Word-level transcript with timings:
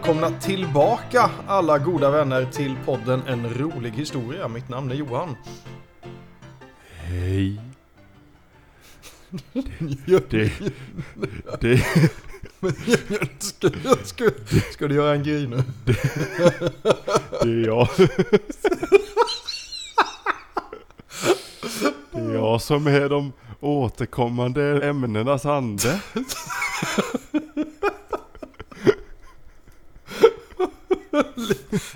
välkomna 0.00 0.40
tillbaka 0.40 1.30
alla 1.46 1.78
goda 1.78 2.10
vänner 2.10 2.44
till 2.44 2.76
podden 2.84 3.22
En 3.26 3.54
rolig 3.54 3.90
historia. 3.90 4.48
Mitt 4.48 4.68
namn 4.68 4.90
är 4.90 4.94
Johan. 4.94 5.36
Hej. 6.92 7.60
Det, 9.52 10.26
Det, 10.28 10.52
det, 11.60 11.82
ska, 13.38 13.70
ska, 14.04 14.30
ska 14.72 14.88
du 14.88 14.94
göra 14.94 15.14
en 15.14 15.22
grej 15.22 15.46
nu? 15.46 15.62
det 17.42 17.50
är 17.50 17.66
jag. 17.66 17.88
Det 22.12 22.20
är 22.20 22.34
jag 22.34 22.62
som 22.62 22.86
är 22.86 23.08
de 23.08 23.32
återkommande 23.60 24.88
ämnenas 24.88 25.46
ande. 25.46 26.00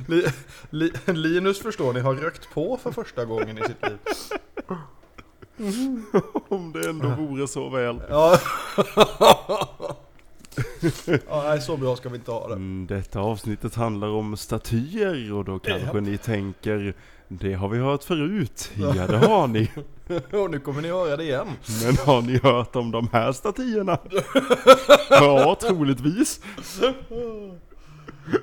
Li, 0.06 0.26
li, 0.70 0.90
Linus 1.06 1.58
förstår 1.62 1.92
ni 1.92 2.00
har 2.00 2.14
rökt 2.14 2.50
på 2.54 2.76
för 2.82 2.92
första 2.92 3.24
gången 3.24 3.58
i 3.58 3.62
sitt 3.62 3.82
liv. 3.82 3.98
Om 6.48 6.72
det 6.72 6.88
ändå 6.90 7.08
vore 7.08 7.48
så 7.48 7.68
väl. 7.68 8.02
Ja. 8.08 8.38
ja, 11.28 11.42
nej, 11.44 11.60
så 11.60 11.76
bra 11.76 11.96
ska 11.96 12.08
vi 12.08 12.16
inte 12.16 12.30
ha 12.30 12.48
det. 12.48 12.54
Mm, 12.54 12.86
Detta 12.86 13.20
avsnittet 13.20 13.74
handlar 13.74 14.08
om 14.08 14.36
statyer 14.36 15.32
och 15.32 15.44
då 15.44 15.58
kanske 15.58 16.00
ni 16.00 16.18
tänker 16.18 16.94
det 17.28 17.52
har 17.54 17.68
vi 17.68 17.78
hört 17.78 18.04
förut. 18.04 18.70
Ja 18.76 19.06
det 19.06 19.16
har 19.18 19.46
ni. 19.46 19.70
Och 20.32 20.50
nu 20.50 20.60
kommer 20.60 20.82
ni 20.82 20.88
höra 20.88 21.16
det 21.16 21.24
igen. 21.24 21.46
Men 21.84 21.96
har 21.96 22.22
ni 22.22 22.38
hört 22.38 22.76
om 22.76 22.90
de 22.90 23.08
här 23.12 23.32
statyerna? 23.32 23.98
Ja, 25.10 25.56
troligtvis. 25.60 26.40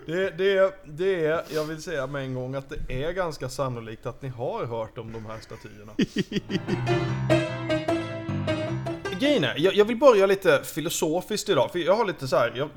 Det, 0.06 0.30
det, 0.38 0.74
det 0.86 1.26
är, 1.26 1.44
jag 1.50 1.64
vill 1.64 1.82
säga 1.82 2.08
med 2.08 2.24
en 2.24 2.34
gång 2.34 2.56
att 2.56 2.70
det 2.70 3.04
är 3.04 3.12
ganska 3.12 3.50
sannolikt 3.50 4.06
att 4.06 4.22
ni 4.22 4.30
har 4.30 4.66
hört 4.66 4.98
om 4.98 5.14
de 5.14 5.26
här 5.26 5.38
statyerna. 5.42 5.94
Grejen 9.20 9.44
är, 9.44 9.56
jag, 9.58 9.76
jag 9.76 9.86
vill 9.86 9.98
börja 9.98 10.26
lite 10.26 10.64
filosofiskt 10.64 11.50
idag, 11.50 11.72
för 11.72 11.80
jag 11.80 11.96
har 11.96 12.06
lite 12.06 12.28
så 12.28 12.36
här. 12.36 12.54
Jag, 12.56 12.70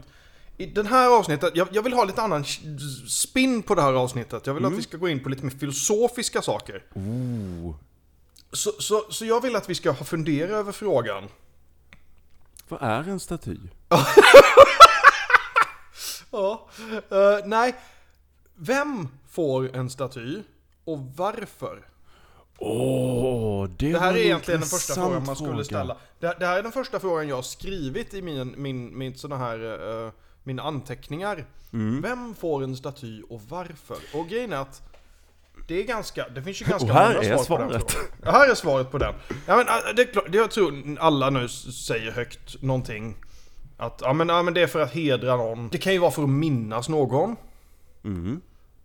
I 0.57 0.67
den 0.67 0.87
här 0.87 1.19
avsnittet, 1.19 1.53
jag, 1.57 1.69
jag 1.73 1.83
vill 1.83 1.93
ha 1.93 2.05
lite 2.05 2.23
annan 2.23 2.45
spin 3.09 3.63
på 3.63 3.75
det 3.75 3.83
här 3.83 3.93
avsnittet. 3.93 4.47
Jag 4.47 4.55
vill 4.55 4.65
att 4.65 4.73
vi 4.73 4.83
ska 4.83 4.97
gå 4.97 5.09
in 5.09 5.23
på 5.23 5.29
lite 5.29 5.45
mer 5.45 5.51
filosofiska 5.51 6.43
saker. 6.43 6.83
Oh, 6.95 7.75
Så, 8.53 8.71
så, 8.79 9.05
så 9.11 9.25
jag 9.25 9.41
vill 9.41 9.57
att 9.57 9.71
vi 9.71 9.75
ska 9.75 9.95
fundera 9.95 10.57
över 10.57 10.73
frågan. 10.73 11.25
vad 12.69 12.83
är 12.83 13.09
en 13.09 13.21
staty? 13.21 13.57
Ja, 16.35 16.67
eh, 17.11 17.47
nej. 17.47 17.75
Vem 18.55 19.09
får 19.31 19.77
en 19.77 19.91
staty 19.91 20.43
och 20.85 20.99
varför? 21.17 21.89
Åh, 22.59 23.69
det, 23.77 23.93
Det 23.93 23.99
här 23.99 24.13
är 24.13 24.17
en 24.17 24.25
egentligen 24.25 24.61
den 24.61 24.69
första 24.69 24.95
frågan 24.95 25.27
man 25.27 25.37
skulle 25.37 25.51
fråga. 25.51 25.65
ställa. 25.65 25.97
Det, 26.21 26.37
det 26.39 26.47
här 26.47 26.59
är 26.59 26.63
den 26.63 26.73
första 26.73 27.01
frågan 27.01 27.29
jag 27.29 27.37
har 27.37 27.43
skrivit 27.43 28.15
i 28.15 28.23
min, 28.23 28.55
min, 28.57 28.99
min 28.99 29.15
såna 29.19 29.37
här, 29.37 29.59
uh, 30.05 30.11
mina 30.43 30.63
anteckningar. 30.63 31.47
Mm. 31.73 32.03
Vem 32.03 32.35
får 32.35 32.65
en 32.65 32.77
staty 32.77 33.23
och 33.23 33.43
varför? 33.49 33.97
Och 34.15 34.29
grejen 34.29 34.53
är 34.53 34.57
att 34.57 34.83
det 35.69 35.81
är 35.81 35.85
ganska, 35.85 36.29
det 36.29 36.43
finns 36.43 36.63
ju 36.63 36.65
ganska 36.65 36.89
Och 36.89 36.95
här 36.95 37.15
många 37.15 37.29
är 37.29 37.37
svar 37.39 37.57
på 37.57 37.63
den 37.63 37.71
svaret. 37.81 37.93
frågan. 37.93 38.35
Här 38.35 38.51
är 38.51 38.55
svaret 38.55 38.91
på 38.91 38.99
den. 38.99 39.15
Ja, 39.47 39.57
men, 39.57 39.67
äh, 39.69 39.75
det 39.97 40.03
är 40.03 40.13
klart, 40.13 40.25
det 40.29 40.39
jag 40.39 40.51
tror 40.51 40.97
alla 41.01 41.31
nu 41.31 41.49
säger 41.49 42.13
högt 42.13 42.63
någonting. 42.63 43.17
Att 43.77 44.01
ja 44.05 44.13
men, 44.13 44.29
ja, 44.29 44.43
men 44.43 44.55
det 44.55 44.63
är 44.63 44.67
för 44.67 44.81
att 44.81 44.93
hedra 44.93 45.37
någon. 45.37 45.69
Det 45.69 45.79
kan 45.79 45.93
ju 45.93 45.99
vara 45.99 46.11
för 46.11 46.23
att 46.23 46.29
minnas 46.29 46.89
någon. 46.89 47.37
Mm. 48.05 48.41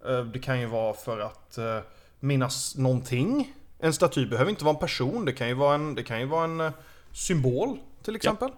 Eh, 0.08 0.24
Det 0.24 0.40
kan 0.40 0.60
ju 0.60 0.66
vara 0.66 0.94
för 0.94 1.20
att 1.20 1.58
eh, 1.58 1.80
minnas 2.20 2.78
någonting. 2.78 3.54
En 3.80 3.94
staty 3.94 4.26
behöver 4.26 4.50
inte 4.52 4.64
vara 4.64 4.74
en 4.76 4.80
person, 4.80 5.26
det 5.26 5.34
kan 5.34 5.48
ju 5.48 5.54
vara 5.54 5.76
en, 5.76 5.96
det 5.96 6.04
kan 6.04 6.20
ju 6.20 6.26
vara 6.26 6.44
en 6.44 6.60
eh, 6.62 6.72
symbol 7.12 7.78
till 8.04 8.16
exempel. 8.16 8.50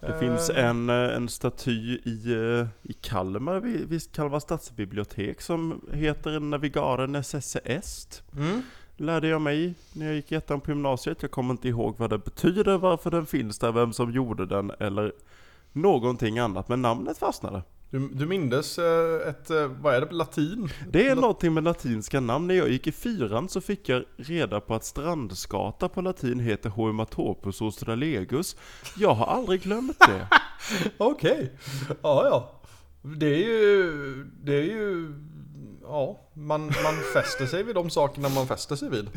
Det 0.00 0.18
finns 0.18 0.50
en, 0.50 0.88
en 0.90 1.28
staty 1.28 1.70
i, 2.04 2.36
i 2.82 2.92
Kalmar, 2.92 3.60
vid, 3.60 3.88
vid 3.88 4.12
Kalmar 4.12 4.40
stadsbibliotek, 4.40 5.40
som 5.40 5.80
heter 5.92 6.40
Navigare 6.40 7.06
necesse 7.06 7.60
est. 7.64 8.22
Mm. 8.36 8.62
Lärde 9.00 9.28
jag 9.28 9.40
mig 9.40 9.74
när 9.92 10.06
jag 10.06 10.14
gick 10.14 10.32
i 10.32 10.34
ettan 10.34 10.60
på 10.60 10.70
gymnasiet. 10.70 11.22
Jag 11.22 11.30
kommer 11.30 11.50
inte 11.50 11.68
ihåg 11.68 11.94
vad 11.98 12.10
det 12.10 12.18
betyder, 12.18 12.78
varför 12.78 13.10
den 13.10 13.26
finns 13.26 13.58
där, 13.58 13.72
vem 13.72 13.92
som 13.92 14.12
gjorde 14.12 14.46
den 14.46 14.72
eller 14.78 15.12
någonting 15.72 16.38
annat. 16.38 16.68
Men 16.68 16.82
namnet 16.82 17.18
fastnade. 17.18 17.62
Du, 17.90 18.08
du 18.08 18.26
mindes 18.26 18.78
eh, 18.78 19.28
ett, 19.28 19.50
eh, 19.50 19.66
vad 19.66 19.94
är 19.94 20.00
det, 20.00 20.14
latin? 20.14 20.68
Det 20.90 21.08
är 21.08 21.14
någonting 21.16 21.54
med 21.54 21.64
latinska 21.64 22.20
namn. 22.20 22.46
När 22.46 22.54
jag 22.54 22.68
gick 22.68 22.86
i 22.86 22.92
fyran 22.92 23.48
så 23.48 23.60
fick 23.60 23.88
jag 23.88 24.04
reda 24.16 24.60
på 24.60 24.74
att 24.74 24.84
strandskata 24.84 25.88
på 25.88 26.00
latin 26.00 26.40
heter 26.40 26.70
Hoematopus 26.70 27.62
australegus. 27.62 28.56
Jag 28.96 29.14
har 29.14 29.26
aldrig 29.26 29.62
glömt 29.62 29.98
det. 29.98 30.28
Okej, 30.98 31.52
ja 32.02 32.24
ja. 32.24 32.60
Det 33.02 33.34
är 33.34 33.48
ju, 33.48 34.24
det 34.42 34.54
är 34.54 34.64
ju, 34.64 35.12
ja, 35.90 36.20
man, 36.34 36.60
man 36.66 36.94
fäster 37.12 37.46
sig 37.46 37.62
vid 37.62 37.74
de 37.74 37.90
sakerna 37.90 38.28
man 38.28 38.46
fäster 38.46 38.76
sig 38.76 38.90
vid. 38.90 39.08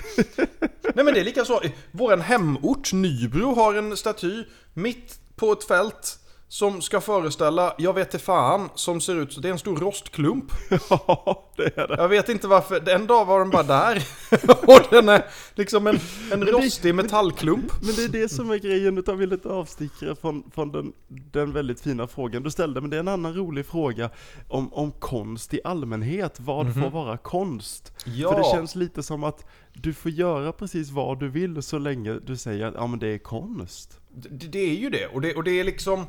Nej 0.96 1.06
men 1.06 1.14
det 1.14 1.20
är 1.20 1.24
lika 1.24 1.46
så, 1.46 1.62
våran 1.92 2.22
hemort 2.22 2.94
Nybro 2.94 3.56
har 3.56 3.74
en 3.74 3.98
staty 3.98 4.44
mitt 4.74 5.20
på 5.36 5.52
ett 5.52 5.64
fält 5.64 6.20
som 6.54 6.82
ska 6.82 7.02
föreställa, 7.02 7.76
jag 7.78 7.94
vet 7.94 8.14
inte 8.14 8.26
fan, 8.26 8.70
som 8.76 9.02
ser 9.02 9.16
ut 9.16 9.34
så 9.34 9.42
det 9.42 9.48
är 9.48 9.52
en 9.52 9.60
stor 9.60 9.78
rostklump. 9.78 10.52
Ja, 10.90 11.52
det 11.56 11.78
är 11.78 11.88
det. 11.88 11.96
Jag 11.98 12.10
vet 12.10 12.30
inte 12.30 12.48
varför, 12.48 12.90
en 12.90 13.08
dag 13.08 13.26
var 13.26 13.40
den 13.40 13.50
bara 13.50 13.64
där. 13.64 14.04
Och 14.68 14.82
den 14.90 15.10
är 15.10 15.26
liksom 15.56 15.88
en, 15.88 16.00
en 16.32 16.46
rostig 16.46 16.96
metallklump. 16.96 17.72
Men 17.82 17.96
det 17.96 18.04
är 18.04 18.22
det 18.22 18.30
som 18.30 18.52
är 18.52 18.58
grejen, 18.58 18.98
utav 18.98 19.18
vi 19.18 19.28
lite 19.28 19.50
avstickare 19.50 20.16
från, 20.16 20.52
från 20.56 20.72
den, 20.72 20.94
den 21.08 21.54
väldigt 21.54 21.82
fina 21.82 22.08
frågan 22.08 22.44
du 22.44 22.52
ställde. 22.52 22.82
Men 22.82 22.90
det 22.90 22.98
är 22.98 23.00
en 23.00 23.08
annan 23.08 23.34
rolig 23.34 23.66
fråga 23.66 24.10
om, 24.48 24.74
om 24.74 24.92
konst 24.92 25.54
i 25.54 25.60
allmänhet. 25.64 26.40
Vad 26.40 26.74
får 26.74 26.90
vara 26.90 27.18
konst? 27.18 27.94
Ja. 28.06 28.32
För 28.32 28.38
det 28.38 28.46
känns 28.46 28.76
lite 28.76 29.04
som 29.04 29.24
att 29.24 29.46
du 29.74 29.94
får 29.94 30.12
göra 30.12 30.52
precis 30.52 30.90
vad 30.90 31.20
du 31.20 31.30
vill 31.30 31.64
så 31.64 31.78
länge 31.78 32.14
du 32.14 32.38
säger 32.38 32.66
att 32.66 32.74
ja, 32.74 32.88
men 32.88 33.00
det 33.00 33.08
är 33.08 33.18
konst. 33.18 34.00
Det, 34.16 34.48
det 34.48 34.60
är 34.60 34.76
ju 34.76 34.90
det, 34.90 35.08
och 35.08 35.22
det, 35.22 35.36
och 35.36 35.44
det 35.44 35.60
är 35.60 35.64
liksom... 35.64 36.06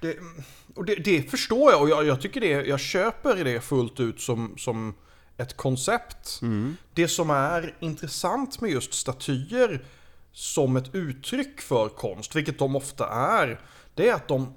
Det, 0.00 0.16
och 0.74 0.84
det, 0.84 0.94
det 0.94 1.30
förstår 1.30 1.72
jag, 1.72 1.82
och 1.82 1.88
jag, 1.88 2.06
jag 2.06 2.20
tycker 2.20 2.40
det, 2.40 2.48
jag 2.48 2.80
köper 2.80 3.44
det 3.44 3.60
fullt 3.60 4.00
ut 4.00 4.20
som, 4.20 4.54
som 4.58 4.94
ett 5.36 5.56
koncept. 5.56 6.40
Det 6.94 7.08
som 7.08 7.30
är 7.30 7.74
intressant 7.80 8.60
med 8.60 8.70
just 8.70 8.94
statyer 8.94 9.84
som 10.32 10.76
ett 10.76 10.94
uttryck 10.94 11.60
för 11.60 11.88
konst, 11.88 12.36
vilket 12.36 12.58
de 12.58 12.76
ofta 12.76 13.08
är, 13.08 13.60
det 13.94 14.08
är 14.08 14.14
att 14.14 14.28
de 14.28 14.54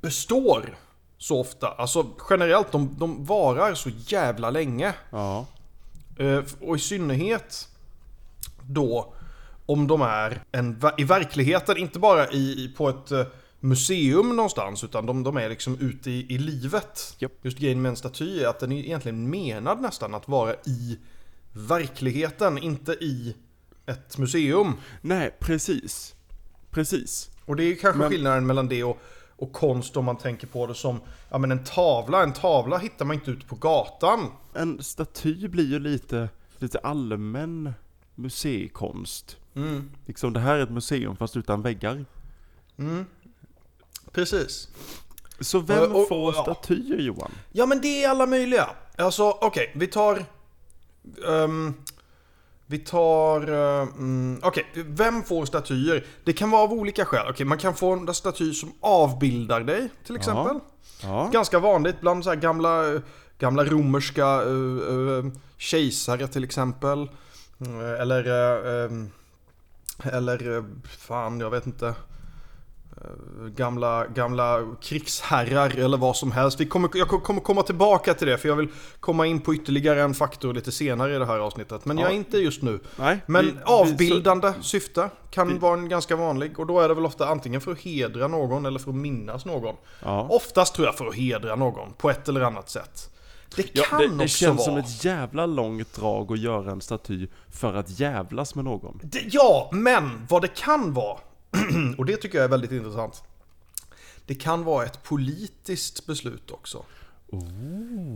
består 0.00 0.78
så 1.18 1.40
ofta. 1.40 1.68
Alltså 1.68 2.06
generellt, 2.30 2.72
de, 2.72 2.96
de 2.98 3.24
varar 3.24 3.74
så 3.74 3.90
jävla 4.06 4.50
länge. 4.50 4.94
Ja. 5.10 5.46
Eh, 6.18 6.42
Och 6.60 6.76
i 6.76 6.78
synnerhet 6.78 7.68
då 8.62 9.14
om 9.66 9.86
de 9.86 10.02
är 10.02 10.42
en, 10.52 10.82
i 10.98 11.04
verkligheten, 11.04 11.76
inte 11.76 11.98
bara 11.98 12.30
i, 12.30 12.74
på 12.76 12.88
ett 12.88 13.10
eh, 13.10 13.26
museum 13.60 14.36
någonstans, 14.36 14.84
utan 14.84 15.06
de, 15.06 15.22
de 15.22 15.36
är 15.36 15.48
liksom 15.48 15.78
ute 15.80 16.10
i, 16.10 16.34
i 16.34 16.38
livet. 16.38 17.16
Japp. 17.18 17.32
Just 17.42 17.58
grejen 17.58 17.82
med 17.82 17.88
en 17.88 17.96
staty 17.96 18.40
är 18.40 18.48
att 18.48 18.60
den 18.60 18.72
är 18.72 18.78
egentligen 18.84 19.30
menad 19.30 19.80
nästan 19.80 20.14
att 20.14 20.28
vara 20.28 20.54
i 20.54 20.98
verkligheten, 21.52 22.58
inte 22.58 22.92
i 22.92 23.36
ett 23.86 24.18
museum. 24.18 24.72
Nej, 25.00 25.36
precis. 25.40 26.14
Precis. 26.70 27.30
Och 27.44 27.56
det 27.56 27.64
är 27.64 27.74
kanske 27.76 27.98
Men- 27.98 28.10
skillnaden 28.10 28.46
mellan 28.46 28.68
det 28.68 28.84
och, 28.84 28.98
och 29.36 29.52
konst 29.52 29.96
om 29.96 30.04
man 30.04 30.18
tänker 30.18 30.46
på 30.46 30.66
det 30.66 30.74
som 30.74 31.00
ja, 31.30 31.38
men 31.38 31.52
en 31.52 31.64
tavla. 31.64 32.22
En 32.22 32.32
tavla 32.32 32.78
hittar 32.78 33.04
man 33.04 33.14
inte 33.14 33.30
ute 33.30 33.46
på 33.46 33.56
gatan. 33.56 34.26
En 34.54 34.82
staty 34.82 35.48
blir 35.48 35.66
ju 35.70 35.78
lite, 35.78 36.28
lite 36.58 36.78
allmän 36.78 37.72
museikonst. 38.14 39.36
Mm. 39.54 39.90
Liksom 40.06 40.32
det 40.32 40.40
här 40.40 40.54
är 40.56 40.62
ett 40.62 40.70
museum 40.70 41.16
fast 41.16 41.36
utan 41.36 41.62
väggar. 41.62 42.04
Precis. 44.12 44.68
Så 45.40 45.58
vem 45.58 45.78
Och- 45.92 46.02
och- 46.02 46.08
får 46.08 46.34
ja. 46.34 46.42
statyer 46.42 46.98
Johan? 46.98 47.30
Ja 47.52 47.66
men 47.66 47.80
det 47.80 48.04
är 48.04 48.08
alla 48.08 48.26
möjliga. 48.26 48.70
Alltså 48.98 49.30
okej, 49.30 49.72
vi 49.74 49.86
tar... 49.86 50.24
ehm, 51.28 51.74
vi 52.66 52.78
tar... 52.78 53.40
mm, 53.80 54.40
okej, 54.42 54.66
vem 54.74 55.22
får 55.22 55.46
statyer? 55.46 56.06
Det 56.24 56.32
kan 56.32 56.50
vara 56.50 56.62
av 56.62 56.72
olika 56.72 57.04
skäl. 57.04 57.26
Okej, 57.30 57.46
man 57.46 57.58
kan 57.58 57.74
få 57.74 57.92
en 57.92 58.14
staty 58.14 58.54
som 58.54 58.72
avbildar 58.80 59.60
dig 59.60 59.88
till 60.06 60.16
exempel. 60.16 60.58
Ja. 61.02 61.30
Ganska 61.32 61.58
vanligt 61.58 62.00
bland 62.00 62.24
så 62.24 62.30
här 62.30 62.36
gamla, 62.36 63.00
gamla 63.38 63.64
romerska 63.64 64.42
uh, 64.42 64.92
uh, 64.92 65.32
kejsare 65.56 66.28
till 66.28 66.44
exempel. 66.44 67.08
Mm, 67.60 67.80
Eller... 67.80 68.26
eh, 68.26 68.84
ehm, 68.84 69.10
eller... 70.04 70.64
fan, 70.98 71.40
jag 71.40 71.50
vet 71.50 71.66
inte. 71.66 71.94
Gamla, 73.56 74.06
gamla 74.06 74.66
krigsherrar 74.80 75.78
eller 75.78 75.96
vad 75.98 76.16
som 76.16 76.32
helst. 76.32 76.60
Vi 76.60 76.66
kommer, 76.66 76.90
jag 76.94 77.08
kommer 77.08 77.40
komma 77.40 77.62
tillbaka 77.62 78.14
till 78.14 78.26
det 78.26 78.38
för 78.38 78.48
jag 78.48 78.56
vill 78.56 78.68
komma 79.00 79.26
in 79.26 79.40
på 79.40 79.54
ytterligare 79.54 80.02
en 80.02 80.14
faktor 80.14 80.54
lite 80.54 80.72
senare 80.72 81.14
i 81.16 81.18
det 81.18 81.26
här 81.26 81.38
avsnittet. 81.38 81.84
Men 81.84 81.98
Ja. 81.98 82.04
jag 82.04 82.12
är 82.12 82.16
inte 82.16 82.38
just 82.38 82.62
nu. 82.62 82.80
Nej, 82.96 83.18
Men 83.26 83.44
vi- 83.44 83.50
vi- 83.50 83.58
avbildande 83.64 84.52
syfte 84.60 85.10
kan 85.30 85.48
vi- 85.48 85.58
vara 85.58 85.74
en 85.74 85.88
ganska 85.88 86.16
vanlig 86.16 86.60
och 86.60 86.66
då 86.66 86.80
är 86.80 86.88
det 86.88 86.94
väl 86.94 87.06
ofta 87.06 87.26
antingen 87.28 87.60
för 87.60 87.72
att 87.72 87.78
hedra 87.78 88.28
någon 88.28 88.66
eller 88.66 88.78
för 88.78 88.90
att 88.90 88.96
minnas 88.96 89.44
någon. 89.44 89.74
Så, 89.74 89.80
ja. 90.04 90.26
Oftast 90.30 90.74
tror 90.74 90.86
jag 90.86 90.94
för 90.94 91.06
att 91.06 91.14
hedra 91.14 91.56
någon 91.56 91.92
på 91.92 92.10
ett 92.10 92.28
eller 92.28 92.40
annat 92.40 92.70
sätt. 92.70 93.10
Det 93.56 93.66
Ja, 93.72 93.82
kan 93.84 94.00
det, 94.00 94.08
det 94.08 94.14
också 94.14 94.28
känns 94.28 94.56
vara... 94.58 94.64
som 94.66 94.76
ett 94.76 95.04
jävla 95.04 95.46
långt 95.46 95.92
drag 95.94 96.32
att 96.32 96.38
göra 96.38 96.70
en 96.70 96.80
staty 96.80 97.26
för 97.52 97.74
att 97.74 98.00
jävlas 98.00 98.54
med 98.54 98.64
någon. 98.64 99.00
Det, 99.02 99.22
ja, 99.30 99.68
men 99.72 100.26
vad 100.28 100.42
det 100.42 100.54
kan 100.56 100.92
vara, 100.92 101.18
och 101.98 102.06
det 102.06 102.16
tycker 102.16 102.38
jag 102.38 102.44
är 102.44 102.48
väldigt 102.48 102.72
intressant. 102.72 103.22
Det 104.26 104.34
kan 104.34 104.64
vara 104.64 104.84
ett 104.84 105.02
politiskt 105.02 106.06
beslut 106.06 106.50
också. 106.50 106.84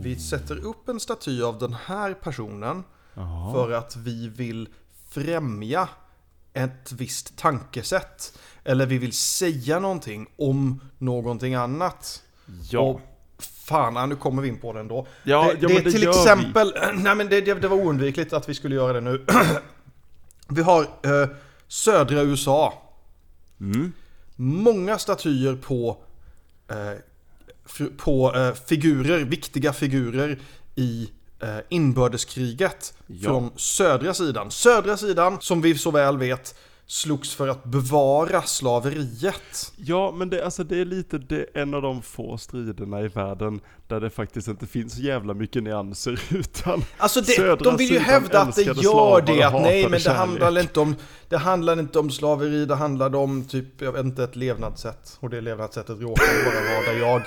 Vi 0.03 0.17
sätter 0.19 0.67
upp 0.67 0.89
en 0.89 1.01
staty 1.01 1.43
av 1.43 1.59
den 1.59 1.77
här 1.87 2.15
personen 2.15 2.85
Jaha. 3.15 3.53
för 3.53 3.73
att 3.73 3.97
vi 3.97 4.29
vill 4.29 4.69
främja 5.09 5.89
ett 6.53 6.93
visst 6.93 7.37
tankesätt. 7.37 8.39
Eller 8.65 8.87
vi 8.87 8.99
vill 8.99 9.13
säga 9.13 9.79
någonting 9.79 10.27
om 10.37 10.81
någonting 10.99 11.55
annat. 11.55 12.23
Ja. 12.71 12.81
Och 12.81 13.01
fan, 13.39 14.09
nu 14.09 14.17
kommer 14.17 14.43
vi 14.43 14.49
in 14.49 14.59
på 14.59 14.73
det 14.73 14.81
ändå. 14.81 15.07
Ja, 15.23 15.43
det, 15.43 15.59
ja, 15.61 15.69
det 15.69 15.75
är 15.75 15.85
det 15.85 15.93
till 15.93 16.09
exempel, 16.09 16.75
nej 16.95 17.15
men 17.15 17.29
det, 17.29 17.41
det, 17.41 17.55
det 17.55 17.69
var 17.69 17.77
oundvikligt 17.77 18.33
att 18.33 18.49
vi 18.49 18.55
skulle 18.55 18.75
göra 18.75 18.93
det 18.93 19.01
nu. 19.01 19.27
vi 20.49 20.63
har 20.63 20.83
eh, 20.83 21.29
södra 21.69 22.23
USA. 22.23 22.84
Mm. 23.61 23.93
Många 24.37 24.99
statyer 24.99 25.57
på, 25.57 25.97
eh, 26.69 27.89
på 27.97 28.35
eh, 28.37 28.55
figurer, 28.55 29.19
viktiga 29.25 29.73
figurer 29.73 30.39
i 30.75 31.11
eh, 31.41 31.59
inbördeskriget 31.69 32.95
Ja. 33.07 33.29
från 33.29 33.51
södra 33.57 34.15
sidan. 34.15 34.51
Södra 34.51 34.97
sidan, 34.97 35.41
som 35.41 35.61
vi 35.61 35.79
så 35.79 35.91
väl 35.91 36.19
vet, 36.19 36.55
slogs 36.87 37.35
för 37.35 37.49
att 37.49 37.65
bevara 37.65 38.43
slaveriet. 38.43 39.73
Ja, 39.77 40.13
men 40.17 40.31
det, 40.31 40.45
alltså, 40.45 40.65
det 40.65 40.81
är 40.81 40.85
lite 40.85 41.19
det, 41.19 41.47
en 41.55 41.75
av 41.75 41.83
de 41.83 42.03
få 42.03 42.39
striderna 42.39 43.01
i 43.01 43.09
världen 43.09 43.61
där 43.89 44.01
det 44.01 44.11
faktiskt 44.11 44.49
inte 44.49 44.67
finns 44.67 44.95
så 44.95 45.01
jävla 45.01 45.35
mycket 45.35 45.63
nyanser 45.63 46.23
utan 46.35 46.85
Alltså 46.97 47.21
det, 47.21 47.57
de 47.65 47.77
vill 47.77 47.91
ju 47.91 47.99
hävda 47.99 48.41
att 48.41 48.57
det 48.57 48.63
gör 48.63 49.21
det, 49.21 49.43
att 49.43 49.53
nej 49.63 49.83
men 49.83 49.93
det 49.93 50.01
kärlek. 50.01 50.19
handlar 50.19 50.61
inte 50.61 50.81
om 50.81 50.97
Det 51.29 51.37
handlar 51.37 51.81
inte 51.81 51.99
om 51.99 52.11
slaveri, 52.11 52.67
det 52.67 52.75
handlade 52.75 53.17
om 53.19 53.45
typ, 53.45 53.83
jag 53.83 53.93
vet 53.93 54.05
inte, 54.05 54.25
ett 54.25 54.37
levnadssätt 54.37 55.17
Och 55.21 55.31
det 55.31 55.41
levnadssättet 55.41 56.01
råkar 56.01 56.25
ju 56.39 56.45
bara 56.45 56.75
vara 56.75 56.93
där 56.93 57.01
jag 57.01 57.23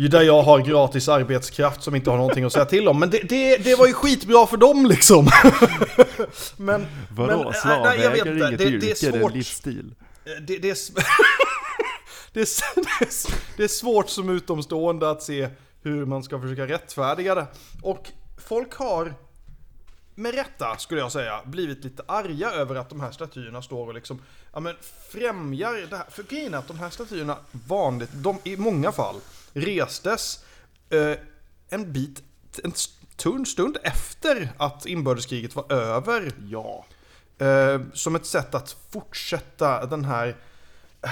ju 0.00 0.08
Där 0.08 0.22
jag 0.22 0.42
har 0.42 0.58
gratis 0.60 1.08
arbetskraft 1.08 1.82
som 1.82 1.94
inte 1.94 2.10
har 2.10 2.16
någonting 2.16 2.44
att 2.44 2.52
säga 2.52 2.64
till 2.64 2.88
om 2.88 2.98
Men 3.00 3.10
det, 3.10 3.18
det, 3.28 3.56
det 3.56 3.74
var 3.74 3.86
ju 3.86 3.92
skitbra 3.92 4.46
för 4.46 4.56
dem 4.56 4.86
liksom 4.86 5.28
Men, 6.56 6.86
vadå? 7.10 7.44
men, 7.44 7.52
Slavägare 7.54 8.02
jag 8.02 8.10
vet 8.10 8.26
är 8.26 8.48
inget 8.48 8.58
Det- 8.58 8.64
det 8.64 8.64
är 8.64 8.70
yrke, 8.72 8.86
det 9.00 9.06
är 9.06 9.12
en 9.12 9.20
svårt. 9.20 9.32
livsstil. 9.34 9.94
det, 10.24 10.58
det, 10.58 10.70
är, 10.70 10.76
det, 12.32 12.40
är, 12.40 12.48
det, 12.74 13.04
är, 13.04 13.56
det 13.56 13.64
är 13.64 13.68
svårt 13.68 14.08
som 14.10 14.28
utomstående 14.28 15.10
att 15.10 15.22
se 15.22 15.48
hur 15.82 16.04
man 16.06 16.22
ska 16.22 16.40
försöka 16.40 16.66
rättfärdiga 16.66 17.34
det. 17.34 17.46
Och 17.82 18.10
folk 18.48 18.74
har, 18.74 19.14
med 20.14 20.34
rätta 20.34 20.76
skulle 20.76 21.00
jag 21.00 21.12
säga, 21.12 21.40
blivit 21.44 21.84
lite 21.84 22.02
arga 22.08 22.50
över 22.50 22.74
att 22.74 22.88
de 22.90 23.00
här 23.00 23.10
statyerna 23.10 23.62
står 23.62 23.86
och 23.88 23.94
liksom, 23.94 24.18
ja 24.52 24.60
men 24.60 24.74
främjar 25.12 25.86
det 25.90 25.96
här. 25.96 26.06
För 26.10 26.22
grejen 26.22 26.54
är 26.54 26.58
att 26.58 26.68
de 26.68 26.78
här 26.78 26.90
statyerna 26.90 27.36
vanligt, 27.50 28.10
de 28.12 28.38
i 28.44 28.56
många 28.56 28.92
fall 28.92 29.16
restes 29.60 30.44
eh, 30.90 31.14
en 31.68 31.92
bit, 31.92 32.22
en 32.64 32.72
stund, 32.74 33.48
stund 33.48 33.76
efter 33.82 34.52
att 34.56 34.86
inbördeskriget 34.86 35.56
var 35.56 35.72
över. 35.72 36.32
Ja. 36.50 36.86
Eh, 37.46 37.80
som 37.94 38.16
ett 38.16 38.26
sätt 38.26 38.54
att 38.54 38.76
fortsätta 38.90 39.86
den 39.86 40.04
här... 40.04 40.36
eh, 41.02 41.10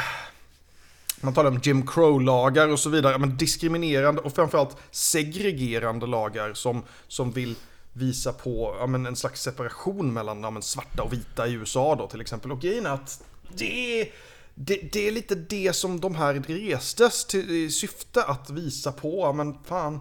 Man 1.21 1.35
talar 1.35 1.51
om 1.51 1.61
Jim 1.63 1.87
Crow-lagar 1.87 2.69
och 2.69 2.81
så 2.81 2.91
vidare, 2.91 3.19
men 3.19 3.37
diskriminerande 3.37 4.21
och 4.23 4.35
framförallt 4.35 4.77
segregerande 4.91 6.07
lagar 6.07 6.55
som, 6.55 6.83
som 7.09 7.33
vill 7.33 7.55
visa 7.93 8.33
på 8.33 8.77
ja, 8.81 8.87
men 8.87 9.07
en 9.07 9.17
slags 9.17 9.43
separation 9.43 10.13
mellan 10.13 10.43
ja, 10.43 10.51
men 10.51 10.63
svarta 10.63 11.03
och 11.03 11.13
vita 11.13 11.47
i 11.47 11.53
USA 11.53 11.95
då 11.95 12.07
till 12.09 12.21
exempel. 12.21 12.53
Och 12.53 12.61
grejen 12.61 12.87
är 12.87 12.91
att 12.91 13.23
det 13.57 14.01
är, 14.01 14.09
det, 14.59 14.93
det 14.93 15.09
är 15.09 15.13
lite 15.13 15.35
det 15.35 15.73
som 15.73 16.01
de 16.01 16.15
här 16.15 16.35
restes 16.35 17.25
till 17.25 17.51
i 17.51 17.71
syfte 17.71 18.25
att 18.25 18.51
visa 18.51 18.93
på, 18.93 19.33
men 19.33 19.55
fan, 19.65 20.01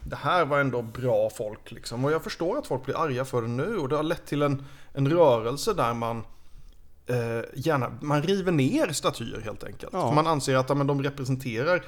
det 0.00 0.16
här 0.16 0.44
var 0.44 0.60
ändå 0.60 0.82
bra 0.82 1.30
folk 1.30 1.70
liksom. 1.70 2.04
Och 2.04 2.12
jag 2.12 2.24
förstår 2.24 2.58
att 2.58 2.66
folk 2.66 2.84
blir 2.84 2.96
arga 2.96 3.24
för 3.24 3.42
det 3.42 3.48
nu 3.48 3.78
och 3.78 3.88
det 3.88 3.96
har 3.96 4.02
lett 4.02 4.26
till 4.26 4.42
en, 4.42 4.64
en 4.92 5.10
rörelse 5.10 5.74
där 5.74 5.94
man 5.94 6.24
eh, 7.06 7.40
gärna, 7.54 7.98
man 8.00 8.22
river 8.22 8.52
ner 8.52 8.92
statyer 8.92 9.40
helt 9.40 9.64
enkelt. 9.64 9.92
Ja. 9.92 10.12
Man 10.12 10.26
anser 10.26 10.56
att 10.56 10.68
ja, 10.68 10.74
men 10.74 10.86
de 10.86 11.02
representerar 11.02 11.84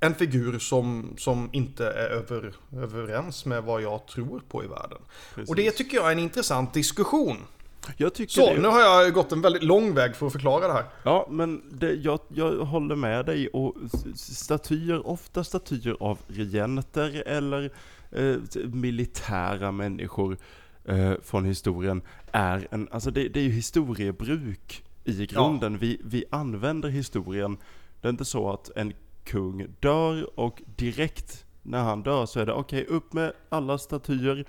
en 0.00 0.14
figur 0.14 0.58
som, 0.58 1.14
som 1.18 1.50
inte 1.52 1.86
är 1.86 2.10
över, 2.10 2.54
överens 2.72 3.44
med 3.44 3.62
vad 3.62 3.82
jag 3.82 4.06
tror 4.06 4.42
på 4.48 4.64
i 4.64 4.66
världen. 4.66 4.98
Precis. 5.34 5.50
Och 5.50 5.56
det 5.56 5.70
tycker 5.70 5.96
jag 5.96 6.06
är 6.08 6.12
en 6.12 6.18
intressant 6.18 6.74
diskussion. 6.74 7.36
Jag 7.96 8.14
tycker 8.14 8.32
Så, 8.32 8.54
det, 8.54 8.60
nu 8.60 8.68
har 8.68 8.80
jag 8.80 9.12
gått 9.12 9.32
en 9.32 9.40
väldigt 9.40 9.62
lång 9.62 9.94
väg 9.94 10.16
för 10.16 10.26
att 10.26 10.32
förklara 10.32 10.66
det 10.66 10.72
här. 10.72 10.84
Ja, 11.02 11.26
men 11.30 11.62
det, 11.70 11.94
jag, 11.94 12.20
jag 12.28 12.64
håller 12.64 12.96
med 12.96 13.26
dig 13.26 13.48
och 13.48 13.74
statyer, 14.14 15.06
ofta 15.06 15.44
statyer 15.44 15.96
av 16.00 16.18
regenter 16.26 17.22
eller 17.26 17.70
eh, 18.10 18.36
militära 18.64 19.72
människor 19.72 20.36
eh, 20.84 21.12
från 21.22 21.44
historien 21.44 22.02
är 22.32 22.68
en, 22.70 22.88
alltså 22.90 23.10
det, 23.10 23.28
det 23.28 23.40
är 23.40 23.44
ju 23.44 23.50
historiebruk 23.50 24.84
i 25.04 25.26
grunden. 25.26 25.78
Vi, 25.78 26.00
vi 26.04 26.24
använder 26.30 26.88
historien. 26.88 27.56
Det 28.00 28.08
är 28.08 28.10
inte 28.10 28.24
så 28.24 28.52
att 28.52 28.70
en 28.76 28.92
kung 29.24 29.66
dör 29.80 30.40
och 30.40 30.62
direkt 30.76 31.44
när 31.62 31.82
han 31.82 32.02
dör 32.02 32.26
så 32.26 32.40
är 32.40 32.46
det 32.46 32.52
okej, 32.52 32.86
upp 32.86 33.12
med 33.12 33.32
alla 33.48 33.78
statyer 33.78 34.44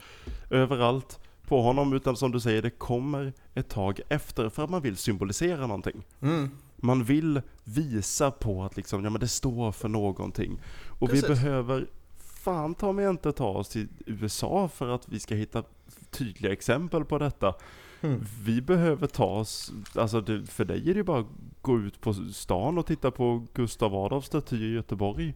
överallt 0.50 1.20
på 1.48 1.62
honom, 1.62 1.94
utan 1.94 2.16
som 2.16 2.32
du 2.32 2.40
säger, 2.40 2.62
det 2.62 2.70
kommer 2.70 3.34
ett 3.54 3.70
tag 3.70 4.00
efter 4.10 4.50
för 4.50 4.64
att 4.64 4.70
man 4.70 4.82
vill 4.82 4.98
symbolisera 4.98 5.68
någonting. 5.68 6.06
Mm. 6.22 6.50
Man 6.76 7.04
vill 7.04 7.42
visa 7.64 8.32
på 8.32 8.64
att 8.64 8.78
liksom, 8.78 9.04
ja 9.04 9.10
men 9.10 9.20
det 9.20 9.28
står 9.28 9.72
för 9.72 9.90
någonting. 9.90 10.60
Och 10.88 11.10
Precis. 11.10 11.24
vi 11.24 11.28
behöver 11.28 11.88
fan 12.18 12.76
ta 12.76 12.92
mig 12.92 13.10
inte 13.10 13.32
ta 13.32 13.48
oss 13.48 13.70
till 13.70 13.88
USA 14.06 14.68
för 14.68 14.88
att 14.88 15.10
vi 15.10 15.20
ska 15.20 15.36
hitta 15.36 15.64
tydliga 16.10 16.54
exempel 16.54 17.06
på 17.06 17.18
detta. 17.18 17.54
Mm. 18.02 18.26
Vi 18.44 18.62
behöver 18.62 19.08
ta 19.08 19.26
oss, 19.26 19.72
alltså 19.96 20.22
det, 20.22 20.46
för 20.46 20.66
dig 20.66 20.90
är 20.90 20.94
det 20.94 21.00
ju 21.00 21.04
bara 21.04 21.20
att 21.20 21.28
gå 21.62 21.80
ut 21.80 22.02
på 22.02 22.14
stan 22.14 22.78
och 22.78 22.86
titta 22.86 23.12
på 23.12 23.46
Gustav 23.54 23.96
Adolfs 23.96 24.28
staty 24.28 24.56
i 24.56 24.74
Göteborg. 24.74 25.34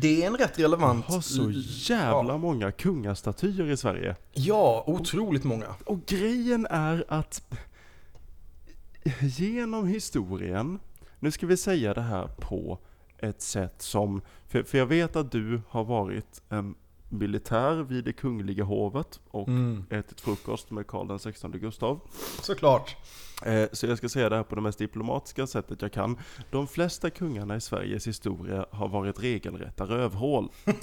Det 0.00 0.22
är 0.22 0.26
en 0.26 0.36
rätt 0.36 0.58
Vi 0.58 0.62
relevant... 0.64 1.04
har 1.06 1.20
så 1.20 1.50
jävla 1.94 2.32
Ja. 2.32 2.38
många 2.38 2.72
kungastatyer 2.72 3.70
i 3.70 3.76
Sverige. 3.76 4.16
Ja, 4.32 4.84
otroligt 4.86 5.44
många. 5.44 5.66
Och 5.84 6.06
grejen 6.06 6.66
är 6.70 7.04
att 7.08 7.42
genom 9.20 9.86
historien, 9.86 10.78
nu 11.18 11.30
ska 11.30 11.46
vi 11.46 11.56
säga 11.56 11.94
det 11.94 12.00
här 12.00 12.26
på 12.26 12.78
ett 13.18 13.42
sätt 13.42 13.74
som, 13.82 14.20
för, 14.48 14.62
för 14.62 14.78
jag 14.78 14.86
vet 14.86 15.16
att 15.16 15.32
du 15.32 15.60
har 15.68 15.84
varit 15.84 16.42
en 16.48 16.74
militär 17.08 17.74
vid 17.82 18.04
det 18.04 18.12
kungliga 18.12 18.64
hovet 18.64 19.20
och 19.30 19.48
Mm. 19.48 19.84
ätit 19.90 20.20
frukost 20.20 20.70
med 20.70 20.86
Karl 20.86 21.18
16 21.18 21.52
Gustav. 21.52 22.00
Såklart. 22.42 22.96
Eh, 23.44 23.68
så 23.72 23.86
jag 23.86 23.98
ska 23.98 24.08
säga 24.08 24.28
det 24.28 24.36
här 24.36 24.42
på 24.42 24.54
det 24.54 24.60
mest 24.60 24.78
diplomatiska 24.78 25.46
sättet 25.46 25.82
jag 25.82 25.92
kan. 25.92 26.18
De 26.50 26.66
flesta 26.66 27.10
kungarna 27.10 27.56
i 27.56 27.60
Sveriges 27.60 28.06
historia 28.06 28.66
har 28.70 28.88
varit 28.88 29.22
regelrätta 29.22 29.84
rövhål. 29.84 30.48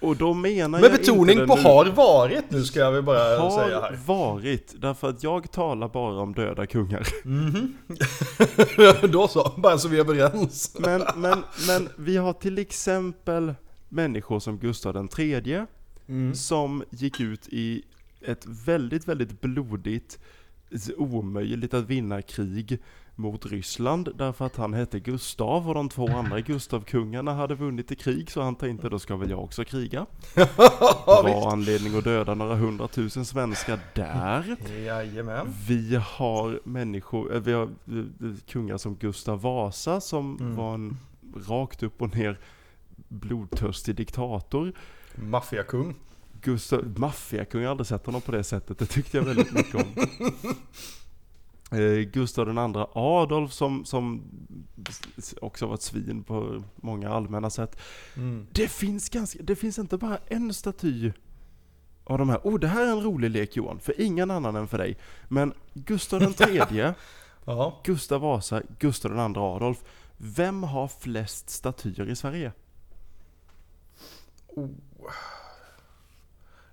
Och 0.00 0.16
då 0.16 0.34
menar 0.34 0.80
Med 0.80 0.90
betoning 0.92 1.46
på 1.46 1.56
nu- 1.56 1.62
har 1.62 1.86
varit 1.86 2.50
nu 2.50 2.64
ska 2.64 2.80
jag 2.80 2.92
väl 2.92 3.02
bara 3.02 3.38
har 3.38 3.50
säga 3.64 3.80
här. 3.80 3.98
varit, 4.06 4.74
därför 4.80 5.08
att 5.08 5.22
jag 5.22 5.52
talar 5.52 5.88
bara 5.88 6.20
om 6.20 6.34
döda 6.34 6.66
kungar. 6.66 7.06
Mhm. 7.24 7.76
Då 9.12 9.28
så, 9.28 9.52
bara 9.56 9.78
så 9.78 9.88
vi 9.88 9.96
är 9.96 10.00
överens. 10.00 10.76
Men, 10.78 11.02
men, 11.16 11.42
men 11.68 11.88
vi 11.98 12.16
har 12.16 12.32
till 12.32 12.58
exempel 12.58 13.54
människor 13.88 14.40
som 14.40 14.58
Gustav 14.58 14.94
den 14.94 15.08
tredje, 15.08 15.66
Mm. 16.08 16.34
som 16.34 16.84
gick 16.90 17.20
ut 17.20 17.48
i 17.48 17.82
ett 18.26 18.46
väldigt, 18.46 19.08
väldigt 19.08 19.40
blodigt 19.40 20.18
omöjligt 20.96 21.74
att 21.74 21.84
vinna 21.84 22.22
krig 22.22 22.78
mot 23.14 23.46
Ryssland 23.46 24.08
därför 24.16 24.46
att 24.46 24.56
han 24.56 24.74
hette 24.74 25.00
Gustav 25.00 25.68
och 25.68 25.74
de 25.74 25.88
två 25.88 26.08
andra 26.08 26.40
Gustavkungarna 26.40 27.34
hade 27.34 27.54
vunnit 27.54 27.92
i 27.92 27.96
krig 27.96 28.30
så 28.30 28.42
han 28.42 28.54
tänkte 28.54 28.88
då 28.88 28.98
ska 28.98 29.16
väl 29.16 29.30
jag 29.30 29.44
också 29.44 29.64
kriga. 29.64 30.06
Bra 31.06 31.50
anledning 31.52 31.98
att 31.98 32.04
döda 32.04 32.34
några 32.34 32.54
hundratusen 32.54 33.24
svenskar 33.24 33.78
där. 33.94 34.56
Jajamän. 34.84 35.46
Vi 35.68 35.96
har 35.96 36.60
människor, 36.64 37.34
eh, 37.34 37.40
vi 37.40 37.52
har 37.52 37.62
eh, 37.62 38.34
kungar 38.48 38.78
som 38.78 38.94
Gustav 38.96 39.40
Vasa 39.40 40.00
som 40.00 40.36
Mm. 40.40 40.56
var 40.56 40.74
en 40.74 40.96
rakt 41.48 41.82
upp 41.82 42.02
och 42.02 42.16
ner 42.16 42.38
blodtörstig 43.08 43.94
diktator. 43.96 44.72
Maffiakung. 45.14 45.94
Gustav, 46.46 46.98
maffiakung, 46.98 47.62
jag 47.62 47.68
har 47.68 47.70
aldrig 47.70 47.86
sett 47.86 48.06
honom 48.06 48.20
på 48.20 48.32
det 48.32 48.44
sättet, 48.44 48.78
det 48.78 48.86
tyckte 48.86 49.16
jag 49.16 49.24
väldigt 49.24 49.52
mycket 49.52 49.74
om. 49.74 50.06
Eh, 51.70 51.98
Gustav 51.98 52.46
den 52.46 52.58
andra 52.58 52.86
Adolf 52.92 53.52
som, 53.52 53.84
som 53.84 54.22
också 55.40 55.66
var 55.66 55.74
ett 55.74 55.82
svin 55.82 56.24
på 56.24 56.64
många 56.76 57.10
allmänna 57.10 57.50
sätt. 57.50 57.80
Mm. 58.16 58.46
Det 58.52 58.68
finns 58.68 59.08
ganska, 59.08 59.38
det 59.42 59.56
finns 59.56 59.78
inte 59.78 59.98
bara 59.98 60.18
en 60.26 60.54
staty 60.54 61.12
av 62.04 62.18
de 62.18 62.28
här. 62.28 62.40
Oh, 62.44 62.58
det 62.58 62.68
här 62.68 62.86
är 62.86 62.92
en 62.92 63.02
rolig 63.02 63.30
lek 63.30 63.56
Johan, 63.56 63.80
för 63.80 64.00
ingen 64.00 64.30
annan 64.30 64.56
än 64.56 64.68
för 64.68 64.78
dig. 64.78 64.98
Men 65.28 65.54
Gustav 65.74 66.20
den 66.20 66.32
tredje, 66.32 66.94
Ja. 67.44 67.80
Gustav 67.84 68.20
Vasa, 68.20 68.62
Gustav 68.78 69.10
den 69.10 69.20
andra 69.20 69.40
Adolf. 69.40 69.84
Vem 70.16 70.62
har 70.62 70.88
flest 70.88 71.50
statyer 71.50 72.08
i 72.08 72.16
Sverige? 72.16 72.52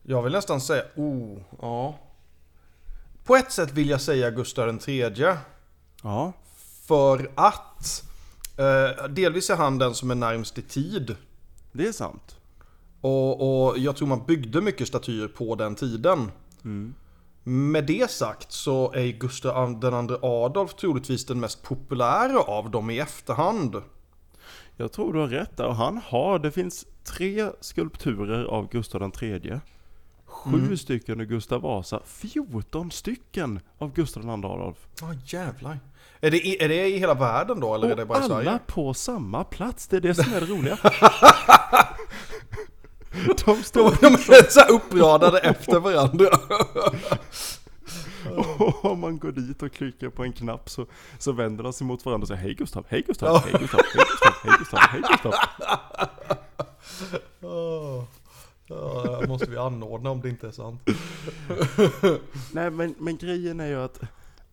Jag 0.03 0.24
vill 0.24 0.33
nästan 0.33 0.62
säga, 0.62 0.83
oh, 0.95 1.39
ja. 1.62 2.00
På 3.24 3.36
ett 3.36 3.51
sätt 3.51 3.72
vill 3.72 3.89
jag 3.89 4.01
säga 4.01 4.31
Gustav 4.31 4.65
den 4.65 4.79
tredje. 4.79 5.38
Ja, 6.03 6.33
För 6.88 7.31
att 7.36 8.03
eh, 8.57 9.07
delvis 9.10 9.50
är 9.50 9.55
han 9.55 9.77
den 9.77 9.93
som 9.93 10.12
är 10.12 10.15
närmst 10.15 10.57
i 10.57 10.62
tid. 10.62 11.15
det 11.72 11.88
är 11.88 11.91
sant. 11.91 12.38
Och, 13.01 13.67
och 13.67 13.77
jag 13.77 13.95
tror 13.95 14.07
man 14.07 14.25
byggde 14.25 14.62
mycket 14.62 14.88
statyer 14.88 15.27
på 15.27 15.55
den 15.55 15.75
tiden. 15.75 16.31
Mm. 16.63 16.93
Med 17.43 17.86
det 17.86 18.12
sagt 18.12 18.51
så 18.51 18.93
är 18.93 19.07
Gustav 19.07 19.79
den 19.79 19.93
andra 19.93 20.17
Adolf 20.22 20.74
troligtvis 20.74 21.25
den 21.25 21.39
mest 21.39 21.63
populära 21.63 22.39
av 22.39 22.72
dem 22.72 22.89
i 22.89 23.00
efterhand. 23.00 23.81
Jag 24.77 24.91
tror 24.91 25.13
du 25.13 25.19
har 25.19 25.27
rätt 25.27 25.57
där 25.57 25.65
och 25.65 25.75
han 25.75 26.01
har, 26.05 26.39
det 26.39 26.51
finns 26.51 26.86
tre 27.03 27.50
skulpturer 27.60 28.43
av 28.43 28.69
Gustav 28.69 29.01
den 29.01 29.12
tredje. 29.12 29.62
Sju 30.43 30.77
stycken 30.77 31.19
av 31.19 31.25
Gustav 31.25 31.62
Vasa, 31.62 32.00
14 32.05 32.91
stycken 32.91 33.59
av 33.77 33.93
Gustav 33.93 34.23
II 34.23 34.29
Adolf. 34.29 34.77
Ja 35.01 35.13
jävlar. 35.25 35.79
Är 36.21 36.31
det, 36.31 36.63
är 36.63 36.69
det 36.69 36.88
i 36.88 36.97
hela 37.00 37.13
världen 37.13 37.59
då 37.59 37.75
eller 37.75 37.89
är 37.89 37.95
det 37.95 38.01
Och 38.01 38.07
bara 38.07 38.19
i 38.19 38.21
alla 38.21 38.43
Sverige? 38.43 38.59
på 38.67 38.93
samma 38.93 39.43
plats, 39.43 39.88
det 39.88 39.97
är 39.97 40.01
det 40.01 40.15
som 40.15 40.33
är 40.33 40.41
det 40.41 40.45
roliga. 40.45 40.77
De 43.13 43.33
De, 43.45 43.63
står 43.63 43.97
de 44.01 44.13
är 44.13 44.50
så 44.51 44.59
här 44.59 44.71
uppradade 44.71 45.39
efter 45.39 45.79
varandra. 45.79 46.27
och 48.57 48.85
om 48.85 49.00
man 49.00 49.19
går 49.19 49.31
dit 49.31 49.63
och 49.63 49.73
klickar 49.73 50.09
på 50.09 50.23
en 50.23 50.33
knapp 50.33 50.69
så, 50.69 50.85
så 51.19 51.31
vänder 51.31 51.63
de 51.63 51.73
sig 51.73 51.88
mot 51.88 52.05
varandra 52.05 52.23
och 52.23 52.27
säger 52.27 52.41
Hej 52.41 52.53
Gustav, 52.53 52.85
hej 52.89 53.03
Gustav, 53.07 53.41
hej 53.43 53.53
Gustav, 53.59 53.81
hej 53.93 54.03
Gustav, 54.09 54.33
hej 54.43 54.53
Gustav, 54.59 54.79
hej 54.79 55.01
Gustav. 55.12 55.33
Oh. 57.41 57.50
Ja, 57.50 58.07
det 59.22 59.27
måste 59.27 59.50
vi 59.51 59.58
anordna 59.58 60.10
om 60.10 60.22
det 60.22 60.30
inte 60.30 60.48
är 60.48 60.51
sant. 60.51 60.82
Nej 62.51 62.70
men, 62.72 62.96
men 63.00 63.18
grejen 63.18 63.60
är 63.60 63.68
ju 63.68 63.82
att 63.84 64.00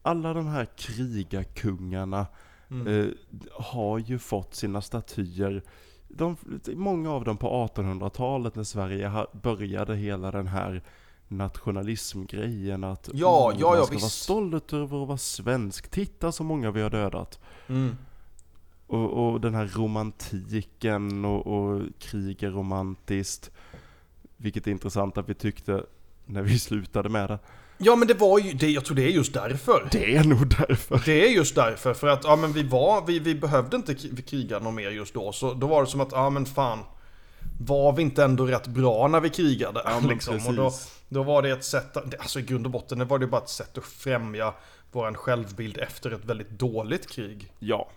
alla 0.03 0.35
de 0.35 0.47
här 0.47 0.65
krigarkungarna 0.77 2.27
Mm. 2.73 2.87
eh, 3.01 3.07
har 3.53 3.99
ju 3.99 4.19
fått 4.19 4.55
sina 4.55 4.83
statyer 4.83 5.63
de, 6.09 6.37
Många 6.75 7.11
av 7.13 7.25
dem 7.25 7.37
på 7.37 7.69
1800-talet 7.75 8.55
när 8.55 8.65
Sverige 8.65 9.27
började 9.43 9.97
hela 9.97 10.31
den 10.31 10.47
här 10.47 10.83
nationalismgrejen 11.29 12.85
att 12.85 13.09
Ja, 13.13 13.51
"Mm, 13.51 13.61
ja, 13.61 13.69
man 13.69 13.79
ja, 13.79 13.85
ska 13.85 13.95
vara 13.95 14.05
visst. 14.05 14.23
stolt 14.23 14.73
över 14.73 15.03
att 15.03 15.09
vara 15.09 15.19
svensk. 15.19 15.91
Titta 15.91 16.33
så 16.33 16.45
många 16.45 16.71
vi 16.71 16.83
har 16.83 16.91
dödat. 16.91 17.41
Mm. 17.69 17.97
Och, 18.87 19.11
och 19.33 19.41
den 19.41 19.55
här 19.55 19.67
romantiken 19.67 21.25
och, 21.25 21.47
och 21.47 21.83
krig 21.99 22.43
är 22.43 22.51
romantiskt. 22.51 23.51
Vilket 24.43 24.67
är 24.67 24.71
intressant 24.71 25.19
att 25.19 25.29
vi 25.29 25.35
tyckte 25.35 25.83
när 26.27 26.43
vi 26.43 26.59
slutade 26.69 27.09
med 27.09 27.29
det. 27.29 27.39
Ja 27.79 27.97
men 27.97 28.09
det 28.09 28.15
var 28.15 28.39
ju, 28.39 28.53
det, 28.53 28.71
jag 28.71 28.85
tror 28.85 28.97
det 28.97 29.03
är 29.03 29.09
just 29.09 29.35
därför. 29.35 29.89
Det 29.93 30.17
är 30.17 30.25
nog 30.25 30.49
därför. 30.49 31.03
Det 31.05 31.27
är 31.27 31.31
just 31.31 31.55
därför, 31.55 31.95
för 31.95 32.07
att 32.07 32.25
ja, 32.25 32.37
men 32.37 32.53
vi, 32.53 32.63
var, 32.63 33.07
vi, 33.07 33.19
vi 33.19 33.35
behövde 33.35 33.77
inte 33.77 33.95
kri- 33.95 34.23
kriga 34.23 34.59
något 34.59 34.75
mer 34.75 34.91
just 34.91 35.15
då. 35.15 35.33
Så 35.33 35.55
då 35.55 35.67
var 35.67 35.81
det 35.85 35.89
som 35.89 36.01
att, 36.01 36.13
ja 36.13 36.31
men 36.31 36.47
fan. 36.47 36.79
Var 37.61 37.93
vi 37.93 38.03
inte 38.03 38.25
ändå 38.25 38.47
rätt 38.47 38.67
bra 38.67 39.09
när 39.09 39.21
vi 39.21 39.31
krigade? 39.31 39.83
Ja, 39.85 40.01
liksom. 40.09 40.47
Och 40.47 40.55
då, 40.55 40.65
precis. 40.71 41.01
då 41.09 41.23
var 41.23 41.43
det 41.43 41.51
ett 41.51 41.65
sätt, 41.65 41.97
alltså 41.97 42.41
i 42.41 42.43
grund 42.43 42.67
och 42.67 42.73
botten 42.73 42.99
det 42.99 43.05
var 43.05 43.19
det 43.19 43.27
bara 43.27 43.41
ett 43.43 43.49
sätt 43.49 43.79
att 43.79 43.85
främja 43.85 44.55
våran 44.93 45.15
självbild 45.15 45.79
efter 45.79 46.11
ett 46.11 46.25
väldigt 46.25 46.51
dåligt 46.51 47.11
krig. 47.11 47.53
Ja. 47.59 47.91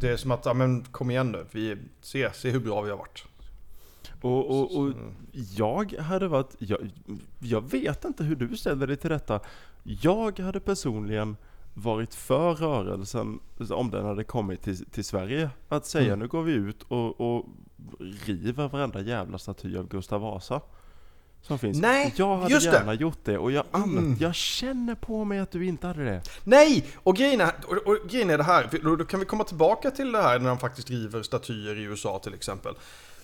Det 0.00 0.08
är 0.08 0.16
som 0.16 0.30
att, 0.30 0.46
ja 0.46 0.54
men 0.54 0.84
kom 0.84 1.10
igen 1.10 1.32
nu, 1.32 1.46
vi, 1.50 1.76
se, 2.02 2.30
se 2.34 2.50
hur 2.50 2.60
bra 2.60 2.82
vi 2.82 2.90
har 2.90 2.96
varit. 2.98 3.24
Och, 4.26 4.50
och, 4.60 4.76
och 4.80 4.92
jag 5.56 5.92
hade 5.92 6.28
varit, 6.28 6.54
jag, 6.58 6.90
jag 7.38 7.70
vet 7.70 8.04
inte 8.04 8.24
hur 8.24 8.36
du 8.36 8.56
ställer 8.56 8.86
dig 8.86 8.96
till 8.96 9.10
detta. 9.10 9.40
Jag 9.82 10.38
hade 10.38 10.60
personligen 10.60 11.36
varit 11.74 12.14
för 12.14 12.54
rörelsen, 12.54 13.40
om 13.70 13.90
den 13.90 14.04
hade 14.04 14.24
kommit 14.24 14.62
till, 14.62 14.84
till 14.86 15.04
Sverige, 15.04 15.50
att 15.68 15.86
säga 15.86 16.06
Mm. 16.06 16.18
nu 16.18 16.28
går 16.28 16.42
vi 16.42 16.52
ut 16.52 16.82
och, 16.88 17.20
och 17.20 17.46
river 18.24 18.68
varenda 18.68 19.00
jävla 19.00 19.38
staty 19.38 19.76
av 19.78 19.88
Gustav 19.88 20.20
Vasa. 20.20 20.60
Som 21.42 21.58
finns. 21.58 21.80
Nej, 21.80 22.14
jag 22.16 22.36
hade 22.36 22.54
just 22.54 22.70
det. 22.70 22.76
gärna 22.76 22.94
gjort 22.94 23.18
det 23.24 23.38
och 23.38 23.52
jag, 23.52 23.64
Mm. 23.72 24.16
jag 24.20 24.34
känner 24.34 24.94
på 24.94 25.24
mig 25.24 25.38
att 25.38 25.50
du 25.50 25.66
inte 25.66 25.86
hade 25.86 26.04
det. 26.04 26.22
Nej! 26.44 26.86
Och 26.96 27.16
grejen 27.16 27.40
är, 27.40 27.52
och, 27.66 27.72
och 27.86 27.98
grejen 28.10 28.30
är 28.30 28.38
det 28.38 28.44
här, 28.44 28.68
då, 28.82 28.96
då 28.96 29.04
kan 29.04 29.20
vi 29.20 29.26
komma 29.26 29.44
tillbaka 29.44 29.90
till 29.90 30.12
det 30.12 30.22
här 30.22 30.38
när 30.38 30.48
de 30.48 30.58
faktiskt 30.58 30.90
river 30.90 31.22
statyer 31.22 31.78
i 31.78 31.82
USA 31.82 32.18
till 32.18 32.34
exempel. 32.34 32.74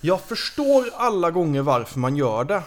Jag 0.05 0.21
förstår 0.21 0.85
alla 0.95 1.31
gånger 1.31 1.61
varför 1.61 1.99
man 1.99 2.15
gör 2.15 2.43
det. 2.43 2.63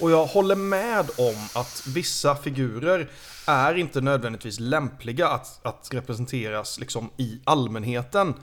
Och 0.00 0.10
jag 0.10 0.26
håller 0.26 0.56
med 0.56 1.10
om 1.18 1.34
att 1.54 1.86
vissa 1.86 2.36
figurer 2.36 3.10
är 3.46 3.74
inte 3.74 4.00
nödvändigtvis 4.00 4.60
lämpliga 4.60 5.28
att, 5.28 5.66
att 5.66 5.88
representeras 5.92 6.80
liksom 6.80 7.10
i 7.16 7.40
allmänheten. 7.44 8.34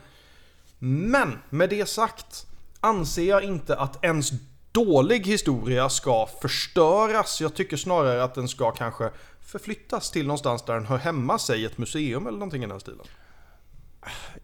Men 0.80 1.40
med 1.50 1.70
det 1.70 1.90
sagt 1.90 2.48
anser 2.80 3.24
jag 3.30 3.44
inte 3.44 3.76
att 3.76 4.06
ens 4.06 4.32
dålig 4.72 5.28
historia 5.28 5.90
ska 5.90 6.28
förstöras. 6.42 7.42
Jag 7.42 7.56
tycker 7.56 7.78
snarare 7.78 8.24
att 8.24 8.36
den 8.36 8.48
ska 8.48 8.72
kanske 8.72 9.10
förflyttas 9.42 10.12
till 10.12 10.28
någonstans 10.28 10.62
där 10.66 10.74
den 10.74 10.86
hör 10.86 10.98
hemma, 10.98 11.40
säg 11.40 11.66
ett 11.66 11.78
museum 11.78 12.28
eller 12.28 12.38
någonting 12.38 12.64
i 12.64 12.68
den 12.68 12.80
stilen. 12.80 13.06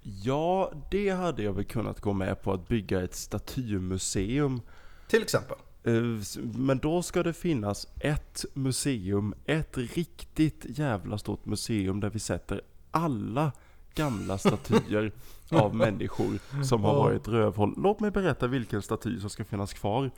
Ja, 0.01 0.71
det 0.91 1.09
hade 1.09 1.43
jag 1.43 1.53
väl 1.53 1.63
kunnat 1.63 1.99
gå 1.99 2.13
med 2.13 2.41
på 2.41 2.53
att 2.53 2.67
bygga 2.67 3.03
ett 3.03 3.15
statymuseum 3.15 4.61
Till 5.07 5.21
exempel. 5.21 5.57
Eh, 5.83 5.93
Men 6.53 6.77
då 6.77 7.01
ska 7.01 7.23
det 7.23 7.33
finnas 7.33 7.87
ett 7.99 8.45
museum, 8.53 9.33
ett 9.45 9.77
riktigt 9.77 10.65
jävla 10.65 11.17
stort 11.17 11.45
museum 11.45 11.99
där 11.99 12.09
vi 12.09 12.19
sätter 12.19 12.61
alla 12.91 13.51
gamla 13.95 14.37
statyer 14.37 15.11
av 15.51 15.75
människor 15.75 16.63
som 16.63 16.83
har 16.83 16.95
varit 16.95 17.27
rövhåll. 17.27 17.73
Låt 17.77 17.99
mig 17.99 18.11
berätta 18.11 18.47
vilken 18.47 18.81
staty 18.81 19.19
som 19.19 19.29
ska 19.29 19.45
finnas 19.45 19.73
kvar. 19.73 20.11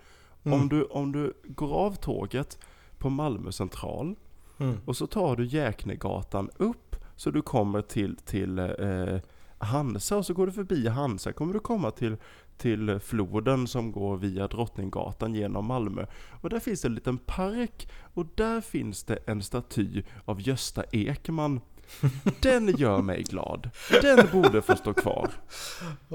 Mm. 0.43 0.61
Om, 0.61 0.69
du, 0.69 0.83
om 0.83 1.11
du 1.11 1.33
går 1.43 1.73
av 1.73 1.95
tåget 1.95 2.59
på 2.97 3.09
Malmö 3.09 3.51
central 3.51 4.15
Mm. 4.57 4.77
och 4.85 4.97
så 4.97 5.07
tar 5.07 5.35
du 5.35 5.45
Jäknegatan 5.45 6.49
upp 6.57 6.95
så 7.15 7.31
du 7.31 7.41
kommer 7.41 7.81
till, 7.81 8.15
till 8.15 8.59
eh, 8.59 9.17
Hansa 9.57 10.17
och 10.17 10.25
så 10.25 10.33
går 10.33 10.45
du 10.45 10.51
förbi 10.53 10.87
Hansa 10.87 11.33
kommer 11.33 11.53
du 11.53 11.59
komma 11.59 11.91
till, 11.91 12.17
till 12.57 12.99
floden 12.99 13.67
som 13.67 13.91
går 13.91 14.17
via 14.17 14.47
Drottninggatan 14.47 15.35
genom 15.35 15.65
Malmö. 15.65 16.05
Och 16.41 16.49
där 16.49 16.59
finns 16.59 16.85
en 16.85 16.95
liten 16.95 17.17
park 17.17 17.89
och 18.13 18.25
där 18.35 18.61
finns 18.61 19.03
det 19.03 19.15
en 19.25 19.41
staty 19.43 20.03
av 20.25 20.41
Gösta 20.41 20.83
Ekman. 20.91 21.61
Den 22.41 22.67
gör 22.77 23.01
mig 23.01 23.23
glad. 23.23 23.69
Den 24.01 24.27
borde 24.31 24.61
få 24.61 24.75
stå 24.75 24.93
kvar. 24.93 25.29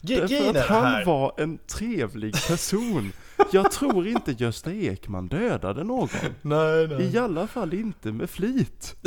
Ge- 0.00 0.20
Därför 0.20 0.50
att 0.60 0.66
han 0.66 1.04
var 1.06 1.32
en 1.38 1.58
trevlig 1.58 2.34
person. 2.48 3.12
Jag 3.50 3.72
tror 3.72 4.06
inte 4.06 4.32
Gösta 4.32 4.72
Ekman 4.72 5.28
dödade 5.28 5.84
någon. 5.84 6.08
Nej, 6.42 6.88
nej. 6.88 7.14
I 7.14 7.18
alla 7.18 7.46
fall 7.46 7.74
inte 7.74 8.12
med 8.12 8.30
flit. 8.30 8.96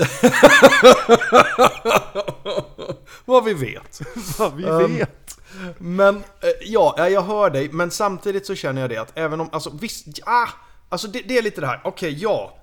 Vad 3.26 3.46
vi 3.46 3.54
vet. 3.54 4.00
Vad 4.40 4.56
vi 4.56 4.64
Um, 4.64 4.98
vet. 4.98 5.42
Men, 5.78 6.16
eh, 6.16 6.22
ja, 6.62 6.96
ja, 6.98 7.10
jag 7.10 7.22
hör 7.22 7.50
dig. 7.50 7.70
Men 7.72 7.92
samtidigt 7.92 8.46
så 8.46 8.56
känner 8.56 8.82
jag 8.82 8.90
det 8.90 8.98
att 8.98 9.12
även 9.16 9.42
om, 9.42 9.50
alltså 9.52 9.72
visst, 9.82 10.06
ja, 10.26 10.48
alltså 10.90 11.08
det, 11.08 11.22
det 11.28 11.38
är 11.38 11.42
lite 11.42 11.62
det 11.62 11.68
här, 11.68 11.82
okej, 11.84 12.18
ja. 12.20 12.58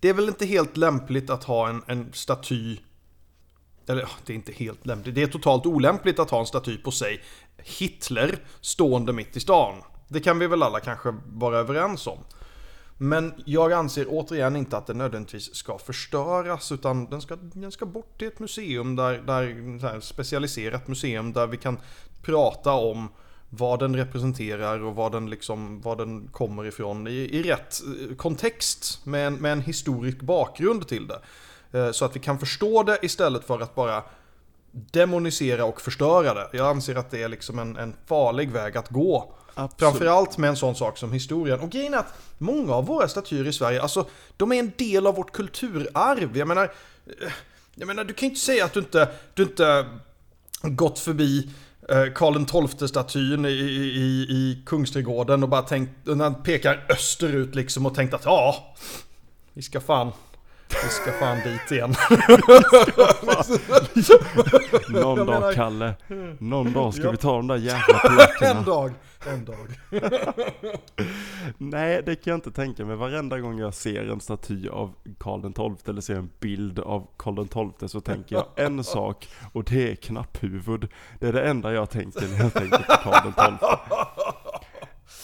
det 0.00 0.08
är 0.08 0.14
väl 0.14 0.28
inte 0.28 0.46
helt 0.46 0.76
lämpligt 0.76 1.30
att 1.30 1.44
ha 1.44 1.68
en, 1.68 1.82
en 1.86 2.12
staty 2.12 2.76
eller 3.88 4.08
det 4.26 4.32
är 4.32 4.34
inte 4.34 4.52
helt 4.52 4.86
lämpligt. 4.86 5.14
Det 5.14 5.22
är 5.22 5.26
totalt 5.26 5.66
olämpligt 5.66 6.18
att 6.18 6.30
ha 6.30 6.40
en 6.40 6.46
staty 6.46 6.76
på 6.76 6.90
sig 6.90 7.22
Hitler 7.58 8.38
stående 8.60 9.12
mitt 9.12 9.36
i 9.36 9.40
stan. 9.40 9.82
Det 10.08 10.20
kan 10.20 10.38
vi 10.38 10.46
väl 10.46 10.62
alla 10.62 10.80
kanske 10.80 11.14
vara 11.26 11.58
överens 11.58 12.06
om. 12.06 12.18
Men 12.98 13.34
jag 13.44 13.72
anser 13.72 14.06
återigen 14.08 14.56
inte 14.56 14.76
att 14.76 14.86
den 14.86 14.98
nödvändigtvis 14.98 15.54
ska 15.54 15.78
förstöras 15.78 16.72
utan 16.72 17.10
den 17.10 17.20
ska, 17.20 17.36
den 17.36 17.72
ska 17.72 17.86
bort 17.86 18.18
till 18.18 18.28
ett 18.28 18.38
museum 18.38 18.96
där, 18.96 19.18
där 19.18 19.78
så 19.80 19.86
här, 19.86 20.00
specialiserat 20.00 20.88
museum 20.88 21.32
där 21.32 21.46
vi 21.46 21.56
kan 21.56 21.78
prata 22.22 22.72
om 22.72 23.08
vad 23.50 23.78
den 23.78 23.96
representerar 23.96 24.82
och 24.82 24.94
vad 24.94 25.12
den, 25.12 25.30
liksom, 25.30 25.80
vad 25.80 25.98
den 25.98 26.28
kommer 26.28 26.66
ifrån 26.66 27.06
i, 27.06 27.10
i 27.10 27.42
rätt 27.42 27.80
eh, 28.10 28.16
kontext 28.16 29.06
med 29.06 29.26
en, 29.26 29.34
med 29.34 29.52
en 29.52 29.60
historisk 29.60 30.20
bakgrund 30.20 30.88
till 30.88 31.06
det. 31.06 31.20
Eh, 31.78 31.90
så 31.92 32.04
att 32.04 32.16
vi 32.16 32.20
kan 32.20 32.38
förstå 32.38 32.82
det 32.82 32.98
istället 33.02 33.44
för 33.44 33.60
att 33.60 33.74
bara 33.74 34.02
demonisera 34.70 35.64
och 35.64 35.80
förstöra 35.80 36.34
det. 36.34 36.48
Jag 36.52 36.66
anser 36.66 36.94
att 36.94 37.10
det 37.10 37.22
är 37.22 37.28
liksom 37.28 37.58
en, 37.58 37.76
en 37.76 37.94
farlig 38.06 38.50
väg 38.50 38.76
att 38.76 38.88
gå. 38.88 39.34
Absolut. 39.58 39.78
Framförallt 39.78 40.38
med 40.38 40.50
en 40.50 40.56
sån 40.56 40.74
sak 40.74 40.98
som 40.98 41.12
historien. 41.12 41.60
Och 41.60 41.70
grejen 41.70 41.94
är 41.94 41.98
att 41.98 42.14
många 42.38 42.74
av 42.74 42.86
våra 42.86 43.08
statyer 43.08 43.46
i 43.46 43.52
Sverige, 43.52 43.82
alltså 43.82 44.06
de 44.36 44.52
är 44.52 44.58
en 44.58 44.72
del 44.76 45.06
av 45.06 45.14
vårt 45.14 45.32
kulturarv. 45.32 46.36
Jag 46.36 46.48
menar, 46.48 46.64
eh, 47.06 47.32
jag 47.74 47.86
menar 47.86 48.04
du 48.04 48.14
kan 48.14 48.26
ju 48.26 48.30
inte 48.30 48.40
säga 48.40 48.64
att 48.64 48.72
du 48.72 48.80
inte, 48.80 49.08
du 49.34 49.42
inte 49.42 49.86
gått 50.62 50.98
förbi 50.98 51.50
eh, 51.88 52.04
Karl 52.14 52.68
XII-statyn 52.68 53.44
i, 53.44 53.48
i, 53.48 53.92
i, 53.96 54.26
i 54.30 54.62
Kungsträdgården 54.66 55.42
och 55.42 55.48
bara 55.48 55.62
tänkt, 55.62 55.92
när 56.04 56.24
han 56.24 56.42
pekar 56.42 56.86
österut 56.88 57.54
liksom 57.54 57.86
och 57.86 57.94
tänkt 57.94 58.14
att 58.14 58.24
ja, 58.24 58.74
vi 59.52 59.62
ska 59.62 59.80
fan, 59.80 60.12
vi 60.68 60.88
ska 60.88 61.12
fan 61.12 61.38
dit 61.44 61.72
igen. 61.72 61.94
Någon 64.88 65.18
Jag 65.18 65.26
dag 65.26 65.26
menar- 65.26 65.52
Kalle, 65.52 65.94
någon 66.38 66.72
dag 66.72 66.94
ska 66.94 67.02
Ja. 67.04 67.10
vi 67.10 67.16
ta 67.16 67.36
de 67.36 67.46
där 67.46 67.56
jävla 67.56 68.00
en 68.04 68.16
plackorna. 68.16 68.60
dag, 68.62 68.92
en 69.26 69.44
dag. 69.44 69.68
Nej, 71.58 72.02
det 72.06 72.14
kan 72.14 72.30
jag 72.30 72.36
inte 72.36 72.50
tänka 72.50 72.84
mig. 72.84 72.96
Varenda 72.96 73.38
gång 73.38 73.58
jag 73.58 73.74
ser 73.74 74.10
en 74.12 74.20
staty 74.20 74.68
av 74.68 74.92
Karl 75.18 75.40
XII 75.76 75.90
eller 75.90 76.00
ser 76.00 76.14
en 76.14 76.30
bild 76.40 76.78
av 76.78 77.06
Karl 77.16 77.46
XII 77.78 77.88
så 77.88 78.00
tänker 78.00 78.36
jag 78.36 78.44
en 78.66 78.84
sak 78.84 79.28
och 79.52 79.64
det 79.64 79.90
är 79.92 79.94
knapphuvud. 79.94 80.88
Det 81.20 81.28
är 81.28 81.32
det 81.32 81.42
enda 81.42 81.72
jag 81.72 81.90
tänker 81.90 82.28
när 82.28 82.38
jag 82.42 82.52
tänker 82.52 82.78
på 82.78 82.96
Karl 83.10 83.32
XII. 83.32 83.58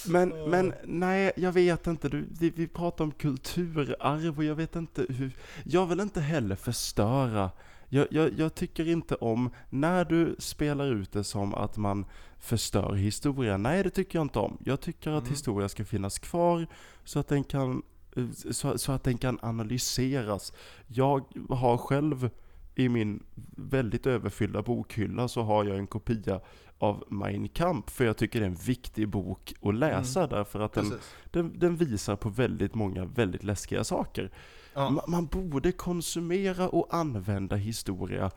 Men, 0.07 0.51
men 0.51 0.75
nej, 0.85 1.33
jag 1.37 1.53
vet 1.53 1.87
inte. 1.87 2.09
Du, 2.09 2.27
vi, 2.39 2.67
pratar 2.67 3.05
om 3.05 3.13
kulturarv 3.13 4.39
och 4.39 4.45
jag 4.45 4.55
vet 4.55 4.77
inte 4.77 5.07
hur... 5.09 5.33
Jag 5.65 5.87
vill 5.87 6.01
inte 6.01 6.21
heller 6.21 6.57
förstöra. 6.57 7.51
Jag, 7.89 8.07
jag, 8.11 8.33
jag 8.39 8.55
tycker 8.55 8.89
inte 8.89 9.15
om 9.15 9.51
när 9.71 10.05
du 10.05 10.37
spelar 10.39 10.93
ut 10.93 11.13
det 11.13 11.25
som 11.25 11.55
att 11.55 11.77
man 11.77 12.05
förstör 12.39 12.95
historia. 12.95 13.57
Nej, 13.57 13.83
det 13.83 13.91
tycker 13.91 14.19
jag 14.19 14.25
inte 14.25 14.39
om. 14.39 14.59
Jag 14.65 14.81
tycker 14.81 15.11
att 15.11 15.29
historia 15.29 15.69
ska 15.69 15.85
finnas 15.85 16.19
kvar 16.19 16.67
så 17.05 17.19
att 17.19 17.29
den 17.29 17.45
kan, 17.45 17.83
eh, 18.17 18.25
så, 18.51 18.79
så 18.79 18.93
att 18.93 19.05
den 19.05 19.19
kan 19.19 19.39
analyseras. 19.43 20.53
Jag 20.87 21.25
har 21.49 21.77
själv 21.77 22.31
i 22.75 22.89
min 22.89 23.23
väldigt 23.57 24.07
överfyllda 24.07 24.63
bokhylla 24.63 25.29
så 25.29 25.43
har 25.43 25.65
jag 25.65 25.77
en 25.79 25.87
kopia 25.87 26.41
av 26.79 27.05
Mein 27.09 27.49
Kampf 27.49 27.93
för 27.93 28.05
jag 28.05 28.17
tycker 28.17 28.41
det 28.41 28.47
är 28.47 28.51
en 28.51 28.55
viktig 28.55 29.09
bok 29.09 29.55
att 29.63 29.75
läsa 29.75 30.27
därför 30.27 30.61
att 30.61 30.73
den, 30.73 30.93
den, 31.31 31.59
den 31.59 31.77
visar 31.77 32.17
på 32.17 32.29
väldigt 32.29 32.75
många 32.75 33.05
väldigt 33.05 33.45
läskiga 33.45 33.85
saker. 33.85 34.31
Ja. 34.75 34.89
Ma- 34.91 35.09
Man 35.11 35.27
borde 35.27 35.73
konsumera 35.73 36.69
och 36.69 36.95
använda 36.95 37.57
historia 37.57 38.31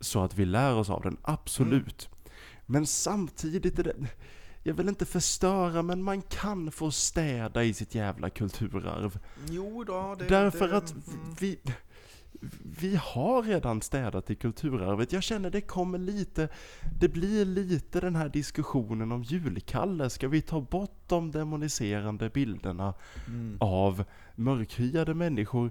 så 0.00 0.22
att 0.22 0.38
vi 0.38 0.44
lär 0.44 0.74
oss 0.74 0.90
av 0.90 1.02
den, 1.02 1.16
absolut. 1.22 2.08
Men 2.66 2.86
samtidigt 2.86 3.78
är 3.78 3.84
det, 3.84 3.94
jag 4.62 4.74
vill 4.74 4.88
inte 4.88 5.06
förstöra, 5.06 5.82
men 5.82 6.02
man 6.02 6.22
kan 6.22 6.72
få 6.72 6.90
städa 6.90 7.64
i 7.64 7.74
sitt 7.74 7.94
jävla 7.94 8.30
kulturarv. 8.30 9.18
Jo 9.50 9.84
då, 9.84 10.16
det, 10.18 10.24
Därför 10.24 10.68
det, 10.68 10.76
att 10.76 10.90
mm. 10.92 11.02
vi, 11.40 11.58
vi 11.64 11.72
har 12.96 13.42
redan 13.42 13.82
städat 13.82 14.30
i 14.30 14.34
kulturarvet. 14.34 15.12
Jag 15.12 15.22
känner 15.22 15.50
det 15.50 15.60
kommer 15.60 15.98
lite, 15.98 16.48
det 17.00 17.08
blir 17.08 17.44
lite 17.44 18.00
den 18.00 18.16
här 18.16 18.28
diskussionen 18.28 19.12
om 19.12 19.22
julkalle. 19.22 20.10
Ska 20.10 20.28
vi 20.28 20.42
ta 20.42 20.60
bort 20.60 21.02
de 21.06 21.30
demoniserande 21.30 22.30
bilderna 22.30 22.94
Mm. 23.26 23.56
av 23.60 24.04
mörkhyade 24.34 25.14
människor? 25.14 25.70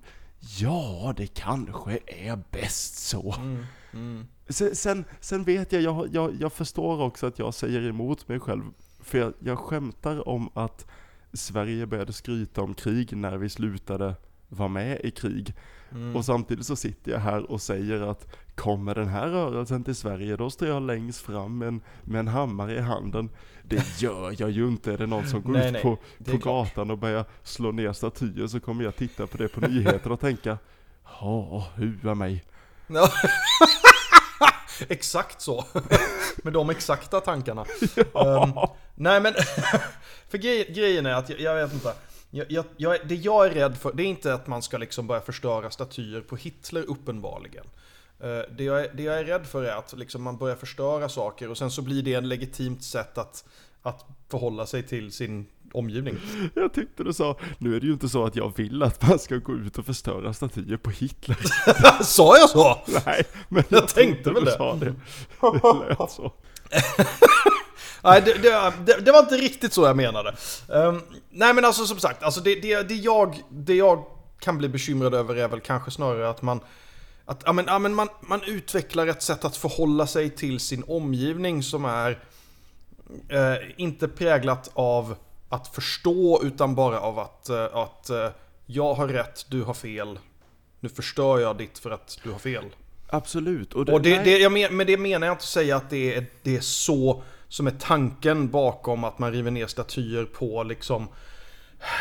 Ja, 0.59 1.13
det 1.17 1.27
kanske 1.27 1.99
är 2.07 2.39
bäst 2.51 2.95
så. 2.95 3.35
Mm. 3.35 3.65
Mm. 3.93 4.27
Sen, 4.49 4.75
sen, 4.75 5.05
sen 5.19 5.43
vet 5.43 5.71
jag, 5.71 5.81
jag, 5.81 6.07
jag, 6.11 6.35
jag 6.39 6.53
förstår 6.53 7.01
också 7.01 7.27
att 7.27 7.39
jag 7.39 7.53
säger 7.53 7.81
emot 7.89 8.27
mig 8.27 8.39
själv. 8.39 8.63
För 8.99 9.17
jag, 9.17 9.33
jag 9.39 9.59
skämtar 9.59 10.27
om 10.27 10.49
att 10.53 10.85
Sverige 11.33 11.85
började 11.87 12.13
skryta 12.13 12.61
om 12.61 12.73
krig 12.73 13.15
när 13.17 13.37
vi 13.37 13.49
slutade 13.49 14.15
vara 14.49 14.69
med 14.69 15.01
i 15.03 15.11
krig. 15.11 15.53
Mm. 15.91 16.15
Och 16.15 16.25
samtidigt 16.25 16.65
så 16.65 16.75
sitter 16.75 17.11
jag 17.11 17.19
här 17.19 17.51
och 17.51 17.61
säger 17.61 18.01
att 18.01 18.27
kommer 18.55 18.95
den 18.95 19.07
här 19.07 19.27
rörelsen 19.27 19.83
till 19.83 19.95
Sverige, 19.95 20.35
då 20.35 20.49
står 20.49 20.67
jag 20.67 20.81
längst 20.81 21.21
fram 21.21 21.57
med 21.57 21.67
en, 21.67 21.81
med 22.01 22.19
en 22.19 22.27
hammare 22.27 22.75
i 22.75 22.79
handen. 22.79 23.29
Det 23.63 24.01
gör 24.01 24.35
jag 24.37 24.51
ju 24.51 24.67
inte. 24.67 24.93
Är 24.93 24.97
det 24.97 25.07
någon 25.07 25.27
som 25.27 25.41
går 25.41 25.53
Nej, 25.53 25.67
ut 25.67 25.73
nej, 25.73 25.81
på, 25.81 25.97
på 26.31 26.37
gatan 26.37 26.91
och 26.91 26.97
börjar 26.97 27.25
slå 27.43 27.71
ner 27.71 27.93
statyer 27.93 28.47
så 28.47 28.59
kommer 28.59 28.83
jag 28.83 28.95
titta 28.95 29.27
på 29.27 29.37
det 29.37 29.47
på 29.47 29.59
nyheter 29.59 30.11
och 30.11 30.19
tänka 30.19 30.57
Ja, 31.19 31.67
hua 31.75 32.15
mig. 32.15 32.43
Ja. 32.87 33.09
Exakt 34.89 35.41
så. 35.41 35.65
Med 36.43 36.53
de 36.53 36.69
exakta 36.69 37.19
tankarna. 37.19 37.65
Ehm, 37.97 38.53
nej 38.95 39.21
men, 39.21 39.33
för 40.29 40.37
grej, 40.37 40.73
grejen 40.75 41.05
är 41.05 41.13
att 41.13 41.29
jag, 41.29 41.39
jag 41.39 41.55
vet 41.55 41.73
inte. 41.73 41.93
Jag, 42.31 42.51
jag, 42.51 42.65
jag, 42.77 42.97
det 43.07 43.15
jag 43.15 43.45
är 43.45 43.49
rädd 43.49 43.77
för, 43.77 43.93
det 43.93 44.03
är 44.03 44.07
inte 44.07 44.33
att 44.33 44.47
man 44.47 44.61
ska 44.61 44.77
liksom 44.77 45.07
börja 45.07 45.21
förstöra 45.21 45.69
statyer 45.71 46.21
på 46.21 46.35
Hitler 46.35 46.83
uppenbarligen. 46.87 47.65
Eh, 48.19 48.39
det, 48.57 48.63
jag, 48.63 48.81
är- 48.85 48.91
det 48.93 49.03
jag 49.03 49.19
är 49.19 49.23
rädd 49.25 49.45
för 49.47 49.63
är 49.63 49.75
att 49.75 49.93
liksom 49.97 50.21
man 50.23 50.37
börjar 50.37 50.55
förstöra 50.55 51.09
saker 51.09 51.49
och 51.49 51.57
sen 51.57 51.71
så 51.71 51.81
blir 51.81 52.03
det 52.03 52.13
en 52.13 52.29
legitimt 52.29 52.83
sätt 52.83 53.17
att, 53.17 53.45
att 53.81 54.05
förhålla 54.29 54.65
sig 54.65 54.83
till 54.83 55.11
sin 55.11 55.45
omgivning. 55.73 56.17
Jag 56.55 56.73
tyckte 56.73 57.03
du 57.03 57.13
sa, 57.13 57.37
nu 57.57 57.75
är 57.75 57.79
det 57.79 57.85
ju 57.87 57.93
inte 57.93 58.09
så 58.09 58.25
att 58.25 58.35
jag 58.35 58.53
vill 58.57 58.83
att 58.83 59.07
man 59.07 59.19
ska 59.19 59.35
gå 59.35 59.53
ut 59.53 59.77
och 59.77 59.85
förstöra 59.85 60.33
statyer 60.33 60.77
på 60.77 60.89
Hitler. 60.89 61.37
Sa 62.03 62.37
jag 62.37 62.49
så? 62.49 62.77
Nej, 63.05 63.23
men 63.49 63.63
Jag 63.69 63.87
tänkte 63.87 64.23
trodde 64.23 64.39
väl 64.39 64.45
du 64.45 64.51
det. 64.51 64.57
Sa 64.57 64.75
det. 64.75 65.79
det 65.89 65.95
lät 65.99 66.11
så. 66.11 66.33
Nej, 68.03 68.21
det, 68.25 68.33
det, 68.33 68.73
det, 68.85 69.01
det 69.01 69.11
var 69.11 69.19
inte 69.19 69.37
riktigt 69.37 69.73
så 69.73 69.85
jag 69.85 69.95
menade. 69.95 70.35
Ehm, 70.73 71.01
nej 71.29 71.53
men 71.53 71.65
alltså 71.65 71.85
som 71.85 71.99
sagt, 71.99 72.23
alltså 72.23 72.41
det, 72.41 72.55
det, 72.55 72.81
det, 72.81 72.95
jag, 72.95 73.43
det 73.49 73.75
jag 73.75 74.05
kan 74.39 74.57
bli 74.57 74.69
bekymrad 74.69 75.13
över 75.13 75.35
är 75.35 75.47
väl 75.47 75.59
kanske 75.59 75.91
snarare 75.91 76.29
att 76.29 76.41
man 76.41 76.59
att, 77.25 77.43
ja, 77.45 77.53
men, 77.53 77.65
ja, 77.67 77.79
men 77.79 77.93
man, 77.93 78.07
man 78.21 78.43
utvecklar 78.43 79.07
ett 79.07 79.21
sätt 79.21 79.45
att 79.45 79.57
förhålla 79.57 80.07
sig 80.07 80.29
till 80.29 80.59
sin 80.59 80.83
omgivning 80.87 81.63
som 81.63 81.85
är 81.85 82.19
eh, 83.29 83.55
inte 83.77 84.07
präglat 84.07 84.71
av 84.73 85.15
att 85.49 85.67
förstå 85.67 86.41
utan 86.43 86.75
bara 86.75 86.99
av 86.99 87.19
att, 87.19 87.49
eh, 87.49 87.75
att 87.75 88.09
eh, 88.09 88.29
jag 88.65 88.93
har 88.93 89.07
rätt, 89.07 89.45
du 89.49 89.63
har 89.63 89.73
fel. 89.73 90.19
Nu 90.79 90.89
förstör 90.89 91.39
jag 91.39 91.57
ditt 91.57 91.79
för 91.79 91.91
att 91.91 92.19
du 92.23 92.31
har 92.31 92.39
fel. 92.39 92.65
Absolut. 93.07 93.73
Och, 93.73 93.89
Och 93.89 94.01
det, 94.01 94.23
det, 94.23 94.37
jag 94.37 94.51
men, 94.51 94.77
med 94.77 94.87
det 94.87 94.97
menar 94.97 95.27
jag 95.27 95.33
inte 95.33 95.41
att 95.41 95.47
säga 95.47 95.75
att 95.75 95.89
det 95.89 96.15
är, 96.15 96.25
det 96.41 96.57
är 96.57 96.61
så 96.61 97.23
som 97.51 97.67
är 97.67 97.71
tanken 97.71 98.49
bakom 98.49 99.03
att 99.03 99.19
man 99.19 99.31
river 99.31 99.51
ner 99.51 99.67
statyer 99.67 100.25
på 100.25 100.63
liksom 100.63 101.07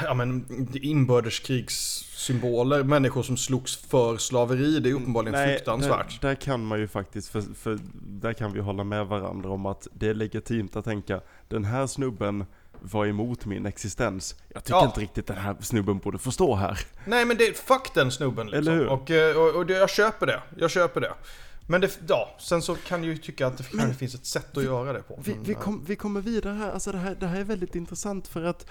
Ja 0.05 0.15
men 0.15 0.47
inbördeskrigssymboler, 0.75 2.83
människor 2.83 3.23
som 3.23 3.37
slogs 3.37 3.77
för 3.77 4.17
slaveri, 4.17 4.81
det 4.81 4.91
är 4.91 4.95
uppenbarligen 4.95 5.33
nej, 5.33 5.55
fruktansvärt. 5.57 6.21
Där, 6.21 6.29
där 6.29 6.35
kan 6.35 6.65
man 6.65 6.81
ju 6.81 6.89
faktiskt, 6.89 7.29
för, 7.29 7.41
för 7.41 7.79
där 7.95 8.33
kan 8.33 8.53
vi 8.53 8.61
hålla 8.61 8.85
med 8.85 9.07
varandra 9.07 9.51
om 9.51 9.67
att 9.67 9.89
det 9.93 10.09
är 10.09 10.15
legitimt 10.15 10.77
att 10.77 10.85
tänka, 10.85 11.21
den 11.49 11.65
här 11.65 11.87
snubben 11.87 12.45
var 12.81 13.07
emot 13.07 13.47
min 13.47 13.67
existens. 13.67 14.35
Jag 14.49 14.65
tycker 14.65 14.79
Ja. 14.79 14.87
inte 14.87 15.01
riktigt 15.01 15.27
den 15.27 15.37
här 15.37 15.57
snubben 15.61 15.99
borde 15.99 16.19
få 16.19 16.31
stå 16.31 16.55
här. 16.55 16.79
Nej 17.05 17.25
men 17.25 17.37
det, 17.37 17.59
fuck 17.59 17.95
den 17.95 18.11
snubben 18.11 18.47
liksom. 18.47 18.69
Eller 18.69 18.79
hur? 18.79 18.89
Och, 18.89 19.11
eh, 19.11 19.37
och, 19.37 19.55
och 19.57 19.71
jag 19.71 19.91
köper 19.91 20.27
det, 20.27 20.41
jag 20.59 20.71
köper 20.71 21.01
det. 21.01 21.13
Men 21.71 21.81
det, 21.81 22.01
ja, 22.09 22.37
sen 22.39 22.63
så 22.63 22.75
kan 22.75 23.05
jag 23.05 23.13
ju 23.13 23.19
tycka 23.19 23.47
att 23.47 23.59
det 23.59 23.65
kanske 23.65 23.95
finns 23.95 24.15
ett 24.15 24.27
sätt 24.27 24.57
att 24.57 24.65
göra 24.65 24.93
det 24.93 25.03
på. 25.03 25.21
Vi, 25.25 25.35
Men, 25.35 25.43
vi, 25.43 25.55
kom, 25.55 25.85
vi 25.85 25.97
kommer 25.97 26.21
vidare 26.21 26.55
här, 26.55 26.73
alltså 26.73 26.93
det 26.93 26.99
här, 26.99 27.15
det 27.15 27.27
här 27.27 27.41
är 27.41 27.45
väldigt 27.45 27.75
intressant 27.75 28.29
för 28.29 28.45
att 28.45 28.71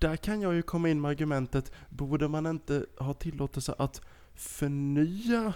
där 0.00 0.16
kan 0.16 0.40
jag 0.40 0.54
ju 0.54 0.62
komma 0.62 0.88
in 0.88 1.00
med 1.00 1.08
argumentet, 1.10 1.72
borde 1.88 2.28
man 2.28 2.46
inte 2.46 2.86
ha 2.98 3.14
tillåtelse 3.14 3.74
att 3.78 4.00
förnya, 4.34 5.52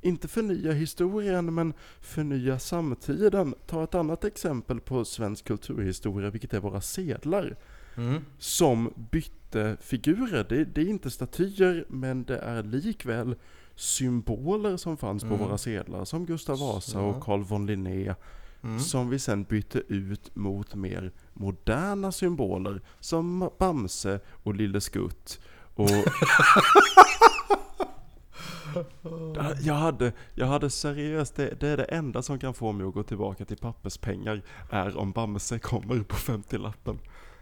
inte 0.00 0.28
förnya 0.28 0.72
historien, 0.72 1.54
men 1.54 1.72
förnya 2.00 2.58
samtiden? 2.58 3.54
Ta 3.66 3.84
ett 3.84 3.94
annat 3.94 4.24
exempel 4.24 4.80
på 4.80 5.04
svensk 5.04 5.44
kulturhistoria, 5.44 6.30
vilket 6.30 6.54
är 6.54 6.60
våra 6.60 6.80
sedlar, 6.80 7.56
Mm. 7.96 8.24
som 8.38 8.92
bytte 9.10 9.76
figurer, 9.80 10.46
det, 10.48 10.64
det 10.64 10.80
är 10.80 10.86
inte 10.86 11.10
statyer, 11.10 11.84
men 11.88 12.24
det 12.24 12.38
är 12.38 12.62
likväl 12.62 13.34
symboler 13.76 14.76
som 14.76 14.96
fanns 14.96 15.22
på 15.22 15.36
våra 15.36 15.58
sedlar, 15.58 16.04
som 16.04 16.26
Gustav 16.26 16.58
Vasa 16.58 17.00
och 17.00 17.22
Carl 17.22 17.42
von 17.42 17.66
Linné, 17.66 18.14
som 18.80 19.10
vi 19.10 19.18
sen 19.18 19.44
bytte 19.44 19.78
ut 19.78 20.36
mot 20.36 20.74
mer 20.74 21.12
moderna 21.32 22.12
symboler, 22.12 22.80
som 23.00 23.50
Bamse 23.58 24.20
och 24.42 24.54
Lille 24.54 24.80
Skutt. 24.80 25.40
Och 25.74 25.90
jag 29.60 29.74
hade, 29.74 30.12
jag 30.34 30.46
hade 30.46 30.70
seriöst, 30.70 31.36
det, 31.36 31.60
det 31.60 31.68
är 31.68 31.76
det 31.76 31.84
enda 31.84 32.22
som 32.22 32.38
kan 32.38 32.54
få 32.54 32.72
mig 32.72 32.86
att 32.86 32.94
gå 32.94 33.02
tillbaka 33.02 33.44
till 33.44 33.56
papperspengar, 33.56 34.42
är 34.70 34.96
om 34.96 35.12
Bamse 35.12 35.58
kommer 35.58 36.02
på 36.02 36.16
50-lappen. 36.16 36.98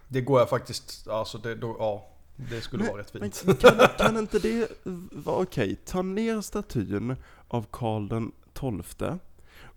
Det 0.07 0.21
går 0.21 0.39
jag 0.39 0.49
faktiskt, 0.49 1.07
alltså 1.07 1.37
det, 1.37 1.55
då, 1.55 1.75
ja. 1.79 2.12
Det 2.35 2.61
skulle 2.61 2.83
vara 2.83 2.99
rätt 2.99 3.11
fint. 3.11 3.43
Men 3.45 3.55
kan, 3.55 3.77
kan 3.97 4.17
inte 4.17 4.39
det 4.39 4.71
vara 5.11 5.41
okej? 5.41 5.75
Ta 5.85 6.01
ner 6.01 6.41
statyn 6.41 7.15
av 7.47 7.65
Karl 7.71 8.07
den 8.07 8.31
XII 8.53 9.19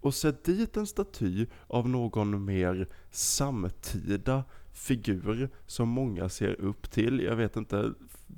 och 0.00 0.14
sätt 0.14 0.44
dit 0.44 0.76
en 0.76 0.86
staty 0.86 1.46
av 1.66 1.88
någon 1.88 2.44
mer 2.44 2.88
samtida 3.10 4.44
figur 4.72 5.48
som 5.66 5.88
många 5.88 6.28
ser 6.28 6.60
upp 6.60 6.90
till. 6.90 7.20
Jag 7.20 7.36
vet 7.36 7.56
inte, 7.56 7.92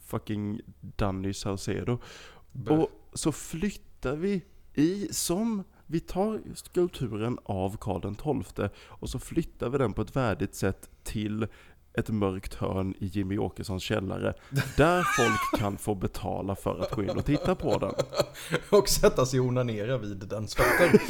fucking 0.05 0.61
Danny 0.81 1.35
Saucedo. 1.35 1.99
Och 2.69 2.89
så 3.13 3.33
flyttar 3.33 4.17
vi 4.17 4.45
i, 4.75 5.09
som 5.11 5.65
vi 5.87 6.01
tar 6.01 6.41
skulpturen 6.55 7.39
av 7.45 7.77
Karl 7.77 8.43
XII 8.45 8.69
och 8.77 9.11
så 9.11 9.19
flyttar 9.19 9.69
vi 9.69 9.79
den 9.79 9.93
på 9.93 10.03
ett 10.03 10.17
värdigt 10.17 10.55
sätt 10.55 10.91
till 11.03 11.47
ett 11.99 12.09
mörkt 12.09 12.55
hörn 12.55 12.95
i 12.99 13.07
Jimmy 13.07 13.39
Åkessons 13.39 13.83
källare. 13.83 14.35
Där 14.77 15.03
folk 15.17 15.61
kan 15.61 15.77
få 15.77 15.95
betala 15.95 16.57
för 16.57 16.81
att 16.81 16.91
gå 16.91 17.03
in 17.03 17.11
och 17.11 17.25
titta 17.25 17.55
på 17.55 17.79
den. 17.79 17.95
Och 18.71 18.89
sätta 18.89 19.27
sig 19.27 19.41
och 19.41 19.47
onanera 19.47 19.99
vid 19.99 20.33
fötter. 20.57 21.01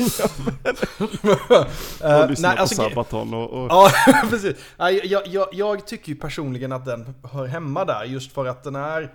Och 2.01 2.09
Eh, 2.09 2.29
lyssna 2.29 2.49
nej, 2.49 2.57
på 2.57 2.63
alltså, 2.63 2.75
Sabaton 2.75 3.35
och... 3.35 3.51
och 3.51 3.71
Ja, 3.71 3.91
precis. 4.31 4.57
Jag, 4.77 5.27
jag, 5.27 5.49
jag 5.53 5.87
tycker 5.87 6.09
ju 6.09 6.17
personligen 6.17 6.73
att 6.73 6.85
den 6.85 7.15
hör 7.33 7.47
hemma 7.47 7.85
där, 7.85 8.05
just 8.05 8.33
för 8.33 8.47
att 8.47 8.65
den 8.65 8.77
är 8.77 9.13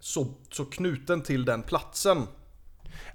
så, 0.00 0.26
så 0.50 0.64
knuten 0.64 1.22
till 1.22 1.44
den 1.44 1.62
platsen. 1.62 2.26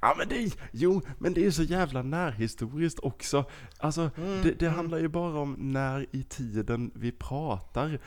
Ja 0.02 0.16
men 0.18 0.30
det 0.30 0.58
jo, 0.72 1.02
men 1.18 1.34
det 1.34 1.46
är 1.46 1.52
så 1.52 1.64
jävla 1.64 2.02
närhistoriskt 2.02 3.00
också. 3.00 3.46
Alltså, 3.80 4.12
Mm, 4.18 4.44
det, 4.44 4.52
det 4.60 4.70
handlar 4.70 4.98
ju 4.98 5.08
bara 5.08 5.40
om 5.40 5.56
när 5.60 6.06
i 6.12 6.24
tiden 6.24 6.92
vi 6.96 7.12
pratar. 7.12 8.00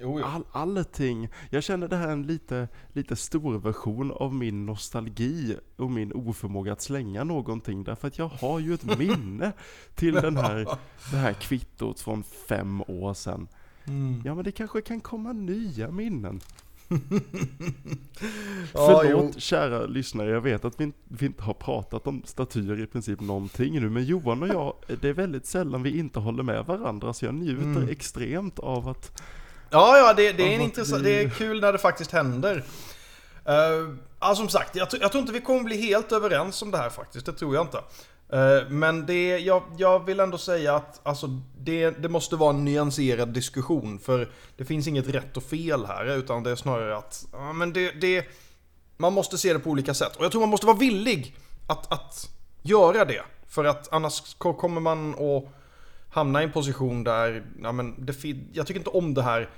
Jo. 0.00 0.24
All, 0.24 0.44
allting. 0.52 1.28
Jag 1.50 1.62
känner 1.64 1.88
det 1.88 1.96
här 1.96 2.08
är 2.08 2.12
en 2.12 2.26
lite, 2.26 2.68
lite 2.92 3.16
stor 3.16 3.58
version 3.58 4.12
av 4.12 4.34
min 4.34 4.66
nostalgi 4.66 5.56
och 5.76 5.90
min 5.90 6.12
oförmåga 6.12 6.72
att 6.72 6.82
slänga 6.82 7.24
någonting. 7.24 7.84
Därför 7.84 8.08
att 8.08 8.18
jag 8.18 8.28
har 8.28 8.58
ju 8.58 8.74
ett 8.74 8.98
minne 8.98 9.52
till 9.94 10.14
den 10.14 10.36
här, 10.36 10.68
det 11.10 11.16
här 11.16 11.32
kvittot 11.32 12.00
från 12.00 12.22
fem 12.22 12.82
år 12.82 13.14
sedan. 13.14 13.48
Mm. 13.84 14.22
Ja 14.24 14.34
men 14.34 14.44
det 14.44 14.52
kanske 14.52 14.80
kan 14.80 15.00
komma 15.00 15.32
nya 15.32 15.90
minnen. 15.90 16.40
Ja, 18.74 19.00
Förlåt 19.02 19.30
jo. 19.34 19.40
kära 19.40 19.86
lyssnare, 19.86 20.30
jag 20.30 20.40
vet 20.40 20.64
att 20.64 20.80
vi, 20.80 20.84
inte- 20.84 20.98
vi 21.08 21.26
inte 21.26 21.42
har 21.42 21.54
pratat 21.54 22.06
om 22.06 22.22
statyer 22.26 22.80
i 22.80 22.86
princip 22.86 23.20
någonting 23.20 23.80
nu, 23.80 23.90
men 23.90 24.04
Johan 24.04 24.42
och 24.42 24.48
jag, 24.48 24.74
det 25.00 25.08
är 25.08 25.12
väldigt 25.12 25.46
sällan 25.46 25.82
vi 25.82 25.98
inte 25.98 26.18
håller 26.18 26.42
med 26.42 26.64
varandra, 26.64 27.12
så 27.12 27.24
jag 27.24 27.34
njuter 27.34 27.62
Mm. 27.62 27.88
extremt 27.88 28.58
av 28.58 28.88
att... 28.88 29.22
Ja, 29.70 29.98
ja, 29.98 30.14
det, 30.14 30.32
det, 30.32 30.42
är 30.42 30.46
en 30.46 30.54
Av 30.54 30.60
att 30.60 30.64
intressant, 30.64 31.02
vi- 31.02 31.10
det 31.10 31.22
är 31.22 31.30
kul 31.30 31.60
när 31.60 31.72
det 31.72 31.78
faktiskt 31.78 32.10
händer. 32.12 32.56
Uh, 33.48 33.94
ja, 34.20 34.34
som 34.34 34.48
sagt, 34.48 34.76
jag, 34.76 34.88
jag 35.00 35.12
tror 35.12 35.20
inte 35.20 35.32
vi 35.32 35.40
kommer 35.40 35.64
bli 35.64 35.80
helt 35.86 36.12
överens 36.12 36.62
om 36.62 36.70
det 36.70 36.78
här 36.78 36.90
faktiskt, 36.90 37.26
det 37.26 37.32
tror 37.32 37.54
jag 37.54 37.64
inte. 37.64 37.78
Eh, 38.32 38.68
men 38.68 39.06
det, 39.06 39.38
jag, 39.38 39.62
jag 39.76 40.04
vill 40.04 40.20
ändå 40.20 40.38
säga 40.38 40.74
att 40.74 41.00
alltså, 41.02 41.26
det, 41.58 41.90
det 41.90 42.08
måste 42.08 42.36
vara 42.36 42.50
en 42.50 42.64
nyanserad 42.64 43.28
diskussion, 43.28 43.98
för 43.98 44.28
det 44.56 44.64
finns 44.64 44.86
inget 44.86 45.08
rätt 45.08 45.36
och 45.36 45.42
fel 45.42 45.86
här, 45.86 46.16
utan 46.16 46.42
det 46.42 46.50
är 46.50 46.56
snarare 46.56 46.96
att 46.96 47.26
ja, 47.32 47.52
men 47.52 47.72
det, 47.72 47.90
det, 48.00 48.24
man 48.96 49.12
måste 49.12 49.38
se 49.38 49.52
det 49.52 49.58
på 49.58 49.70
olika 49.70 49.94
sätt. 49.94 50.16
Och 50.16 50.24
jag 50.24 50.32
tror 50.32 50.40
man 50.40 50.48
måste 50.48 50.66
vara 50.66 50.76
villig 50.76 51.36
att, 51.66 51.92
att 51.92 52.30
göra 52.62 53.04
det, 53.04 53.22
för 53.48 53.64
att 53.64 53.92
annars 53.92 54.34
kommer 54.38 54.80
man 54.80 55.14
att 55.14 55.44
hamna 56.10 56.40
i 56.40 56.44
en 56.44 56.52
position 56.52 57.04
där, 57.04 57.46
ja 57.62 57.72
men 57.72 58.06
det, 58.06 58.24
jag 58.52 58.66
tycker 58.66 58.80
inte 58.80 58.90
om 58.90 59.14
det 59.14 59.22
här 59.22 59.50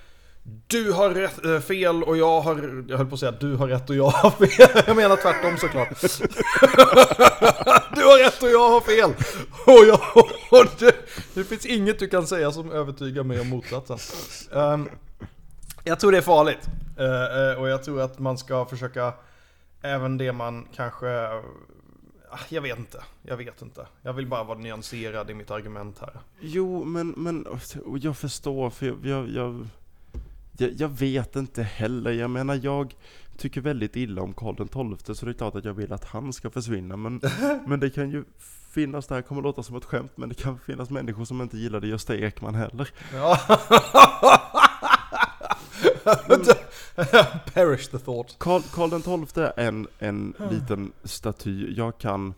du 0.66 0.92
har 0.92 1.10
rätt, 1.10 1.44
eh, 1.44 1.60
fel 1.60 2.02
och 2.02 2.16
jag 2.16 2.40
har, 2.40 2.84
jag 2.88 2.96
höll 2.96 3.06
på 3.06 3.14
att 3.14 3.20
säga 3.20 3.32
du 3.32 3.54
har 3.54 3.68
rätt 3.68 3.90
och 3.90 3.96
jag 3.96 4.10
har 4.10 4.30
fel. 4.30 4.82
Jag 4.86 4.96
menar 4.96 5.16
tvärtom 5.16 5.56
såklart. 5.56 5.88
Du 7.94 8.04
har 8.04 8.24
rätt 8.24 8.42
och 8.42 8.50
jag 8.50 8.70
har 8.70 8.80
fel. 8.80 9.10
Och, 9.66 9.86
jag, 9.86 10.00
och 10.50 10.66
det, 10.78 10.94
det 11.34 11.44
finns 11.44 11.66
inget 11.66 11.98
du 11.98 12.08
kan 12.08 12.26
säga 12.26 12.52
som 12.52 12.72
övertygar 12.72 13.22
mig 13.22 13.40
om 13.40 13.48
motsatsen. 13.48 13.98
Ehm, 14.54 14.88
jag 15.84 16.00
tror 16.00 16.12
det 16.12 16.18
är 16.18 16.22
farligt. 16.22 16.68
Eh, 16.98 17.50
eh, 17.50 17.60
och 17.60 17.68
jag 17.68 17.84
tror 17.84 18.00
att 18.00 18.18
man 18.18 18.38
ska 18.38 18.64
försöka, 18.64 19.12
även 19.82 20.18
det 20.18 20.32
man 20.32 20.66
kanske, 20.74 21.28
ah, 22.30 22.38
jag 22.48 22.62
vet 22.62 22.78
inte. 22.78 23.02
Jag 23.22 23.36
vet 23.36 23.62
inte. 23.62 23.86
Jag 24.02 24.12
vill 24.12 24.26
bara 24.26 24.44
vara 24.44 24.58
nyanserad 24.58 25.30
i 25.30 25.34
mitt 25.34 25.50
argument 25.50 25.98
här. 26.00 26.20
Jo, 26.40 26.84
men, 26.84 27.14
men 27.16 27.46
jag 28.00 28.16
förstår, 28.16 28.70
för 28.70 28.86
jag, 28.86 28.98
jag, 29.04 29.28
jag, 29.28 29.68
jag, 30.60 30.72
jag 30.72 30.88
vet 30.88 31.36
inte 31.36 31.62
heller. 31.62 32.12
Jag 32.12 32.30
menar, 32.30 32.60
jag 32.62 32.94
tycker 33.36 33.60
väldigt 33.60 33.96
illa 33.96 34.22
om 34.22 34.34
Karl 34.34 34.54
XII, 34.56 35.14
så 35.14 35.26
det 35.26 35.32
är 35.32 35.34
klart 35.34 35.54
att 35.54 35.64
jag 35.64 35.74
vill 35.74 35.92
att 35.92 36.04
han 36.04 36.32
ska 36.32 36.50
försvinna. 36.50 36.96
Men, 36.96 37.20
men 37.66 37.80
det 37.80 37.90
kan 37.90 38.10
ju 38.10 38.24
finnas, 38.70 39.06
det 39.06 39.14
här 39.14 39.22
kommer 39.22 39.42
låta 39.42 39.62
som 39.62 39.76
ett 39.76 39.84
skämt, 39.84 40.12
men 40.14 40.28
det 40.28 40.34
kan 40.34 40.58
finnas 40.58 40.90
människor 40.90 41.24
som 41.24 41.42
inte 41.42 41.58
gillade 41.58 41.86
Gösta 41.86 42.16
Ekman 42.16 42.54
heller. 42.54 42.88
Ja. 43.14 43.38
Perish 47.54 47.90
the 47.90 47.98
thought. 47.98 48.36
Karl, 48.38 48.62
Karl 48.62 49.26
XII 49.26 49.44
är 49.44 49.68
en, 49.68 49.86
en 49.98 50.34
liten 50.50 50.92
staty. 51.04 51.74
Jag 51.76 51.98
kan, 51.98 52.34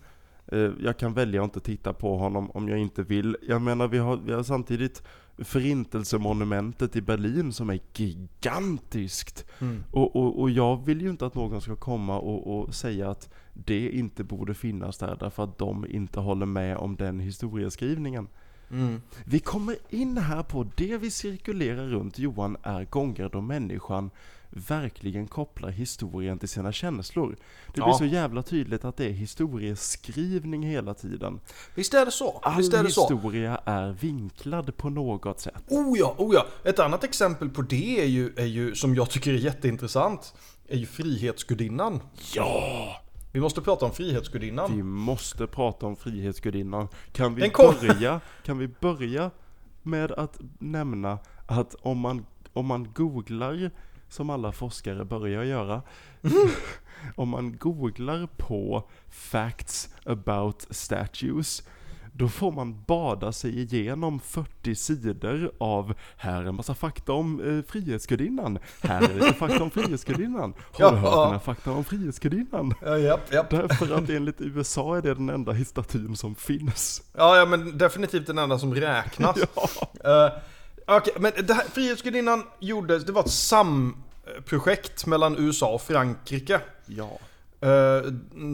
jag 0.80 0.98
kan 0.98 1.14
välja 1.14 1.40
att 1.40 1.44
inte 1.44 1.60
titta 1.60 1.92
på 1.92 2.16
honom 2.16 2.50
om 2.50 2.68
jag 2.68 2.78
inte 2.78 3.02
vill. 3.02 3.36
Jag 3.48 3.62
menar, 3.62 3.88
vi 3.88 3.98
har, 3.98 4.16
vi 4.16 4.32
har 4.32 4.42
samtidigt 4.42 5.02
Förintelsemonumentet 5.38 6.96
i 6.96 7.00
Berlin 7.00 7.52
som 7.52 7.70
är 7.70 7.80
gigantiskt. 7.94 9.46
Mm. 9.58 9.84
Och, 9.90 10.16
och, 10.16 10.40
och 10.40 10.50
jag 10.50 10.86
vill 10.86 11.00
ju 11.00 11.10
inte 11.10 11.26
att 11.26 11.34
någon 11.34 11.60
ska 11.60 11.76
komma 11.76 12.18
och, 12.18 12.58
och 12.58 12.74
säga 12.74 13.10
att 13.10 13.30
det 13.52 13.90
inte 13.90 14.24
borde 14.24 14.54
finnas 14.54 14.98
där 14.98 15.16
därför 15.20 15.44
att 15.44 15.58
de 15.58 15.86
inte 15.86 16.20
håller 16.20 16.46
med 16.46 16.76
om 16.76 16.96
den 16.96 17.20
historieskrivningen. 17.20 18.28
Mm. 18.72 19.02
Vi 19.24 19.38
kommer 19.38 19.76
in 19.88 20.18
här 20.18 20.42
på 20.42 20.66
det 20.76 20.96
vi 20.96 21.10
cirkulerar 21.10 21.86
runt 21.86 22.18
Johan 22.18 22.56
är 22.62 22.84
gånger 22.84 23.28
då 23.32 23.40
människan 23.40 24.10
verkligen 24.54 25.26
kopplar 25.26 25.70
historien 25.70 26.38
till 26.38 26.48
sina 26.48 26.72
känslor. 26.72 27.36
Det 27.66 27.72
blir 27.72 27.84
Ja. 27.86 27.98
så 27.98 28.04
jävla 28.04 28.42
tydligt 28.42 28.84
att 28.84 28.96
det 28.96 29.04
är 29.06 29.10
historieskrivning 29.10 30.62
hela 30.62 30.94
tiden. 30.94 31.40
Visst 31.74 31.94
är 31.94 32.04
det 32.04 32.10
så? 32.10 32.40
All 32.42 32.56
Visst 32.56 32.74
är 32.74 32.82
det 32.82 32.90
så? 32.90 33.00
historia 33.02 33.60
är 33.64 33.92
vinklad 33.92 34.76
på 34.76 34.90
något 34.90 35.40
sätt. 35.40 35.62
Oh 35.68 35.98
ja, 35.98 36.14
oh 36.18 36.34
ja. 36.34 36.46
Ett 36.64 36.78
annat 36.78 37.04
exempel 37.04 37.48
på 37.48 37.62
det 37.62 38.00
är 38.00 38.06
ju, 38.06 38.32
är 38.36 38.44
ju, 38.46 38.74
som 38.74 38.94
jag 38.94 39.10
tycker 39.10 39.32
är 39.32 39.38
jätteintressant, 39.38 40.34
är 40.68 40.76
ju 40.78 40.86
Frihetsgudinnan. 40.86 42.00
Ja! 42.34 43.01
Vi 43.32 43.40
måste 43.40 43.60
prata 43.60 43.86
om 43.86 43.92
Frihetsgudinnan. 43.92 44.76
Vi 44.76 44.82
måste 44.82 45.46
prata 45.46 45.86
om 45.86 45.96
Frihetsgudinnan. 45.96 46.88
Kan 47.12 47.34
vi, 47.34 47.50
börja, 47.50 48.20
kan 48.44 48.58
vi 48.58 48.68
börja 48.68 49.30
med 49.82 50.12
att 50.12 50.40
nämna 50.58 51.18
att 51.46 51.74
om 51.74 51.98
man, 51.98 52.26
om 52.52 52.66
man 52.66 52.92
googlar, 52.92 53.70
som 54.08 54.30
alla 54.30 54.52
forskare 54.52 55.04
börjar 55.04 55.44
göra, 55.44 55.82
om 57.16 57.28
man 57.28 57.56
googlar 57.58 58.28
på 58.36 58.88
facts 59.10 59.94
about 60.04 60.66
statues, 60.70 61.62
då 62.12 62.28
får 62.28 62.52
man 62.52 62.82
bada 62.84 63.32
sig 63.32 63.60
igenom 63.60 64.20
40 64.20 64.74
sidor 64.74 65.52
av 65.58 65.94
här 66.16 66.42
är 66.42 66.46
en 66.46 66.54
massa 66.54 66.74
fakta 66.74 67.12
om 67.12 67.40
eh, 67.40 67.70
Frihetsgudinnan, 67.72 68.58
här 68.82 69.02
är 69.02 69.14
lite 69.14 69.32
fakta 69.32 69.62
om 69.62 69.70
Frihetsgudinnan, 69.70 70.54
har 70.72 70.90
du 70.90 70.96
hört 70.96 71.12
Ja. 71.14 71.22
den 71.24 71.32
här 71.32 71.38
fakta 71.38 71.70
om 71.72 71.84
Frihetsgudinnan? 71.84 72.74
Ja, 72.82 72.98
japp, 72.98 73.32
japp. 73.32 73.50
Därför 73.50 73.94
att 73.94 74.10
enligt 74.10 74.40
USA 74.40 74.96
är 74.96 75.02
det 75.02 75.14
den 75.14 75.28
enda 75.28 75.64
statyn 75.64 76.16
som 76.16 76.34
finns. 76.34 77.02
Ja, 77.16 77.36
ja, 77.36 77.44
men 77.46 77.78
definitivt 77.78 78.26
den 78.26 78.38
enda 78.38 78.58
som 78.58 78.74
räknas. 78.74 79.36
Ja. 80.02 80.26
Eh, 80.26 80.32
Okej, 80.86 81.14
men 81.18 81.32
det 81.46 81.54
här, 81.54 81.64
Frihetsgudinnan 81.64 82.42
gjordes, 82.60 83.04
det 83.04 83.12
var 83.12 83.22
ett 83.22 83.30
samprojekt 83.30 85.06
mellan 85.06 85.36
USA 85.38 85.74
och 85.74 85.82
Frankrike. 85.82 86.60
Ja. 86.86 87.18
Eh, 87.60 88.02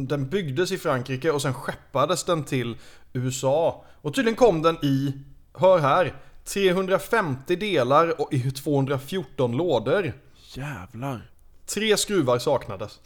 Den 0.08 0.28
byggdes 0.28 0.72
i 0.72 0.78
Frankrike 0.78 1.30
och 1.30 1.42
sen 1.42 1.54
skeppades 1.54 2.24
den 2.24 2.44
till 2.44 2.76
USA. 3.12 3.84
Och 4.02 4.14
tydligen 4.14 4.36
kom 4.36 4.62
den 4.62 4.76
i, 4.84 5.12
hör 5.54 5.78
här, 5.78 6.14
350 6.44 7.56
delar 7.56 8.20
och 8.20 8.32
i 8.32 8.50
214 8.50 9.56
lådor. 9.56 10.12
Jävlar. 10.54 11.30
Tre 11.66 11.96
skruvar 11.96 12.38
saknades. 12.38 13.00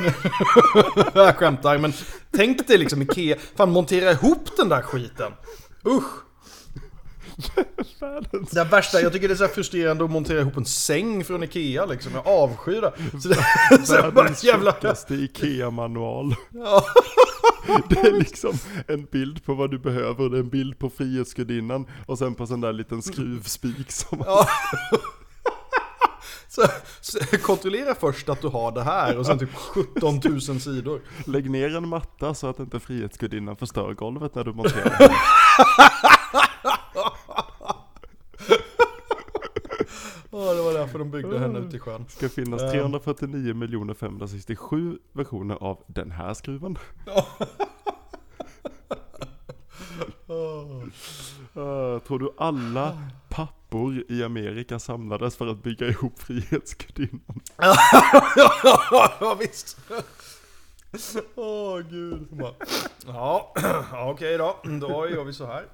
jag 1.14 1.36
skämtar, 1.36 1.78
men 1.78 1.92
tänk 2.30 2.68
dig 2.68 2.78
liksom 2.78 3.02
Ikea, 3.02 3.36
fan 3.56 3.70
montera 3.70 4.10
ihop 4.10 4.56
den 4.56 4.68
där 4.68 4.82
skiten. 4.82 5.32
Usch! 5.86 6.27
Det 8.52 8.64
värsta, 8.64 9.00
jag 9.00 9.12
tycker 9.12 9.28
det 9.28 9.34
är 9.34 9.36
så 9.36 9.44
här 9.46 9.52
frustrerande 9.52 10.04
att 10.04 10.10
montera 10.10 10.40
ihop 10.40 10.56
en 10.56 10.64
säng 10.64 11.24
från 11.24 11.42
Ikea 11.42 11.86
liksom. 11.86 12.12
Jag 12.14 12.26
avskyr 12.26 12.80
det. 12.80 12.92
Så 13.86 14.10
Världens 14.10 14.44
jävla... 14.44 14.72
tjockaste 14.72 15.14
IKEA-manual. 15.14 16.34
Ja. 16.52 16.84
Det 17.88 17.98
är 17.98 18.12
liksom 18.12 18.58
en 18.86 19.04
bild 19.04 19.44
på 19.44 19.54
vad 19.54 19.70
du 19.70 19.78
behöver, 19.78 20.28
det 20.28 20.36
är 20.36 20.40
en 20.40 20.48
bild 20.48 20.78
på 20.78 20.90
Frihetsgudinnan 20.90 21.86
och 22.06 22.18
sen 22.18 22.34
på 22.34 22.46
sån 22.46 22.60
där 22.60 22.72
liten 22.72 23.02
skruvspik 23.02 23.92
som... 23.92 24.22
Ja. 24.26 24.48
Så, 26.48 26.62
så, 27.00 27.18
kontrollera 27.42 27.94
först 27.94 28.28
att 28.28 28.40
du 28.40 28.48
har 28.48 28.72
det 28.72 28.82
här 28.82 29.18
och 29.18 29.26
sen 29.26 29.38
typ 29.38 29.54
17 29.54 30.20
000 30.24 30.40
sidor. 30.40 31.00
Lägg 31.26 31.50
ner 31.50 31.76
en 31.76 31.88
matta 31.88 32.34
så 32.34 32.46
att 32.46 32.58
inte 32.58 32.80
Frihetsgudinnan 32.80 33.56
förstör 33.56 33.94
golvet 33.94 34.34
när 34.34 34.44
du 34.44 34.52
monterar 34.52 34.96
den. 34.98 35.10
Ja, 40.38 40.54
det 40.54 40.62
var 40.62 40.72
därför 40.72 40.98
de 40.98 41.10
byggde 41.10 41.38
henne 41.38 41.58
ute 41.58 41.76
i 41.76 41.78
sjön. 41.78 42.04
Ska 42.08 42.28
finnas 42.28 42.60
349 42.72 43.94
567 43.94 44.98
versioner 45.12 45.54
av 45.60 45.84
den 45.86 46.10
här 46.10 46.34
skruven. 46.34 46.78
Uh, 51.56 51.98
tror 51.98 52.18
du 52.18 52.34
alla 52.38 53.02
pappor 53.28 54.04
i 54.08 54.24
Amerika 54.24 54.78
samlades 54.78 55.36
för 55.36 55.46
att 55.46 55.62
bygga 55.62 55.88
ihop 55.88 56.18
Frihetsgudinnan? 56.18 57.40
ja, 59.20 59.36
visst. 59.40 59.78
Åh, 61.34 61.78
gud. 61.80 62.28
Bara, 62.30 62.52
Ja, 63.06 63.54
okej 63.92 64.38
då. 64.38 64.56
Då 64.64 65.08
gör 65.08 65.24
vi 65.24 65.32
så 65.32 65.46
här. 65.46 65.64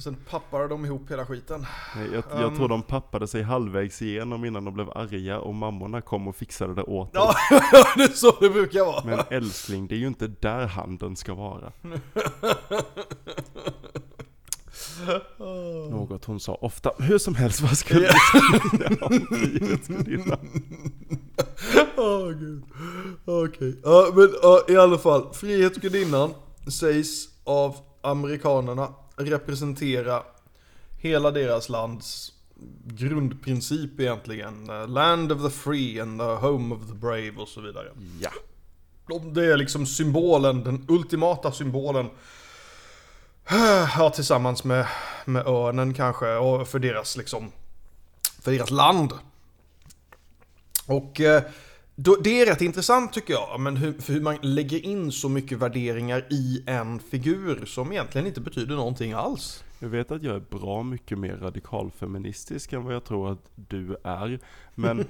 Och 0.00 0.04
sen 0.04 0.16
pappar 0.30 0.68
de 0.68 0.84
ihop 0.84 1.10
hela 1.10 1.26
skiten. 1.26 1.66
Jag, 2.12 2.24
jag 2.40 2.56
tror 2.56 2.68
de 2.68 2.82
pappade 2.82 3.28
sig 3.28 3.42
halvvägs 3.42 4.02
igenom 4.02 4.44
innan 4.44 4.64
de 4.64 4.74
blev 4.74 4.90
arga 4.90 5.40
och 5.40 5.54
mammorna 5.54 6.00
kom 6.00 6.28
och 6.28 6.36
fixade 6.36 6.74
det 6.74 6.82
åt 6.82 7.12
dem. 7.12 7.22
Ja, 7.50 7.86
det 7.96 8.02
är 8.02 8.08
så 8.08 8.36
det 8.40 8.50
brukar 8.50 8.84
vara. 8.84 9.04
Men 9.04 9.20
älskling, 9.30 9.86
det 9.86 9.94
är 9.94 9.98
ju 9.98 10.06
inte 10.06 10.26
där 10.26 10.66
handen 10.66 11.16
ska 11.16 11.34
vara. 11.34 11.72
Något 15.90 16.24
hon 16.24 16.40
sa 16.40 16.54
ofta. 16.54 16.92
Hur 16.98 17.18
som 17.18 17.34
helst, 17.34 17.60
vad 17.60 17.78
skulle 17.78 18.08
om 19.00 19.26
Frihetsgudinnan? 19.30 20.38
Åh 21.96 22.28
gud. 22.30 22.62
Okej. 23.24 23.80
Ja 23.82 24.12
men 24.14 24.28
ja, 24.42 24.60
i 24.68 24.76
alla 24.76 24.98
fall. 24.98 25.34
Frihetsgudinnan 25.34 26.34
sägs 26.80 27.28
av 27.44 27.76
amerikanerna 28.02 28.88
representera 29.26 30.22
hela 30.98 31.30
deras 31.30 31.68
lands 31.68 32.32
grundprincip 32.84 34.00
egentligen. 34.00 34.70
Eh, 34.70 34.88
Land 34.88 35.32
of 35.32 35.42
the 35.42 35.50
free 35.50 36.00
and 36.00 36.20
the 36.20 36.46
home 36.46 36.74
of 36.74 36.86
the 36.86 36.94
brave 36.94 37.32
och 37.36 37.48
så 37.48 37.60
vidare. 37.60 37.88
Ja. 38.20 38.30
Det 39.32 39.52
är 39.52 39.56
liksom 39.56 39.86
symbolen, 39.86 40.64
den 40.64 40.84
ultimata 40.88 41.52
symbolen. 41.52 42.10
Ja, 43.96 44.10
tillsammans 44.14 44.64
med, 44.64 44.86
med 45.24 45.46
örnen 45.46 45.94
kanske 45.94 46.34
och 46.34 46.68
för 46.68 46.78
deras 46.78 47.16
liksom, 47.16 47.52
för 48.42 48.52
deras 48.52 48.70
land. 48.70 49.12
Och 50.86 51.20
eh, 51.20 51.42
då, 52.02 52.16
det 52.24 52.40
är 52.40 52.46
rätt 52.46 52.60
intressant 52.60 53.12
tycker 53.12 53.32
jag, 53.32 53.60
men 53.60 53.76
hur, 53.76 53.92
för 53.92 54.12
hur 54.12 54.20
man 54.20 54.36
lägger 54.42 54.84
in 54.86 55.12
så 55.12 55.28
mycket 55.28 55.58
värderingar 55.58 56.26
i 56.30 56.62
en 56.66 56.98
figur 56.98 57.64
som 57.66 57.92
egentligen 57.92 58.26
inte 58.26 58.40
betyder 58.40 58.76
någonting 58.76 59.12
alls. 59.12 59.64
Jag 59.78 59.88
vet 59.88 60.10
att 60.10 60.22
jag 60.22 60.36
är 60.36 60.58
bra 60.58 60.82
mycket 60.82 61.18
mer 61.18 61.36
radikalfeministisk 61.36 62.72
än 62.72 62.84
vad 62.84 62.94
jag 62.94 63.04
tror 63.04 63.32
att 63.32 63.50
du 63.54 63.96
är. 64.04 64.38
Men 64.74 64.98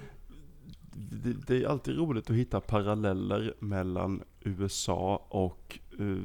det, 0.93 1.37
det 1.47 1.57
är 1.57 1.67
alltid 1.67 1.97
roligt 1.97 2.31
att 2.31 2.37
hitta 2.37 2.61
paralleller 2.61 3.55
mellan 3.59 4.23
USA 4.41 5.27
och 5.29 5.79
uh, 6.01 6.23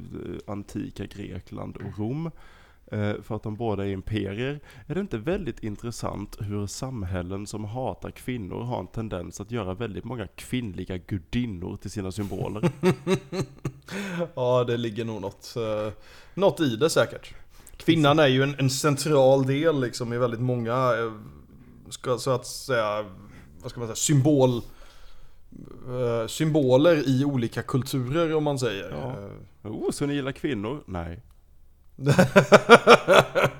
antika 0.47 1.05
Grekland 1.05 1.77
och 1.77 1.97
Rom. 1.97 2.31
Eh, 2.91 3.21
för 3.21 3.35
att 3.35 3.43
de 3.43 3.55
båda 3.55 3.85
är 3.85 3.89
imperier. 3.89 4.59
Är 4.87 4.95
det 4.95 5.01
inte 5.01 5.17
väldigt 5.17 5.63
intressant 5.63 6.37
hur 6.39 6.67
samhällen 6.67 7.47
som 7.47 7.65
hatar 7.65 8.11
kvinnor 8.11 8.63
har 8.63 8.79
en 8.79 8.87
tendens 8.87 9.41
att 9.41 9.51
göra 9.51 9.73
väldigt 9.73 10.03
många 10.03 10.27
kvinnliga 10.27 10.97
gudinnor 10.97 11.77
till 11.77 11.91
sina 11.91 12.11
symboler? 12.11 12.71
Ja, 14.35 14.63
det 14.63 14.77
ligger 14.77 15.05
nog 15.05 15.21
något, 15.21 15.55
eh, 15.55 15.93
något 16.33 16.59
i 16.59 16.75
det 16.75 16.89
säkert. 16.89 17.33
Kvinnan 17.77 18.19
är 18.19 18.27
ju 18.27 18.43
en, 18.43 18.55
en 18.59 18.69
central 18.69 19.45
del 19.45 19.81
liksom 19.81 20.13
i 20.13 20.17
väldigt 20.17 20.39
många, 20.39 20.73
eh, 20.73 21.11
ska, 21.89 22.17
så 22.17 22.31
att 22.31 22.45
säga, 22.45 23.05
vad 23.61 23.71
ska 23.71 23.79
man 23.79 23.87
säga, 23.87 23.95
symbol, 23.95 24.61
symboler 26.27 27.09
i 27.09 27.25
olika 27.25 27.61
kulturer 27.61 28.35
om 28.35 28.43
man 28.43 28.59
säger. 28.59 28.91
Ja. 28.91 29.69
Oh, 29.69 29.91
så 29.91 30.05
ni 30.05 30.13
gillar 30.13 30.31
kvinnor? 30.31 30.83
Nej. 30.85 31.21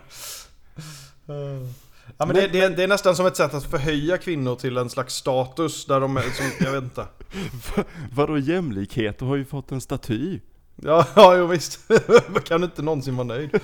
Ja 2.18 2.26
men 2.26 2.36
det, 2.36 2.48
det, 2.48 2.70
det 2.70 2.84
är 2.84 2.88
nästan 2.88 3.16
som 3.16 3.26
ett 3.26 3.36
sätt 3.36 3.54
att 3.54 3.64
förhöja 3.64 4.18
kvinnor 4.18 4.56
till 4.56 4.78
en 4.78 4.90
slags 4.90 5.14
status 5.14 5.86
där 5.86 6.00
de 6.00 6.18
är, 6.18 6.22
som, 6.22 6.66
jag 6.66 6.72
vet 6.72 6.84
inte. 6.84 7.08
Vadå 8.12 8.38
jämlikhet? 8.38 9.20
Du 9.20 9.26
har 9.26 9.36
ju 9.36 9.46
fått 9.46 9.72
en 9.72 9.82
staty. 9.82 10.40
Ja, 10.76 11.08
ja 11.16 11.38
jo, 11.38 11.48
visst. 11.48 11.80
Man 12.28 12.42
kan 12.42 12.64
inte 12.64 12.82
någonsin 12.82 13.16
vara 13.16 13.28
nöjd. 13.28 13.60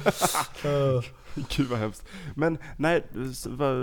Gud 1.57 1.67
vad 1.67 1.79
hemskt. 1.79 2.03
Men 2.35 2.57
nej, 2.77 3.03
vad, 3.45 3.75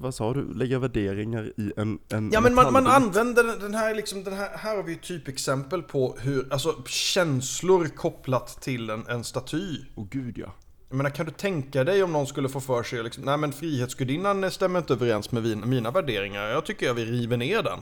vad 0.00 0.14
sa 0.14 0.34
du? 0.34 0.54
Lägga 0.54 0.78
värderingar 0.78 1.52
i 1.56 1.72
en, 1.76 1.98
en 2.08 2.30
Ja 2.32 2.40
men 2.40 2.54
man, 2.54 2.72
man 2.72 2.86
använder 2.86 3.44
den- 3.44 3.74
här 3.74 3.94
liksom, 3.94 4.24
den 4.24 4.34
här, 4.34 4.50
här 4.56 4.76
har 4.76 4.82
vi 4.82 4.92
ett 4.92 5.02
typexempel 5.02 5.82
på 5.82 6.16
hur, 6.20 6.52
alltså 6.52 6.82
känslor 6.86 7.88
kopplat 7.88 8.62
till 8.62 8.90
en, 8.90 9.06
en 9.06 9.24
staty. 9.24 9.76
Åh 9.94 10.06
gud 10.10 10.38
ja. 10.38 10.54
Jag 10.88 10.96
menar 10.96 11.10
kan 11.10 11.26
du 11.26 11.32
tänka 11.32 11.84
dig 11.84 12.02
om 12.02 12.12
någon 12.12 12.26
skulle 12.26 12.48
få 12.48 12.60
för 12.60 12.82
sig 12.82 13.02
liksom, 13.02 13.24
nej 13.24 13.36
men 13.36 13.52
Frihetsgudinnan 13.52 14.50
stämmer 14.50 14.78
inte 14.78 14.92
överens 14.92 15.32
med 15.32 15.42
mina 15.66 15.90
värderingar, 15.90 16.42
jag 16.42 16.64
tycker 16.66 16.86
jag 16.86 16.94
vi 16.94 17.04
river 17.04 17.36
ner 17.36 17.62
den. 17.62 17.78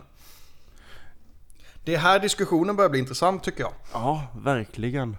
Det 1.84 1.94
är 1.94 1.98
här 1.98 2.18
diskussionen 2.18 2.76
börjar 2.76 2.90
bli 2.90 2.98
intressant 2.98 3.44
tycker 3.44 3.60
jag. 3.60 3.72
Ja, 3.92 4.26
verkligen. 4.44 5.16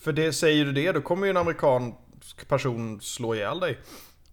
För 0.00 0.12
det, 0.12 0.32
säger 0.32 0.64
du 0.64 0.72
det, 0.72 0.92
då 0.92 1.00
kommer 1.00 1.26
ju 1.26 1.30
en 1.30 1.36
amerikansk 1.36 1.96
person 2.48 3.00
slå 3.00 3.34
ihjäl 3.34 3.60
dig. 3.60 3.78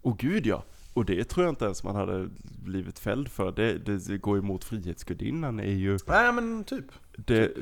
Åh 0.02 0.16
gud 0.18 0.46
ja. 0.46 0.64
Och 0.94 1.04
det 1.04 1.24
tror 1.24 1.46
jag 1.46 1.52
inte 1.52 1.64
ens 1.64 1.84
man 1.84 1.96
hade 1.96 2.28
blivit 2.64 2.98
fälld 2.98 3.28
för. 3.28 3.52
Det, 3.52 3.78
det 3.78 4.18
går 4.18 4.38
emot 4.38 4.64
Frihetsgudinnan 4.64 5.60
är 5.60 5.72
ju 5.72 5.98
Nej 6.06 6.32
men 6.32 6.64
typ. 6.64 6.84
det, 7.16 7.52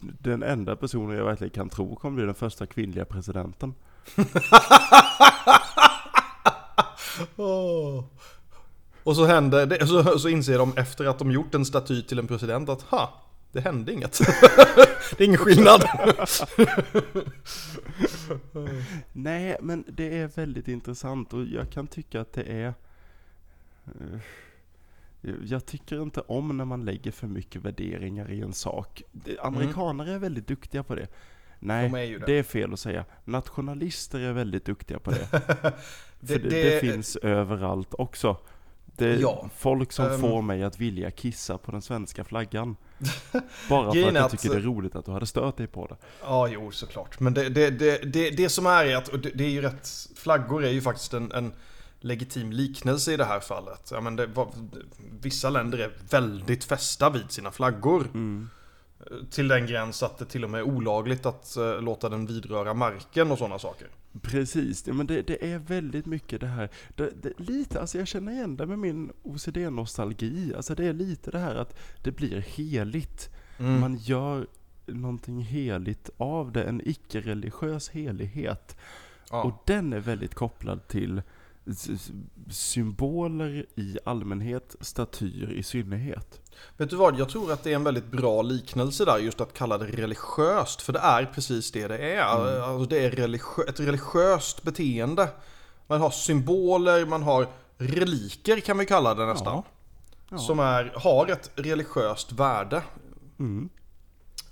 den 0.00 0.42
enda 0.42 0.76
personen 0.76 1.16
jag 1.16 1.24
verkligen 1.24 1.50
kan 1.50 1.68
tro 1.68 1.96
kommer 1.96 2.16
bli 2.16 2.24
den 2.24 2.34
första 2.34 2.66
kvinnliga 2.66 3.04
presidenten. 3.04 3.74
Åh. 7.36 8.04
Och 9.04 9.16
så 9.16 9.24
händer 9.24 9.66
det, 9.66 9.86
så, 9.86 10.18
så 10.18 10.28
inser 10.28 10.58
de 10.58 10.72
efter 10.76 11.04
att 11.04 11.18
de 11.18 11.30
gjort 11.30 11.54
en 11.54 11.64
staty 11.64 12.02
till 12.02 12.18
en 12.18 12.26
president 12.26 12.68
att 12.68 12.82
ha, 12.82 13.22
det 13.54 13.60
hände 13.60 13.92
inget. 13.92 14.18
det 15.18 15.24
är 15.24 15.26
ingen 15.26 15.38
skillnad. 15.38 15.84
Nej, 19.12 19.56
men 19.60 19.84
det 19.88 20.18
är 20.18 20.26
väldigt 20.26 20.68
intressant 20.68 21.32
och 21.32 21.44
jag 21.44 21.70
kan 21.70 21.86
tycka 21.86 22.20
att 22.20 22.32
det 22.32 22.42
är... 22.42 22.74
eh, 23.84 24.18
Jag 25.44 25.66
tycker 25.66 26.02
inte 26.02 26.20
om 26.20 26.56
när 26.56 26.64
man 26.64 26.84
lägger 26.84 27.10
för 27.10 27.26
mycket 27.26 27.62
värderingar 27.62 28.30
i 28.30 28.40
en 28.40 28.52
sak. 28.52 29.02
Amerikanare 29.40 30.12
är 30.12 30.18
väldigt 30.18 30.46
duktiga 30.46 30.82
på 30.82 30.94
det. 30.94 31.06
Nej, 31.58 31.88
De 31.90 31.96
är 31.98 32.18
det. 32.18 32.26
det 32.26 32.32
är 32.38 32.42
fel 32.42 32.72
att 32.72 32.80
säga. 32.80 33.04
Nationalister 33.24 34.20
är 34.20 34.32
väldigt 34.32 34.64
duktiga 34.64 34.98
på 34.98 35.10
det. 35.10 35.28
Det- 36.20 36.32
För 36.32 36.38
det, 36.50 36.62
det- 36.62 36.80
finns 36.80 37.16
överallt 37.16 37.94
också. 37.98 38.36
Det 38.96 39.06
är 39.08 39.18
Ja. 39.18 39.48
folk 39.56 39.92
som 39.92 40.06
Ehm. 40.06 40.20
får 40.20 40.42
mig 40.42 40.62
att 40.62 40.80
vilja 40.80 41.10
kissa 41.10 41.58
på 41.58 41.70
den 41.72 41.82
svenska 41.82 42.24
flaggan. 42.24 42.76
Bara 43.68 43.92
för 43.92 44.08
att 44.08 44.14
jag 44.14 44.30
tycker 44.30 44.48
det 44.48 44.56
är 44.56 44.60
roligt 44.60 44.94
att 44.96 45.04
du 45.04 45.10
hade 45.12 45.26
stört 45.26 45.56
dig 45.56 45.66
på 45.66 45.86
det. 45.86 45.96
Ja, 46.22 46.48
jo 46.48 46.70
såklart. 46.70 47.20
Men 47.20 47.34
det, 47.34 47.48
det, 47.48 47.70
det, 47.70 47.98
det, 48.12 48.30
det 48.30 48.48
som 48.48 48.66
är 48.66 48.84
är 48.84 48.96
att, 48.96 49.08
och 49.08 49.18
det, 49.18 49.30
det 49.34 49.44
är 49.44 49.50
ju 49.50 49.62
rätt, 49.62 49.88
flaggor 50.16 50.64
är 50.64 50.70
ju 50.70 50.80
faktiskt 50.80 51.14
en, 51.14 51.32
en 51.32 51.52
legitim 52.00 52.52
liknelse 52.52 53.12
i 53.12 53.16
det 53.16 53.24
här 53.24 53.40
fallet. 53.40 53.88
Ja, 53.92 54.00
men 54.00 54.16
det, 54.16 54.28
vissa 55.20 55.50
länder 55.50 55.78
är 55.78 55.90
väldigt 56.10 56.64
fästa 56.64 57.10
vid 57.10 57.30
sina 57.30 57.50
flaggor. 57.50 58.06
Till 59.30 59.48
den 59.48 59.66
gräns 59.66 60.02
att 60.02 60.18
det 60.18 60.24
till 60.24 60.44
och 60.44 60.50
med 60.50 60.58
är 60.58 60.64
olagligt 60.64 61.26
att 61.26 61.56
eh, 61.56 61.80
låta 61.80 62.08
den 62.08 62.26
vidröra 62.26 62.74
marken 62.74 63.30
och 63.30 63.38
sådana 63.38 63.58
saker. 63.58 63.88
Precis, 64.22 64.86
ja, 64.86 64.92
men 64.92 65.06
det, 65.06 65.22
det 65.22 65.52
är 65.52 65.58
väldigt 65.58 66.06
mycket 66.06 66.40
det 66.40 66.46
här. 66.46 66.70
Det, 66.94 67.10
det, 67.22 67.32
lite, 67.40 67.80
alltså 67.80 67.98
jag 67.98 68.08
känner 68.08 68.32
igen 68.32 68.56
det 68.56 68.66
med 68.66 68.78
min 68.78 69.12
OCD-nostalgi. 69.22 70.54
Alltså 70.56 70.74
det 70.74 70.86
är 70.86 70.92
lite 70.92 71.30
det 71.30 71.38
här 71.38 71.54
att 71.54 71.78
det 72.02 72.10
blir 72.10 72.40
heligt. 72.40 73.30
Mm. 73.58 73.80
Man 73.80 73.96
gör 73.96 74.46
någonting 74.86 75.40
heligt 75.40 76.10
av 76.16 76.52
det, 76.52 76.64
en 76.64 76.80
icke-religiös 76.84 77.88
helighet. 77.88 78.76
Ja. 79.30 79.42
Och 79.42 79.62
den 79.66 79.92
är 79.92 80.00
väldigt 80.00 80.34
kopplad 80.34 80.88
till 80.88 81.22
symboler 82.50 83.66
i 83.74 83.98
allmänhet, 84.04 84.76
statyer 84.80 85.52
i 85.52 85.62
synnerhet. 85.62 86.40
Vet 86.76 86.90
du 86.90 86.96
vad, 86.96 87.18
jag 87.18 87.28
tror 87.28 87.52
att 87.52 87.62
det 87.64 87.70
är 87.70 87.74
en 87.74 87.84
väldigt 87.84 88.06
bra 88.10 88.42
liknelse 88.42 89.04
där, 89.04 89.18
just 89.18 89.40
att 89.40 89.52
kalla 89.54 89.78
det 89.78 89.86
religiöst. 89.86 90.82
För 90.82 90.92
det 90.92 90.98
är 90.98 91.26
precis 91.34 91.72
det 91.72 91.88
det 91.88 91.98
är. 91.98 92.22
Alltså 92.22 92.84
det 92.88 93.04
är 93.04 93.10
religiö- 93.10 93.68
ett 93.68 93.80
religiöst 93.80 94.62
beteende. 94.62 95.28
Man 95.86 96.00
har 96.00 96.10
symboler, 96.10 97.06
man 97.06 97.22
har 97.22 97.48
reliker 97.78 98.60
kan 98.60 98.78
vi 98.78 98.86
kalla 98.86 99.14
det 99.14 99.26
nästan. 99.26 99.62
Ja. 100.30 100.38
Som 100.38 100.58
är, 100.58 100.92
har 100.96 101.26
ett 101.26 101.50
religiöst 101.54 102.32
värde. 102.32 102.82
Mm. 103.38 103.68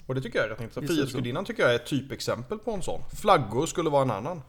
Och 0.06 0.14
det 0.14 0.20
tycker 0.20 0.38
jag 0.38 0.46
är 0.46 0.50
rätt 0.50 0.60
intressant. 0.60 0.86
Frihetsgudinnan 0.86 1.44
tycker 1.44 1.62
jag 1.62 1.72
är 1.72 1.76
ett 1.76 1.86
typexempel 1.86 2.58
på 2.58 2.70
en 2.70 2.82
sån. 2.82 3.00
Flaggor 3.20 3.66
skulle 3.66 3.90
vara 3.90 4.02
en 4.02 4.10
annan. 4.10 4.42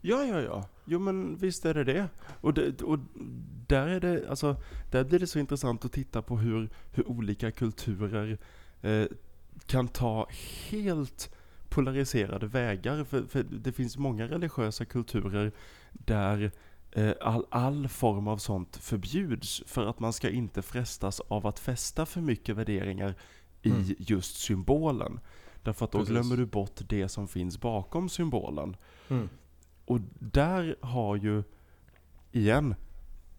Ja, 0.00 0.24
ja, 0.24 0.40
ja. 0.40 0.64
Jo 0.90 0.98
men 0.98 1.36
visst 1.36 1.64
är 1.64 1.74
det 1.74 1.84
det. 1.84 2.08
Och, 2.40 2.54
det, 2.54 2.82
och 2.82 2.98
där 3.66 3.86
är 3.86 4.00
det, 4.00 4.28
alltså, 4.30 4.56
där 4.90 5.04
blir 5.04 5.18
det 5.18 5.26
så 5.26 5.38
intressant 5.38 5.84
att 5.84 5.92
titta 5.92 6.22
på 6.22 6.36
hur, 6.38 6.68
hur 6.92 7.08
olika 7.08 7.50
kulturer 7.50 8.38
eh, 8.82 9.04
kan 9.66 9.88
ta 9.88 10.26
helt 10.70 11.30
polariserade 11.68 12.46
vägar. 12.46 13.04
För, 13.04 13.22
för 13.22 13.42
det 13.42 13.72
finns 13.72 13.96
många 13.98 14.26
religiösa 14.28 14.84
kulturer 14.84 15.52
där 15.92 16.50
eh, 16.92 17.12
all, 17.20 17.46
all 17.50 17.88
form 17.88 18.28
av 18.28 18.38
sånt 18.38 18.76
förbjuds 18.76 19.62
för 19.66 19.86
att 19.86 20.00
man 20.00 20.12
ska 20.12 20.30
inte 20.30 20.62
frestas 20.62 21.20
av 21.20 21.46
att 21.46 21.58
fästa 21.58 22.06
för 22.06 22.20
mycket 22.20 22.56
värderingar 22.56 23.14
i 23.62 23.70
Mm. 23.70 23.84
just 23.98 24.36
symbolen. 24.36 25.20
Därför 25.62 25.84
att 25.84 25.92
då 25.92 25.98
Precis. 25.98 26.12
glömmer 26.12 26.36
du 26.36 26.46
bort 26.46 26.80
det 26.88 27.08
som 27.08 27.28
finns 27.28 27.60
bakom 27.60 28.08
symbolen. 28.08 28.76
Mm. 29.08 29.28
Och 29.90 30.00
där 30.18 30.76
har 30.80 31.16
ju, 31.16 31.42
igen, 32.32 32.74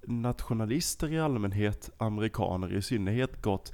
nationalister 0.01 1.13
i 1.13 1.19
allmänhet, 1.19 1.89
amerikaner 1.97 2.73
i 2.73 2.81
synnerhet, 2.81 3.41
gått 3.41 3.73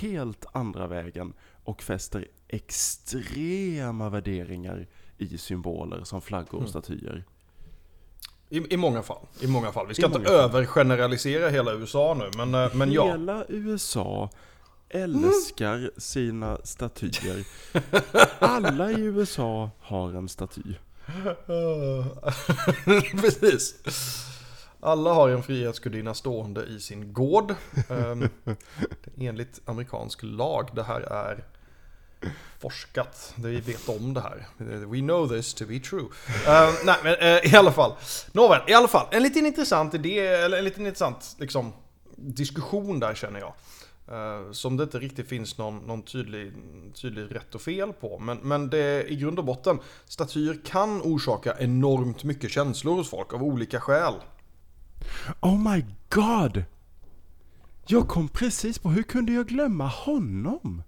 helt 0.00 0.44
andra 0.52 0.86
vägen 0.86 1.32
och 1.64 1.82
fäster 1.82 2.28
extrema 2.48 4.08
värderingar 4.10 4.86
i 5.18 5.38
symboler 5.38 6.04
som 6.04 6.20
flaggor 6.20 6.54
och 6.54 6.58
Mm. 6.60 6.68
statyer. 6.68 7.24
I, 8.48 8.74
I 8.74 8.76
många 8.76 9.02
fall. 9.02 9.26
I 9.40 9.46
många 9.46 9.72
fall. 9.72 9.86
Vi 9.86 9.94
ska 9.94 10.02
I 10.02 10.06
inte 10.06 10.20
fall. 10.20 10.32
övergeneralisera 10.34 11.48
hela 11.48 11.72
USA 11.74 12.14
nu, 12.18 12.30
men, 12.36 12.54
eh, 12.64 12.74
men 12.74 12.92
ja. 12.92 13.06
Hela 13.06 13.44
USA 13.48 14.30
älskar 14.88 15.90
sina 15.96 16.58
statyer. 16.64 17.46
Alla 18.38 18.90
i 18.90 19.00
USA 19.00 19.70
har 19.80 20.12
en 20.12 20.28
staty. 20.28 20.74
Precis. 23.20 23.74
Alla 24.80 25.12
har 25.12 25.28
en 25.28 25.42
frihetsgudinna 25.42 26.14
stående 26.14 26.64
i 26.64 26.80
sin 26.80 27.12
gård. 27.12 27.54
Ehm, 27.90 28.28
enligt 29.18 29.60
amerikansk 29.64 30.18
lag. 30.22 30.70
Det 30.74 30.82
här 30.82 31.00
är 31.00 31.44
forskat. 32.58 33.34
Vi 33.36 33.60
vet 33.60 33.88
om 33.88 34.14
det 34.14 34.20
här. 34.20 34.46
We 34.86 35.00
know 35.00 35.28
this 35.28 35.54
to 35.54 35.66
be 35.66 35.78
true. 35.78 36.00
Uh, 36.00 36.74
nej, 36.84 36.96
men 37.02 37.14
uh, 37.14 37.52
i 37.52 37.56
alla 37.56 37.72
fall. 37.72 37.92
Nåväl, 38.32 38.60
i 38.66 38.74
alla 38.74 38.88
fall. 38.88 39.06
En 39.10 39.22
liten 39.22 39.46
intressant 39.46 39.94
idé, 39.94 40.18
eller 40.18 40.58
en 40.58 40.64
liten 40.64 40.86
intressant 40.86 41.36
liksom, 41.38 41.72
diskussion 42.16 43.00
där 43.00 43.14
känner 43.14 43.40
jag. 43.40 43.54
Eh, 44.08 44.52
som 44.52 44.76
det 44.76 44.82
inte 44.82 44.98
riktigt 44.98 45.28
finns 45.28 45.58
någon, 45.58 45.78
någon 45.78 46.02
tydlig, 46.02 46.52
tydlig 46.94 47.34
rätt 47.34 47.54
och 47.54 47.60
fel 47.60 47.92
på. 47.92 48.18
Men, 48.18 48.38
men 48.38 48.70
det, 48.70 49.12
i 49.12 49.16
grund 49.16 49.38
och 49.38 49.44
botten, 49.44 49.78
statyer 50.04 50.60
kan 50.64 51.02
orsaka 51.02 51.56
enormt 51.58 52.24
mycket 52.24 52.50
känslor 52.50 52.94
hos 52.96 53.10
folk 53.10 53.34
av 53.34 53.42
olika 53.42 53.80
skäl. 53.80 54.14
Oh 55.40 55.72
my 55.72 55.84
god! 56.10 56.64
Jag 57.86 58.08
kom 58.08 58.28
precis 58.28 58.78
på, 58.78 58.88
hur 58.88 59.02
kunde 59.02 59.32
jag 59.32 59.46
glömma 59.46 59.86
honom? 59.86 60.82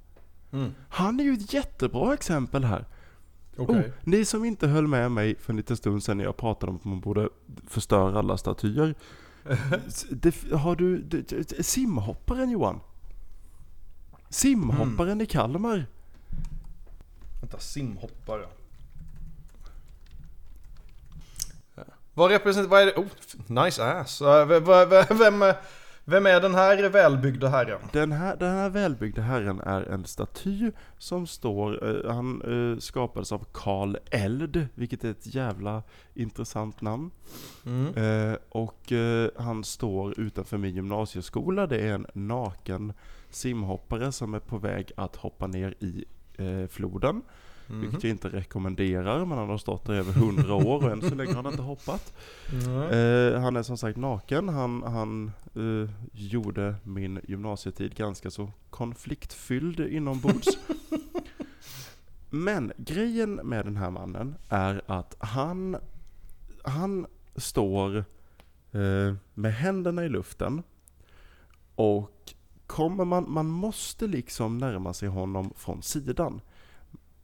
Mm. 0.53 0.75
Han 0.89 1.21
är 1.21 1.25
ju 1.25 1.33
ett 1.33 1.53
jättebra 1.55 2.15
exempel 2.15 2.65
här. 2.65 2.87
Okej. 3.57 3.77
Oh, 3.77 3.83
ni 4.05 4.25
som 4.25 4.45
inte 4.45 4.67
höll 4.67 4.87
med 4.87 5.13
mig 5.13 5.37
för 5.39 5.53
en 5.53 5.57
liten 5.57 5.77
stund 5.77 6.03
sedan 6.03 6.17
när 6.17 6.25
jag 6.25 6.37
pratade 6.37 6.71
om 6.71 6.77
att 6.77 6.85
man 6.85 7.01
borde 7.01 7.29
förstöra 7.67 8.19
alla 8.19 8.39
statyer. 8.39 8.95
Det, 10.11 10.53
har 10.53 10.77
du, 10.77 10.99
det- 10.99 11.65
simhopparen 11.67 12.51
Johan? 12.51 12.81
Simhopparen 14.29 15.21
i 15.21 15.27
Kalmar. 15.27 15.87
Vänta, 17.41 17.59
simhoppare. 17.59 18.47
Vad 22.15 22.31
representerar, 22.31 22.71
vad 22.71 22.83
är 22.83 22.87
det? 22.87 22.95
Oh, 22.97 23.65
nice 23.65 23.85
ass. 23.85 24.23
Vem, 25.19 25.43
eh, 25.43 25.55
vem 26.05 26.27
är 26.27 26.41
den 26.41 26.55
här 26.55 26.89
välbyggda 26.89 27.49
herren? 27.49 27.81
Den 27.93 28.13
här, 28.13 28.37
den 28.37 28.57
här 28.57 28.71
välbyggda 28.71 29.23
herren 29.23 29.61
är 29.61 29.83
en 29.83 30.05
staty 30.05 30.71
som 30.99 31.27
står, 31.27 31.89
eh, 32.07 32.15
han 32.15 32.43
eh, 32.43 32.79
skapades 32.79 33.33
av 33.33 33.47
Karl 33.53 33.97
Eld, 34.11 34.69
vilket 34.75 35.05
är 35.05 35.11
ett 35.11 35.35
jävla 35.35 35.83
intressant 36.15 36.81
namn. 36.81 37.11
Mm. 37.67 37.95
Eh, 37.95 38.37
och 38.49 38.93
han 39.37 39.65
står 39.65 40.21
utanför 40.21 40.59
min 40.59 40.75
gymnasieskola. 40.75 41.67
Det 41.67 41.79
är 41.79 41.95
en 41.95 42.07
naken 42.13 42.93
simhoppare 43.31 44.13
som 44.13 44.35
är 44.35 44.41
på 44.41 44.59
väg 44.59 44.93
att 44.97 45.17
hoppa 45.17 45.47
ner 45.47 45.75
i 45.81 46.05
eh, 46.37 46.67
floden. 46.69 47.23
Mhm. 47.69 47.81
Vilket 47.81 48.05
jag 48.05 48.11
inte 48.11 48.29
rekommenderar, 48.29 49.25
men 49.25 49.39
han 49.39 49.49
har 49.49 49.59
stått 49.59 49.85
där 49.85 49.95
i 49.95 49.99
över 49.99 50.13
hundra 50.13 50.55
år 50.55 50.85
och 50.85 50.91
än 50.91 51.03
så 51.03 51.15
länge 51.15 51.35
har 51.35 51.43
han 51.43 51.53
inte 51.53 51.63
hoppat. 51.63 52.15
Mm. 52.53 52.83
Eh, 52.83 53.41
han 53.41 53.57
är 53.57 53.63
som 53.63 53.77
sagt 53.77 53.97
naken. 53.97 54.49
Han, 54.49 54.83
han 54.83 55.33
eh, 55.55 55.91
gjorde 56.13 56.75
min 56.83 57.21
gymnasietid 57.29 57.95
ganska 57.95 58.31
så 58.31 58.51
konfliktfylld 58.71 59.81
inombords. 59.81 60.49
Men 62.31 62.73
grejen 62.77 63.35
med 63.35 63.65
den 63.65 63.77
här 63.77 63.91
mannen 63.91 64.35
är 64.49 64.83
att 64.87 65.17
han, 65.19 65.77
han 66.65 67.07
står 67.37 67.97
eh, 68.73 69.15
med 69.35 69.55
händerna 69.55 70.05
i 70.05 70.09
luften 70.09 70.63
och 71.75 72.18
kommer 72.69 73.05
man, 73.05 73.25
man 73.33 73.47
måste 73.47 74.07
liksom 74.07 74.59
närma 74.59 74.95
sig 74.95 75.09
honom 75.09 75.53
från 75.57 75.83
sidan. 75.83 76.41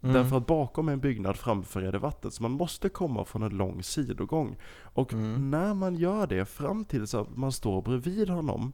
Mm. 0.03 0.15
Därför 0.15 0.37
att 0.37 0.47
bakom 0.47 0.89
en 0.89 1.01
byggnad 1.01 1.37
framför 1.37 1.83
är 1.83 1.93
det 1.93 1.99
vatten, 1.99 2.31
så 2.31 2.43
man 2.43 2.51
måste 2.53 2.89
komma 2.89 3.25
från 3.25 3.43
en 3.43 3.57
lång 3.57 3.83
sidogång. 3.83 4.57
Och 4.83 5.13
Mm. 5.13 5.51
när 5.51 5.75
man 5.75 5.95
gör 5.97 6.27
det, 6.27 6.45
fram 6.45 6.85
tills 6.85 7.15
att 7.15 7.37
man 7.37 7.53
står 7.53 7.83
bredvid 7.83 8.29
honom, 8.29 8.73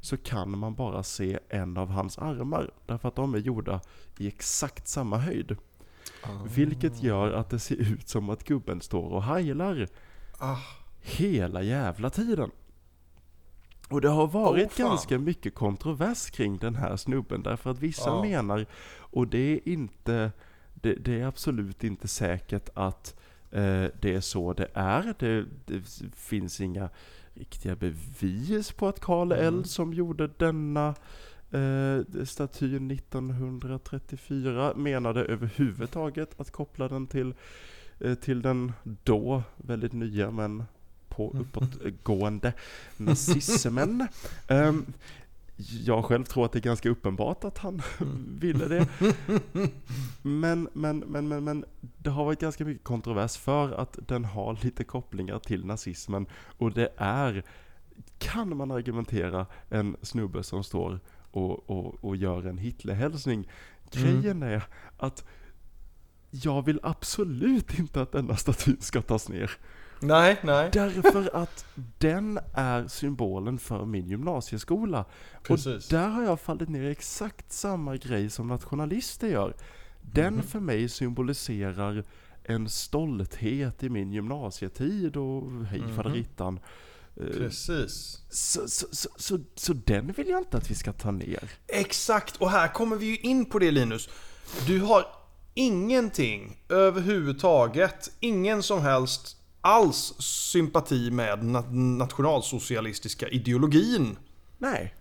så 0.00 0.16
kan 0.16 0.58
man 0.58 0.74
bara 0.74 1.02
se 1.02 1.38
en 1.48 1.76
av 1.76 1.88
hans 1.88 2.18
armar. 2.18 2.70
Därför 2.86 3.08
att 3.08 3.16
de 3.16 3.34
är 3.34 3.38
gjorda 3.38 3.80
i 4.18 4.26
exakt 4.28 4.88
samma 4.88 5.18
höjd. 5.18 5.56
Ah. 6.22 6.28
Vilket 6.54 7.02
gör 7.02 7.32
att 7.32 7.50
det 7.50 7.58
ser 7.58 7.76
ut 7.76 8.08
som 8.08 8.30
att 8.30 8.44
gubben 8.44 8.80
står 8.80 9.10
och 9.12 9.22
heilar 9.22 9.88
Ah. 10.38 10.56
hela 11.00 11.62
jävla 11.62 12.10
tiden. 12.10 12.50
Och 13.92 14.00
det 14.00 14.08
har 14.08 14.26
varit 14.26 14.72
fan. 14.72 14.86
ganska 14.88 15.18
mycket 15.18 15.54
kontrovers 15.54 16.30
kring 16.30 16.58
den 16.58 16.74
här 16.74 16.96
snubben 16.96 17.42
därför 17.42 17.70
att 17.70 17.78
vissa 17.78 18.10
Ja. 18.10 18.22
menar, 18.22 18.66
och 18.96 19.28
det 19.28 19.38
är 19.52 19.68
inte, 19.68 20.32
det, 20.74 20.94
det 20.94 21.20
är 21.20 21.26
absolut 21.26 21.84
inte 21.84 22.08
säkert 22.08 22.68
att 22.74 23.16
eh, 23.50 23.84
det 24.00 24.14
är 24.14 24.20
så 24.20 24.52
det 24.52 24.68
är. 24.74 25.14
Det, 25.18 25.44
det 25.66 25.82
finns 26.16 26.60
inga 26.60 26.88
riktiga 27.34 27.76
bevis 27.76 28.72
på 28.72 28.88
att 28.88 29.00
Karl 29.00 29.32
Mm. 29.32 29.46
Eld 29.46 29.66
som 29.66 29.94
gjorde 29.94 30.26
denna 30.36 30.94
eh, 31.50 32.24
staty 32.24 32.76
1934 32.76 34.72
menade 34.76 35.24
överhuvudtaget 35.24 36.40
att 36.40 36.50
koppla 36.50 36.88
den 36.88 37.06
till, 37.06 37.34
eh, 38.00 38.14
till 38.14 38.42
den 38.42 38.72
då 38.82 39.42
väldigt 39.56 39.92
nya 39.92 40.30
men 40.30 40.64
på 41.16 41.30
Mm. 41.30 41.42
uppåtgående 41.42 42.52
nazismen. 42.96 44.08
Ehm, 44.48 44.86
jag 45.84 46.04
själv 46.04 46.24
tror 46.24 46.44
att 46.44 46.52
det 46.52 46.58
är 46.58 46.62
ganska 46.62 46.88
uppenbart 46.90 47.44
att 47.44 47.58
han 47.58 47.82
ville 48.40 48.68
det. 48.68 48.88
Men, 50.22 50.68
men, 50.72 50.98
men, 50.98 51.28
men, 51.28 51.44
men 51.44 51.64
det 51.98 52.10
har 52.10 52.24
varit 52.24 52.40
ganska 52.40 52.64
mycket 52.64 52.84
kontrovers 52.84 53.36
för 53.36 53.72
att 53.72 53.98
den 54.08 54.24
har 54.24 54.58
lite 54.62 54.84
kopplingar 54.84 55.38
till 55.38 55.66
nazismen. 55.66 56.26
Och 56.58 56.72
det 56.72 56.88
är, 56.96 57.42
kan 58.18 58.56
man 58.56 58.70
argumentera, 58.70 59.46
en 59.68 59.96
snubbe 60.02 60.42
som 60.42 60.64
står 60.64 61.00
och, 61.30 61.70
och, 61.70 62.04
och 62.04 62.16
gör 62.16 62.46
en 62.46 62.58
Hitlerhälsning. 62.58 63.48
Grejen 63.90 64.42
är 64.42 64.62
att 64.96 65.24
jag 66.30 66.64
vill 66.64 66.80
absolut 66.82 67.78
inte 67.78 68.02
att 68.02 68.12
denna 68.12 68.36
statyn 68.36 68.76
ska 68.80 69.02
tas 69.02 69.28
ner. 69.28 69.50
Nej, 70.02 70.36
nej. 70.42 70.70
Därför 70.72 71.36
att 71.36 71.64
den 71.98 72.38
är 72.54 72.88
symbolen 72.88 73.58
för 73.58 73.84
min 73.84 74.06
gymnasieskola. 74.08 75.04
Precis. 75.42 75.86
Och 75.86 75.92
där 75.98 76.08
har 76.08 76.22
jag 76.22 76.40
fallit 76.40 76.68
ner 76.68 76.82
i 76.82 76.90
exakt 76.90 77.52
samma 77.52 77.96
grej 77.96 78.30
som 78.30 78.48
nationalister 78.48 79.28
gör. 79.28 79.54
Den 80.02 80.34
Mhm. 80.34 80.42
för 80.42 80.60
mig 80.60 80.88
symboliserar 80.88 82.04
en 82.44 82.68
stolthet 82.68 83.82
i 83.82 83.88
min 83.88 84.12
gymnasietid 84.12 85.16
och 85.16 85.50
hej 85.66 85.80
Mhm. 85.80 85.96
faderittan. 85.96 86.60
Eh, 87.16 87.26
Precis. 87.26 88.18
Så, 88.30 88.68
så, 88.68 88.86
så, 88.92 89.08
så, 89.16 89.38
så 89.54 89.72
den 89.72 90.12
vill 90.12 90.28
jag 90.28 90.40
inte 90.40 90.56
att 90.56 90.70
vi 90.70 90.74
ska 90.74 90.92
ta 90.92 91.10
ner. 91.10 91.50
Exakt, 91.66 92.36
och 92.36 92.50
här 92.50 92.68
kommer 92.68 92.96
vi 92.96 93.06
ju 93.06 93.16
in 93.16 93.44
på 93.44 93.58
det 93.58 93.70
Linus. 93.70 94.08
Du 94.66 94.80
har 94.80 95.04
ingenting 95.54 96.56
överhuvudtaget, 96.68 98.10
ingen 98.20 98.62
som 98.62 98.82
helst 98.82 99.36
alls 99.62 100.14
sympati 100.18 101.10
med 101.10 101.38
na- 101.38 101.72
nationalsocialistiska 101.98 103.28
ideologin. 103.28 104.16
Nej. 104.58 104.94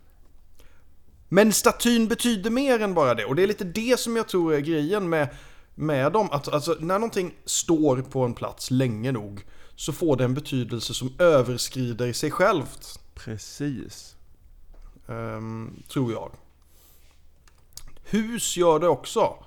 Men 1.30 1.53
statyn 1.53 2.07
betyder 2.07 2.49
mer 2.49 2.80
än 2.82 2.93
bara 2.93 3.14
det. 3.14 3.26
Och 3.26 3.36
det 3.36 3.43
är 3.43 3.47
lite 3.47 3.64
det 3.64 3.99
som 3.99 4.16
jag 4.16 4.28
tror 4.28 4.53
är 4.53 4.59
grejen 4.59 5.09
med, 5.09 5.28
med 5.76 6.12
dem. 6.12 6.30
Att, 6.32 6.47
alltså, 6.47 6.78
när 6.80 6.99
någonting 6.99 7.34
står 7.45 8.01
på 8.01 8.24
en 8.26 8.34
plats 8.34 8.72
länge 8.72 9.12
nog 9.12 9.45
så 9.76 9.93
får 9.93 10.16
det 10.16 10.24
en 10.24 10.34
betydelse 10.34 10.93
som 10.93 11.14
överskrider 11.20 12.14
sig 12.14 12.32
självt. 12.32 12.99
Precis. 13.14 14.16
Ehm, 15.07 15.84
tror 15.88 16.12
jag. 16.12 16.32
Hus 18.03 18.57
gör 18.57 18.80
det 18.80 18.88
också. 18.88 19.43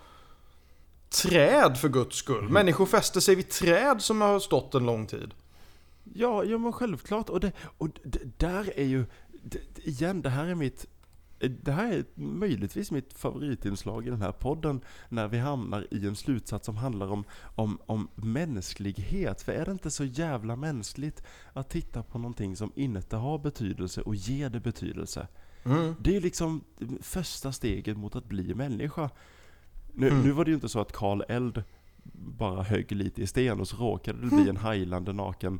Träd 1.22 1.78
för 1.78 1.88
guds 1.88 2.16
skull. 2.16 2.48
Människor 2.48 2.86
fäster 2.86 3.20
sig 3.20 3.34
vid 3.34 3.48
träd 3.48 4.02
som 4.02 4.20
har 4.20 4.40
stått 4.40 4.74
en 4.74 4.86
lång 4.86 5.06
tid. 5.06 5.34
Ja, 6.14 6.44
ja 6.44 6.58
men 6.58 6.72
självklart. 6.72 7.28
Och, 7.28 7.40
det, 7.40 7.52
och 7.78 7.88
det, 8.02 8.38
där 8.38 8.78
är 8.78 8.84
ju, 8.84 9.04
det, 9.42 9.58
igen, 9.88 10.22
det 10.22 10.30
här 10.30 10.46
är 10.46 10.54
mitt 10.54 10.86
det 11.48 11.72
här 11.72 11.92
är 11.92 12.04
möjligtvis 12.14 12.90
mitt 12.90 13.12
favoritinslag 13.12 14.06
i 14.06 14.10
den 14.10 14.22
här 14.22 14.32
podden 14.32 14.80
när 15.08 15.28
vi 15.28 15.38
hamnar 15.38 15.86
i 15.90 16.06
en 16.06 16.16
slutsats 16.16 16.66
som 16.66 16.76
handlar 16.76 17.06
om, 17.06 17.24
om, 17.54 17.78
om 17.86 18.08
mänsklighet. 18.14 19.42
För 19.42 19.52
är 19.52 19.64
det 19.64 19.72
inte 19.72 19.90
så 19.90 20.04
jävla 20.04 20.56
mänskligt 20.56 21.22
att 21.52 21.70
titta 21.70 22.02
på 22.02 22.18
någonting 22.18 22.56
som 22.56 22.72
inte 22.74 23.16
har 23.16 23.38
betydelse 23.38 24.00
och 24.00 24.14
ge 24.14 24.48
det 24.48 24.60
betydelse? 24.60 25.28
Mm. 25.64 25.94
Det 26.00 26.16
är 26.16 26.20
liksom 26.20 26.64
första 27.00 27.52
steget 27.52 27.96
mot 27.96 28.16
att 28.16 28.28
bli 28.28 28.54
människa. 28.54 29.10
Nu, 29.94 30.08
Mm. 30.08 30.22
nu 30.22 30.30
var 30.30 30.44
det 30.44 30.48
ju 30.50 30.54
inte 30.54 30.68
så 30.68 30.80
att 30.80 30.92
Karl 30.92 31.22
Eld 31.28 31.62
bara 32.38 32.62
högg 32.62 32.92
lite 32.92 33.22
i 33.22 33.26
sten 33.26 33.60
och 33.60 33.68
så 33.68 33.76
råkade 33.76 34.18
det 34.20 34.26
bli 34.36 34.48
en 34.48 34.56
hajlande 34.56 35.12
naken 35.12 35.58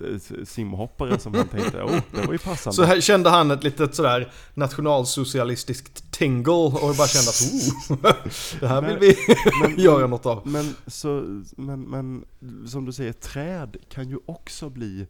eh, 0.00 0.44
simhoppare 0.44 1.18
som 1.18 1.34
han 1.34 1.48
tänkte, 1.48 1.82
åh, 1.82 1.98
det 2.14 2.26
var 2.26 2.32
ju 2.32 2.38
passande. 2.38 2.74
Så 2.76 2.82
här 2.82 3.00
kände 3.00 3.30
han 3.30 3.50
ett 3.50 3.64
litet 3.64 3.94
sådär 3.94 4.32
nationalsocialistiskt 4.54 6.10
tingle 6.12 6.52
och 6.52 6.94
bara 6.98 7.06
kände 7.06 7.28
att 7.30 7.42
oh, 7.90 8.60
det 8.60 8.66
här 8.68 8.82
vill 8.82 8.98
vi 8.98 9.16
Men- 9.62 9.80
göra 9.84 10.06
något 10.06 10.26
av. 10.26 10.46
Men, 10.46 10.74
så, 10.86 11.40
men, 11.56 11.80
men 11.82 12.24
som 12.68 12.84
du 12.84 12.92
säger, 12.92 13.12
träd 13.12 13.76
kan 13.88 14.08
ju 14.08 14.18
också 14.26 14.70
bli 14.70 15.06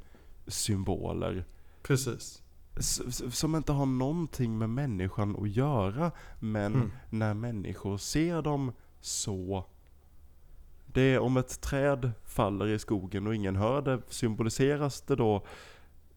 symboler. 0.46 1.44
Precis. 1.82 2.42
Som 3.32 3.56
inte 3.56 3.72
har 3.72 3.86
någonting 3.86 4.58
med 4.58 4.70
människan 4.70 5.36
att 5.42 5.50
göra. 5.50 6.10
Men 6.38 6.74
Mm. 6.74 6.92
när 7.10 7.34
människor 7.34 7.98
ser 7.98 8.42
dem 8.42 8.72
så. 9.00 9.64
Det 10.86 11.00
är 11.14 11.18
om 11.18 11.36
ett 11.36 11.60
träd 11.60 12.10
faller 12.24 12.66
i 12.66 12.78
skogen 12.78 13.26
och 13.26 13.34
ingen 13.34 13.56
hör 13.56 13.82
det, 13.82 14.00
symboliseras 14.08 15.00
det 15.00 15.16
då 15.16 15.44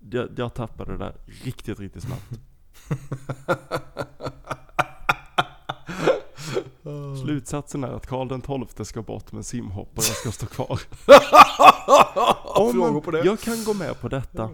jag, 0.09 0.29
jag 0.37 0.53
tappade 0.53 0.91
det 0.91 0.97
där 0.97 1.15
riktigt, 1.43 1.79
riktigt 1.79 2.03
snabbt. 2.03 2.31
Slutsatsen 7.23 7.83
är 7.83 7.87
att 7.87 8.07
Karl 8.07 8.27
den 8.27 8.41
XII 8.41 8.85
ska 8.85 9.01
bort 9.01 9.31
men 9.31 9.43
simhoppare 9.43 10.03
ska 10.05 10.31
stå 10.31 10.45
kvar. 10.45 10.79
Om? 12.59 12.69
Jag 13.25 13.39
kan 13.39 13.63
gå 13.63 13.73
med 13.73 14.01
på 14.01 14.07
detta. 14.07 14.49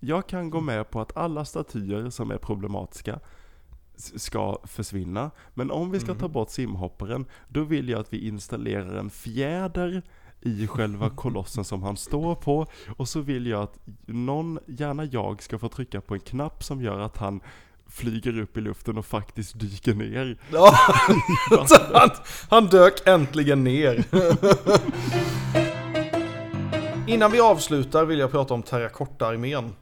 Jag 0.00 0.26
kan 0.26 0.50
gå 0.50 0.60
med 0.60 0.90
på 0.90 1.00
att 1.00 1.16
alla 1.16 1.44
statyer 1.44 2.10
som 2.10 2.30
är 2.30 2.38
problematiska 2.38 3.20
ska 3.96 4.58
försvinna. 4.64 5.30
Men 5.54 5.70
om 5.70 5.90
vi 5.90 6.00
ska 6.00 6.10
Mm. 6.10 6.20
ta 6.20 6.28
bort 6.28 6.50
simhopparen, 6.50 7.26
då 7.48 7.62
vill 7.64 7.88
jag 7.88 8.00
att 8.00 8.12
vi 8.12 8.26
installerar 8.28 8.96
en 8.96 9.10
fjäder 9.10 10.02
i 10.40 10.66
själva 10.66 11.10
kolossen 11.16 11.64
som 11.64 11.82
han 11.82 11.96
står 11.96 12.34
på. 12.34 12.66
Och 12.96 13.08
så 13.08 13.20
vill 13.20 13.46
jag 13.46 13.62
att 13.62 13.78
någon, 14.06 14.58
gärna 14.66 15.04
jag, 15.04 15.42
ska 15.42 15.58
få 15.58 15.68
trycka 15.68 16.00
på 16.00 16.14
en 16.14 16.20
knapp 16.20 16.64
som 16.64 16.82
gör 16.82 17.00
att 17.00 17.16
han 17.16 17.40
flyger 17.88 18.38
upp 18.40 18.56
i 18.56 18.60
luften 18.60 18.98
och 18.98 19.06
faktiskt 19.06 19.58
dyker 19.60 19.94
ner. 19.94 20.38
Ja, 20.52 20.72
han, 21.92 22.10
han 22.50 22.66
dök 22.66 23.06
äntligen 23.08 23.64
ner. 23.64 24.04
Innan 27.08 27.32
vi 27.32 27.40
avslutar 27.40 28.04
vill 28.04 28.18
jag 28.18 28.30
prata 28.30 28.54
om 28.54 28.62
terrakottaarmén. 28.62 29.72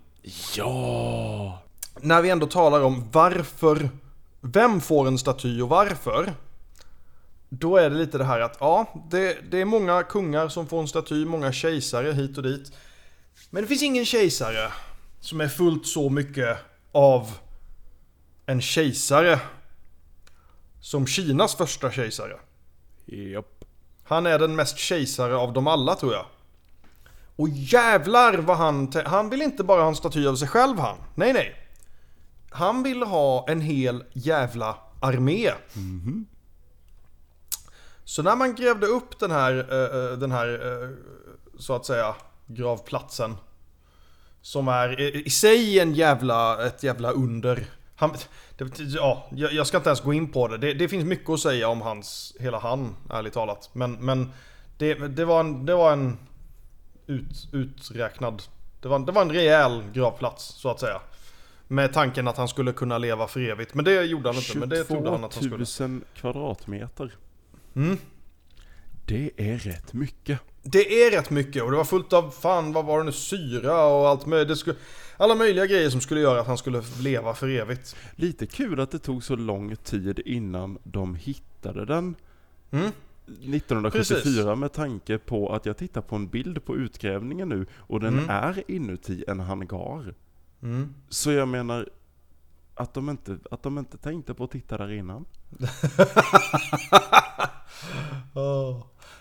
Ja! 0.56 1.62
När 2.00 2.22
vi 2.22 2.30
ändå 2.30 2.46
talar 2.46 2.80
om 2.80 3.08
varför, 3.12 3.88
vem 4.40 4.80
får 4.80 5.06
en 5.06 5.18
staty 5.18 5.60
och 5.60 5.68
varför? 5.68 6.34
Då 7.48 7.76
är 7.76 7.90
det 7.90 7.96
lite 7.96 8.18
det 8.18 8.24
här 8.24 8.40
att 8.40 8.56
ja, 8.60 8.86
det, 9.10 9.38
det 9.50 9.60
är 9.60 9.64
många 9.64 10.02
kungar 10.02 10.48
som 10.48 10.66
får 10.66 10.80
en 10.80 10.88
staty, 10.88 11.24
många 11.24 11.52
kejsare 11.52 12.12
hit 12.12 12.36
och 12.36 12.42
dit. 12.42 12.72
Men 13.50 13.62
det 13.62 13.68
finns 13.68 13.82
ingen 13.82 14.04
kejsare 14.04 14.72
som 15.20 15.40
är 15.40 15.48
fullt 15.48 15.86
så 15.86 16.10
mycket 16.10 16.58
av 16.92 17.30
en 18.46 18.60
kejsare 18.60 19.40
som 20.80 21.06
Kinas 21.06 21.54
första 21.54 21.90
kejsare. 21.90 22.36
Japp. 23.06 23.64
Han 24.04 24.26
är 24.26 24.38
den 24.38 24.56
mest 24.56 24.78
kejsare 24.78 25.36
av 25.36 25.52
dem 25.52 25.66
alla 25.66 25.94
tror 25.94 26.12
jag. 26.12 26.26
Och 27.36 27.48
jävlar 27.48 28.38
vad 28.38 28.56
han... 28.56 28.92
Han 29.06 29.30
vill 29.30 29.42
inte 29.42 29.64
bara 29.64 29.80
ha 29.80 29.88
en 29.88 29.96
staty 29.96 30.26
av 30.26 30.36
sig 30.36 30.48
själv 30.48 30.78
han. 30.78 30.96
Nej 31.14 31.32
nej. 31.32 31.56
Han 32.50 32.82
vill 32.82 33.02
ha 33.02 33.48
en 33.48 33.60
hel 33.60 34.04
jävla 34.12 34.76
armé. 35.00 35.50
Så 38.04 38.22
när 38.22 38.36
man 38.36 38.54
grävde 38.54 38.86
upp 38.86 39.18
den 39.18 39.30
här, 39.30 39.52
eh, 39.70 40.12
eh, 40.12 40.18
den 40.18 40.32
här 40.32 40.48
eh, 40.48 40.88
så 41.58 41.74
att 41.74 41.86
säga, 41.86 42.14
gravplatsen. 42.46 43.36
Som 44.40 44.68
är 44.68 45.00
i, 45.00 45.30
sig 45.30 45.78
en 45.80 45.94
jävla, 45.94 46.66
ett 46.66 46.82
jävla 46.82 47.10
under. 47.10 47.66
Han, 47.96 48.10
det, 48.58 48.78
ja, 48.78 49.26
jag, 49.30 49.52
jag 49.52 49.66
ska 49.66 49.76
inte 49.76 49.88
ens 49.88 50.00
gå 50.00 50.12
in 50.12 50.32
på 50.32 50.48
det. 50.48 50.58
det. 50.58 50.74
Det 50.74 50.88
finns 50.88 51.04
mycket 51.04 51.30
att 51.30 51.40
säga 51.40 51.68
om 51.68 51.80
hans, 51.80 52.36
hela 52.40 52.58
han, 52.58 52.96
ärligt 53.10 53.32
talat. 53.32 53.70
Men, 53.72 53.92
men 53.92 54.32
det, 54.78 54.94
det 54.94 55.24
var 55.24 55.40
en, 55.40 55.66
det 55.66 55.74
var 55.74 55.92
en 55.92 56.18
ut, 57.06 57.48
uträknad, 57.52 58.42
det 58.80 58.88
var, 58.88 58.98
det 58.98 59.12
var 59.12 59.22
en 59.22 59.32
rejäl 59.32 59.82
gravplats 59.92 60.44
så 60.44 60.70
att 60.70 60.80
säga. 60.80 61.00
Med 61.68 61.92
tanken 61.92 62.28
att 62.28 62.36
han 62.36 62.48
skulle 62.48 62.72
kunna 62.72 62.98
leva 62.98 63.26
för 63.26 63.40
evigt. 63.40 63.74
Men 63.74 63.84
det 63.84 64.04
gjorde 64.04 64.28
han 64.28 64.36
inte. 64.36 64.58
Men 64.58 64.68
det 64.68 64.84
trodde 64.84 65.10
han 65.10 65.24
att 65.24 65.34
han 65.34 65.44
skulle. 65.44 65.66
22 65.66 65.88
000 65.88 66.00
kvadratmeter. 66.14 67.16
Mm. 67.76 67.98
Det 69.06 69.30
är 69.36 69.58
rätt 69.58 69.92
mycket. 69.92 70.40
Det 70.62 71.04
är 71.04 71.10
rätt 71.10 71.30
mycket 71.30 71.62
och 71.62 71.70
det 71.70 71.76
var 71.76 71.84
fullt 71.84 72.12
av, 72.12 72.30
fan 72.30 72.72
vad 72.72 72.84
var 72.84 72.98
det 72.98 73.04
nu, 73.04 73.12
syra 73.12 73.86
och 73.86 74.08
allt 74.08 74.26
möjligt. 74.26 74.48
Det 74.48 74.56
skulle, 74.56 74.76
alla 75.16 75.34
möjliga 75.34 75.66
grejer 75.66 75.90
som 75.90 76.00
skulle 76.00 76.20
göra 76.20 76.40
att 76.40 76.46
han 76.46 76.58
skulle 76.58 76.82
leva 77.00 77.34
för 77.34 77.48
evigt. 77.48 77.96
Lite 78.16 78.46
kul 78.46 78.80
att 78.80 78.90
det 78.90 78.98
tog 78.98 79.24
så 79.24 79.36
lång 79.36 79.76
tid 79.76 80.18
innan 80.24 80.78
de 80.82 81.14
hittade 81.14 81.84
den. 81.84 82.14
Mm. 82.70 82.90
1974 83.26 84.20
Precis. 84.22 84.58
med 84.60 84.72
tanke 84.72 85.18
på 85.18 85.52
att 85.52 85.66
jag 85.66 85.76
tittar 85.76 86.00
på 86.00 86.16
en 86.16 86.28
bild 86.28 86.64
på 86.64 86.76
utgrävningen 86.76 87.48
nu 87.48 87.66
och 87.76 88.00
den 88.00 88.18
Mm. 88.18 88.30
är 88.30 88.62
inuti 88.70 89.24
en 89.28 89.40
hangar. 89.40 90.14
Mm. 90.62 90.94
Så 91.08 91.30
jag 91.32 91.48
menar 91.48 91.88
att 92.74 92.94
de 92.94 93.10
inte, 93.10 93.38
att 93.50 93.62
de 93.62 93.78
inte 93.78 93.96
tänkte 93.98 94.34
på 94.34 94.44
att 94.44 94.50
titta 94.50 94.76
där 94.78 94.92
innan. 94.92 95.24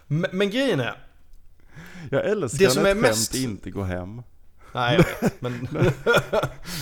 Men, 0.08 0.26
men 0.32 0.49
grejen 0.49 0.80
är, 0.80 0.95
Jag 2.12 2.26
älskar 2.26 2.66
Det 2.66 2.70
som 2.72 2.84
när 2.84 2.89
är 2.89 2.95
ett 2.95 3.01
mest- 3.01 3.32
skämt 3.34 3.43
inte 3.43 3.72
går 3.72 3.84
hem. 3.84 4.22
nej 4.74 4.95
jag 4.97 5.22
vet, 5.22 5.41
men 5.41 5.68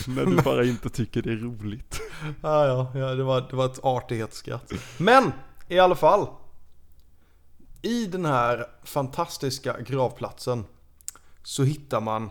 När 0.08 0.26
du 0.26 0.42
bara 0.42 0.64
inte 0.66 0.90
tycker 0.90 1.22
det 1.22 1.32
är 1.32 1.36
roligt. 1.38 2.02
ja, 2.42 2.66
ja, 2.68 2.92
ja 3.00 3.16
det, 3.16 3.24
var, 3.24 3.42
det 3.50 3.56
var 3.56 3.66
ett 3.66 3.80
artighetsskratt. 3.84 4.72
Men 4.98 5.32
i 5.68 5.80
alla 5.80 5.96
fall. 5.96 6.28
I 7.82 8.06
den 8.06 8.26
här 8.26 8.68
fantastiska 8.84 9.82
gravplatsen 9.82 10.66
så 11.44 11.64
hittar 11.64 12.02
man 12.02 12.30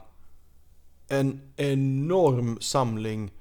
en 1.08 1.40
enorm 1.56 2.58
samling 2.60 3.32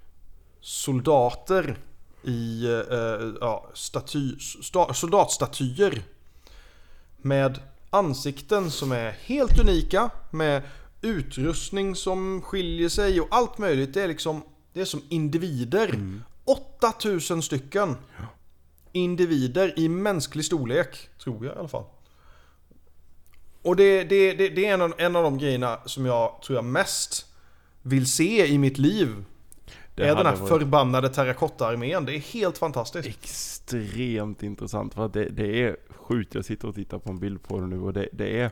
soldater 0.62 1.78
i 2.24 2.66
eh, 2.66 3.32
ja, 3.42 3.70
staty, 3.74 4.40
sta, 4.40 4.94
soldatstatyer. 4.94 6.04
Med 7.18 7.60
ansikten 7.90 8.72
som 8.72 8.92
är 8.92 9.12
helt 9.12 9.60
unika. 9.60 10.10
Med 10.32 10.64
utrustning 11.02 11.96
som 11.96 12.42
skiljer 12.42 12.90
sig 12.90 13.22
och 13.22 13.28
allt 13.32 13.58
möjligt. 13.58 13.94
Det 13.94 14.04
är 14.04 14.08
liksom, 14.08 14.42
det 14.74 14.82
är 14.82 14.86
som 14.86 15.02
individer. 15.10 16.00
8000 16.46 17.42
stycken 17.42 17.96
individer 18.92 19.80
i 19.80 19.90
mänsklig 19.90 20.46
storlek. 20.46 21.10
Tror 21.24 21.46
jag 21.46 21.56
i 21.56 21.60
alla 21.60 21.68
fall. 21.68 21.86
Och 23.62 23.76
det, 23.76 24.04
det, 24.04 24.34
det, 24.34 24.50
det 24.50 24.66
är 24.66 24.74
en 24.74 24.82
av, 24.82 24.94
en 24.98 25.16
av 25.16 25.24
de 25.24 25.38
grejerna 25.38 25.80
som 25.86 26.06
jag 26.06 26.42
tror 26.42 26.58
jag 26.58 26.66
mest 26.66 27.26
vill 27.82 28.12
se 28.12 28.48
i 28.48 28.58
mitt 28.58 28.78
liv. 28.78 29.26
Det 29.96 30.08
är 30.08 30.16
den 30.16 30.26
här 30.26 30.36
varit 30.36 30.50
förbannade 30.50 31.10
terrakotta-armén. 31.10 32.06
Det 32.06 32.16
är 32.16 32.20
helt 32.20 32.58
fantastiskt. 32.58 33.08
extremt 33.08 34.44
intressant 34.44 34.94
för 34.94 35.06
att 35.06 35.14
det, 35.14 35.30
det 35.30 35.64
är 35.64 35.78
sjukt. 35.90 36.36
Jag 36.36 36.46
sitter 36.46 36.68
och 36.68 36.76
tittar 36.76 37.00
på 37.00 37.10
en 37.10 37.20
bild 37.20 37.44
på 37.44 37.60
det 37.60 37.68
nu 37.68 37.80
och 37.80 37.94
det, 37.94 38.10
det 38.12 38.40
är 38.40 38.52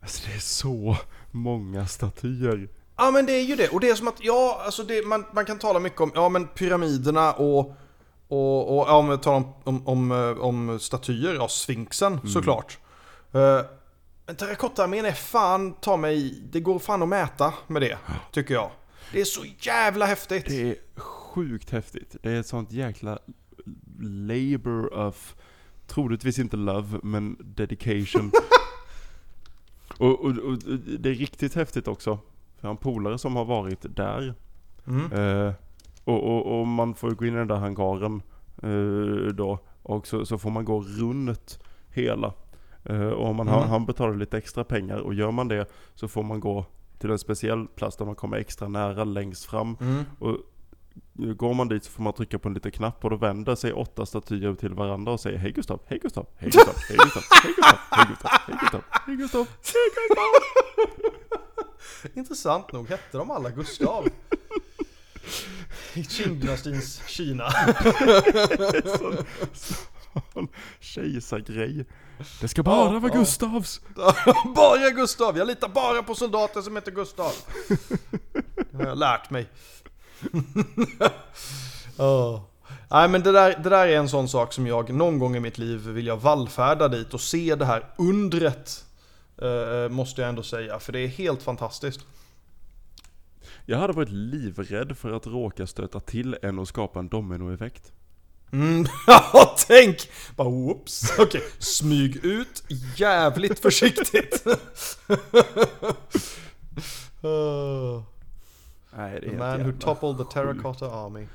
Alltså 0.00 0.28
det 0.28 0.34
är 0.34 0.40
så 0.40 0.96
många 1.30 1.86
statyer. 1.86 2.68
Ja 2.96 3.10
men 3.10 3.26
det 3.26 3.32
är 3.32 3.42
ju 3.42 3.56
det. 3.56 3.68
Och 3.68 3.80
det 3.80 3.90
är 3.90 3.94
som 3.94 4.08
att, 4.08 4.24
ja 4.24 4.62
alltså 4.64 4.82
det, 4.82 5.06
man, 5.06 5.24
man 5.32 5.44
kan 5.44 5.58
tala 5.58 5.78
mycket 5.78 6.00
om, 6.00 6.12
ja 6.14 6.28
men 6.28 6.46
pyramiderna 6.46 7.32
och 7.32 7.76
och, 8.28 8.78
och 8.78 8.88
ja, 8.88 8.96
om 8.96 9.08
vi 9.08 9.18
talar 9.18 9.36
om, 9.36 9.54
om, 9.64 9.86
om, 9.86 10.12
eh, 10.12 10.44
om 10.44 10.78
statyer, 10.78 11.34
ja 11.34 11.48
Sphinxen 11.48 12.20
såklart. 12.28 12.78
Eh, 13.32 13.60
Men 14.26 14.36
terrakottaarmén 14.36 15.04
är 15.04 15.12
fan, 15.12 15.72
ta 15.72 15.96
mig, 15.96 16.42
det 16.50 16.60
går 16.60 16.78
fan 16.78 17.02
att 17.02 17.08
mäta 17.08 17.54
med 17.66 17.82
det, 17.82 17.98
tycker 18.32 18.54
jag. 18.54 18.70
Det 19.12 19.20
är 19.20 19.24
så 19.24 19.44
jävla 19.60 20.06
häftigt. 20.06 20.46
Det 20.46 20.70
är 20.70 20.76
sjukt 21.00 21.70
häftigt. 21.70 22.16
Det 22.22 22.30
är 22.30 22.40
ett 22.40 22.46
sånt 22.46 22.72
jäkla 22.72 23.18
labor 24.00 24.94
of, 24.98 25.34
troligtvis 25.86 26.38
inte 26.38 26.56
love, 26.56 26.98
men 27.02 27.36
dedication. 27.40 28.30
och, 29.98 30.20
och, 30.20 30.38
och 30.38 30.58
det 30.98 31.08
är 31.08 31.14
riktigt 31.14 31.54
häftigt 31.54 31.88
också. 31.88 32.18
För 32.60 32.68
en 32.68 32.76
polare 32.76 33.18
som 33.18 33.36
har 33.36 33.44
varit 33.44 33.96
där. 33.96 34.34
Mm. 34.86 35.12
Eh, 35.12 35.52
och, 36.04 36.24
och, 36.24 36.60
och 36.60 36.66
man 36.66 36.94
får 36.94 37.10
gå 37.10 37.26
in 37.26 37.34
i 37.34 37.36
den 37.36 37.48
där 37.48 37.56
hangaren 37.56 38.22
eh, 38.62 39.34
då. 39.34 39.58
Och 39.82 40.06
så, 40.06 40.26
så 40.26 40.38
får 40.38 40.50
man 40.50 40.64
gå 40.64 40.80
runt 40.80 41.58
hela. 41.90 42.32
Eh, 42.84 43.06
och 43.06 43.26
om 43.28 43.36
man 43.36 43.48
har, 43.48 43.58
Mm. 43.58 43.70
han 43.70 43.86
betalar 43.86 44.14
lite 44.14 44.38
extra 44.38 44.64
pengar 44.64 44.98
och 44.98 45.14
gör 45.14 45.30
man 45.30 45.48
det 45.48 45.70
så 45.94 46.08
får 46.08 46.22
man 46.22 46.40
gå 46.40 46.66
till 46.98 47.10
en 47.10 47.18
speciell 47.18 47.66
plats 47.66 47.96
där 47.96 48.04
man 48.04 48.14
kommer 48.14 48.36
extra 48.36 48.68
nära 48.68 49.04
längst 49.04 49.44
fram. 49.44 49.76
Mm. 49.80 50.04
Och 50.18 50.36
går 51.36 51.54
man 51.54 51.68
dit 51.68 51.84
så 51.84 51.90
får 51.90 52.02
man 52.02 52.12
trycka 52.12 52.38
på 52.38 52.48
en 52.48 52.54
liten 52.54 52.72
knapp 52.72 53.04
och 53.04 53.10
då 53.10 53.16
vänder 53.16 53.54
sig 53.54 53.72
åtta 53.72 54.06
statyer 54.06 54.54
till 54.54 54.74
varandra 54.74 55.12
och 55.12 55.20
säger 55.20 55.38
Hej 55.38 55.52
Gustav, 55.52 55.80
hej 55.86 55.98
Gustav, 55.98 56.26
hej 56.36 56.50
Gustav, 56.50 56.74
hej 56.88 56.96
Gustav, 57.04 57.22
hej 57.42 57.52
Gustav, 57.54 57.72
hej 57.90 58.06
Gustav, 58.08 58.30
hej 58.46 58.56
Gustav, 58.60 58.82
hej 59.06 59.16
Gustav, 59.16 59.42
hej 59.96 60.08
Gustav. 60.08 60.24
Intressant 62.18 62.72
nog 62.72 62.88
hette 62.88 63.18
de 63.18 63.30
alla 63.30 63.50
Gustav. 63.50 64.08
I 65.94 66.02
Qing-dynastins 66.04 67.02
Kina. 67.06 67.44
Kejsargrej. 70.80 71.86
Det 72.40 72.48
ska 72.48 72.62
bara 72.62 72.92
Ja, 72.94 72.98
vara 72.98 73.12
ja. 73.14 73.18
Gustavs. 73.20 73.80
bara 74.54 74.90
Gustav! 74.90 75.38
Jag 75.38 75.46
litar 75.46 75.68
bara 75.68 76.02
på 76.02 76.14
soldater 76.14 76.62
som 76.62 76.76
heter 76.76 76.92
Gustav. 76.92 77.32
Det 78.70 78.76
har 78.76 78.86
jag 78.86 78.98
lärt 78.98 79.30
mig. 79.30 79.46
oh. 81.98 82.40
Nej 82.90 83.08
men 83.08 83.22
det 83.22 83.32
där, 83.32 83.58
det 83.62 83.70
där 83.70 83.86
är 83.88 83.96
en 83.96 84.08
sån 84.08 84.28
sak 84.28 84.52
som 84.52 84.66
jag 84.66 84.90
någon 84.94 85.18
gång 85.18 85.36
i 85.36 85.40
mitt 85.40 85.58
liv 85.58 85.88
vill 85.88 86.06
jag 86.06 86.16
vallfärda 86.16 86.88
dit 86.88 87.14
och 87.14 87.20
se 87.20 87.54
det 87.54 87.64
här 87.64 87.86
undret. 87.98 88.84
eh, 89.42 89.88
måste 89.90 90.20
jag 90.20 90.28
ändå 90.28 90.42
säga, 90.42 90.78
för 90.78 90.92
det 90.92 91.00
är 91.00 91.08
helt 91.08 91.42
fantastiskt. 91.42 92.00
Jag 93.66 93.78
hade 93.78 93.92
varit 93.92 94.10
livrädd 94.10 94.98
för 94.98 95.12
att 95.12 95.26
råka 95.26 95.66
stöta 95.66 96.00
till 96.00 96.36
en 96.42 96.58
och 96.58 96.68
skapa 96.68 96.98
en 96.98 97.08
dominoeffekt. 97.08 97.92
Mm, 98.52 98.86
ja 99.06 99.54
tänk! 99.66 100.10
Bara 100.36 100.48
whoops. 100.48 101.18
Okej, 101.18 101.42
smyg 101.58 102.24
ut 102.24 102.64
jävligt 102.96 103.58
försiktigt. 103.58 104.46
Oh. 107.22 108.02
Nej, 108.96 109.20
det 109.20 109.20
The 109.20 109.34
är 109.34 109.38
man 109.38 109.62
who 109.62 109.72
toppled 109.80 110.18
the 110.18 110.34
terracotta 110.34 110.86
army. 110.86 111.26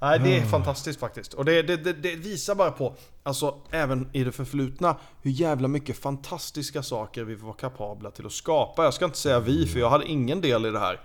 Nej, 0.00 0.18
det 0.18 0.36
är 0.36 0.46
fantastiskt 0.46 1.00
faktiskt. 1.00 1.34
Och 1.34 1.44
det, 1.44 1.62
det, 1.62 1.76
det, 1.76 1.92
det 1.92 2.16
visar 2.16 2.54
bara 2.54 2.70
på, 2.70 2.94
alltså 3.22 3.58
även 3.70 4.08
i 4.12 4.24
det 4.24 4.32
förflutna, 4.32 4.96
hur 5.22 5.30
jävla 5.30 5.68
mycket 5.68 5.98
fantastiska 5.98 6.82
saker 6.82 7.24
vi 7.24 7.34
var 7.34 7.52
kapabla 7.52 8.10
till 8.10 8.26
att 8.26 8.32
skapa. 8.32 8.84
Jag 8.84 8.94
ska 8.94 9.04
inte 9.04 9.18
säga 9.18 9.40
vi, 9.40 9.66
för 9.66 9.80
jag 9.80 9.90
hade 9.90 10.06
ingen 10.06 10.40
del 10.40 10.66
i 10.66 10.70
det 10.70 10.78
här. 10.78 11.00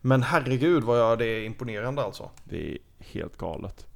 Men 0.00 0.22
herregud 0.22 0.84
vad 0.84 1.00
jag, 1.00 1.18
det 1.18 1.26
är 1.26 1.44
imponerande 1.44 2.02
alltså. 2.02 2.30
Det 2.44 2.70
är 2.72 2.78
helt 2.98 3.36
galet. 3.36 3.86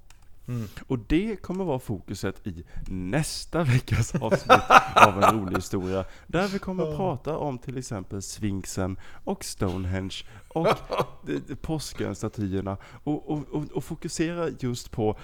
Mm. 0.51 0.69
Och 0.87 0.99
det 0.99 1.37
kommer 1.37 1.65
vara 1.65 1.79
fokuset 1.79 2.47
i 2.47 2.65
nästa 2.87 3.65
veckas 3.65 4.15
avsnitt 4.21 4.63
av 4.95 5.23
en 5.23 5.41
rolig 5.41 5.57
historia. 5.57 6.05
Där 6.27 6.49
vi 6.49 6.59
kommer 6.59 6.91
att 6.91 6.97
prata 6.97 7.37
om 7.37 7.59
till 7.59 7.79
exempel 7.79 8.23
Sphinxen 8.23 8.97
och 9.25 9.45
Stonehenge 9.45 10.25
och 10.49 10.69
Påskön-statyerna. 11.63 12.77
Och, 13.05 13.31
och, 13.31 13.49
och, 13.49 13.65
och 13.73 13.85
fokusera 13.85 14.49
just 14.59 14.91
på 14.91 15.19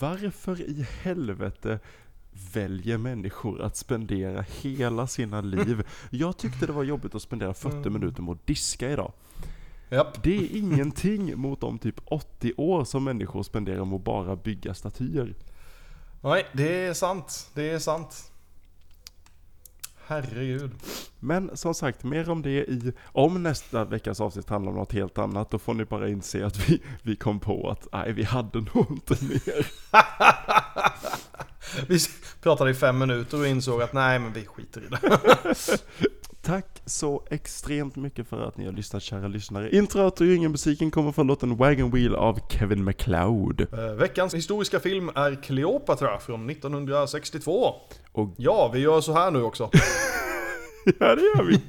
varför 0.00 0.60
i 0.60 0.86
helvete 1.02 1.78
väljer 2.52 2.98
människor 2.98 3.62
att 3.62 3.76
spendera 3.76 4.44
hela 4.60 5.06
sina 5.06 5.40
liv. 5.40 5.86
Jag 6.10 6.36
tyckte 6.36 6.66
det 6.66 6.72
var 6.72 6.84
jobbigt 6.84 7.14
att 7.14 7.22
spendera 7.22 7.54
40 7.54 7.90
minuter 7.90 8.22
med 8.22 8.32
att 8.32 8.46
diska 8.46 8.90
idag. 8.90 9.12
Japp. 9.90 10.22
Det 10.22 10.36
är 10.36 10.56
ingenting 10.56 11.38
mot 11.38 11.60
de 11.60 11.78
typ 11.78 12.00
80 12.04 12.52
år 12.56 12.84
som 12.84 13.04
människor 13.04 13.42
spenderar 13.42 13.84
med 13.84 13.96
att 13.96 14.04
bara 14.04 14.36
bygga 14.36 14.74
statyer. 14.74 15.34
Nej, 16.20 16.46
det 16.52 16.84
är 16.84 16.94
sant. 16.94 17.50
Det 17.54 17.70
är 17.70 17.78
sant. 17.78 18.32
Herregud. 20.06 20.70
Men 21.20 21.56
som 21.56 21.74
sagt, 21.74 22.04
mer 22.04 22.30
om 22.30 22.42
det 22.42 22.50
i, 22.50 22.92
om 23.04 23.42
nästa 23.42 23.84
veckas 23.84 24.20
avsnitt 24.20 24.48
handlar 24.48 24.72
om 24.72 24.78
något 24.78 24.92
helt 24.92 25.18
annat, 25.18 25.50
då 25.50 25.58
får 25.58 25.74
ni 25.74 25.84
bara 25.84 26.08
inse 26.08 26.46
att 26.46 26.68
vi, 26.68 26.82
vi 27.02 27.16
kom 27.16 27.40
på 27.40 27.70
att 27.70 27.88
nej, 27.92 28.12
vi 28.12 28.22
hade 28.22 28.58
nog 28.58 28.86
inte 28.90 29.24
mer. 29.24 29.66
Vi 31.88 31.98
pratade 32.42 32.70
i 32.70 32.74
fem 32.74 32.98
minuter 32.98 33.40
och 33.40 33.46
insåg 33.46 33.82
att 33.82 33.92
nej 33.92 34.18
men 34.18 34.32
vi 34.32 34.46
skiter 34.46 34.80
i 34.80 34.88
det. 34.88 35.00
Tack 36.50 36.82
så 36.86 37.22
extremt 37.30 37.96
mycket 37.96 38.28
för 38.28 38.48
att 38.48 38.56
ni 38.56 38.64
har 38.64 38.72
lyssnat 38.72 39.02
kära 39.02 39.28
lyssnare. 39.28 39.76
Introt 39.76 40.20
och 40.20 40.26
musiken 40.26 40.90
kommer 40.90 41.12
från 41.12 41.26
låten 41.26 41.56
Wagon 41.56 41.90
Wheel 41.90 42.14
av 42.14 42.38
Kevin 42.48 42.84
MacLeod. 42.84 43.60
Eh, 43.60 43.94
Veckans 43.94 44.34
historiska 44.34 44.80
film 44.80 45.10
är 45.14 45.42
Cleopatra 45.42 46.18
från 46.18 46.50
1962. 46.50 47.74
Och 48.12 48.34
Ja, 48.36 48.70
vi 48.74 48.78
gör 48.78 49.00
så 49.00 49.12
här 49.12 49.30
nu 49.30 49.42
också. 49.42 49.70
ja, 50.98 51.14
det 51.14 51.22
gör 51.22 51.42
vi. 51.42 51.60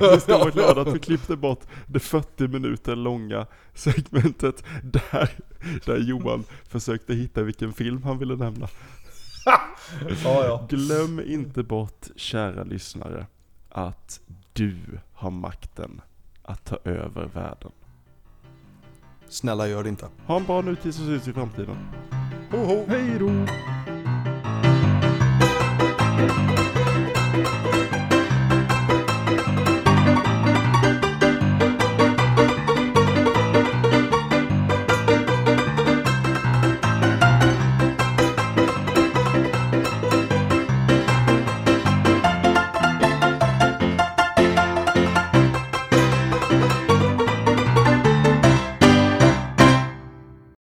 Vi 0.14 0.20
ska 0.20 0.38
vara 0.38 0.50
glada 0.50 0.80
att 0.80 0.94
vi 0.94 0.98
klippte 0.98 1.36
bort 1.36 1.60
det 1.86 2.00
40 2.00 2.48
minuter 2.48 2.96
långa 2.96 3.46
segmentet 3.74 4.64
där, 4.82 5.30
där 5.86 5.98
Johan 5.98 6.44
försökte 6.68 7.14
hitta 7.14 7.42
vilken 7.42 7.72
film 7.72 8.02
han 8.02 8.18
ville 8.18 8.36
nämna. 8.36 8.68
ja, 10.24 10.44
ja. 10.44 10.66
Glöm 10.68 11.20
inte 11.26 11.62
bort, 11.62 12.06
kära 12.16 12.64
lyssnare, 12.64 13.26
att 13.72 14.20
du 14.52 14.76
har 15.12 15.30
makten 15.30 16.00
att 16.42 16.64
ta 16.64 16.78
över 16.84 17.24
världen. 17.26 17.72
Snälla 19.28 19.68
gör 19.68 19.82
det 19.82 19.88
inte. 19.88 20.08
Ha 20.26 20.36
en 20.36 20.44
bra 20.44 20.60
nutid 20.60 20.94
som 20.94 21.06
ser 21.06 21.12
ut 21.12 21.28
i 21.28 21.32
framtiden. 21.32 21.76
Ho, 22.50 22.58
ho. 22.58 22.84
Hej 22.88 23.18
då! 23.18 23.46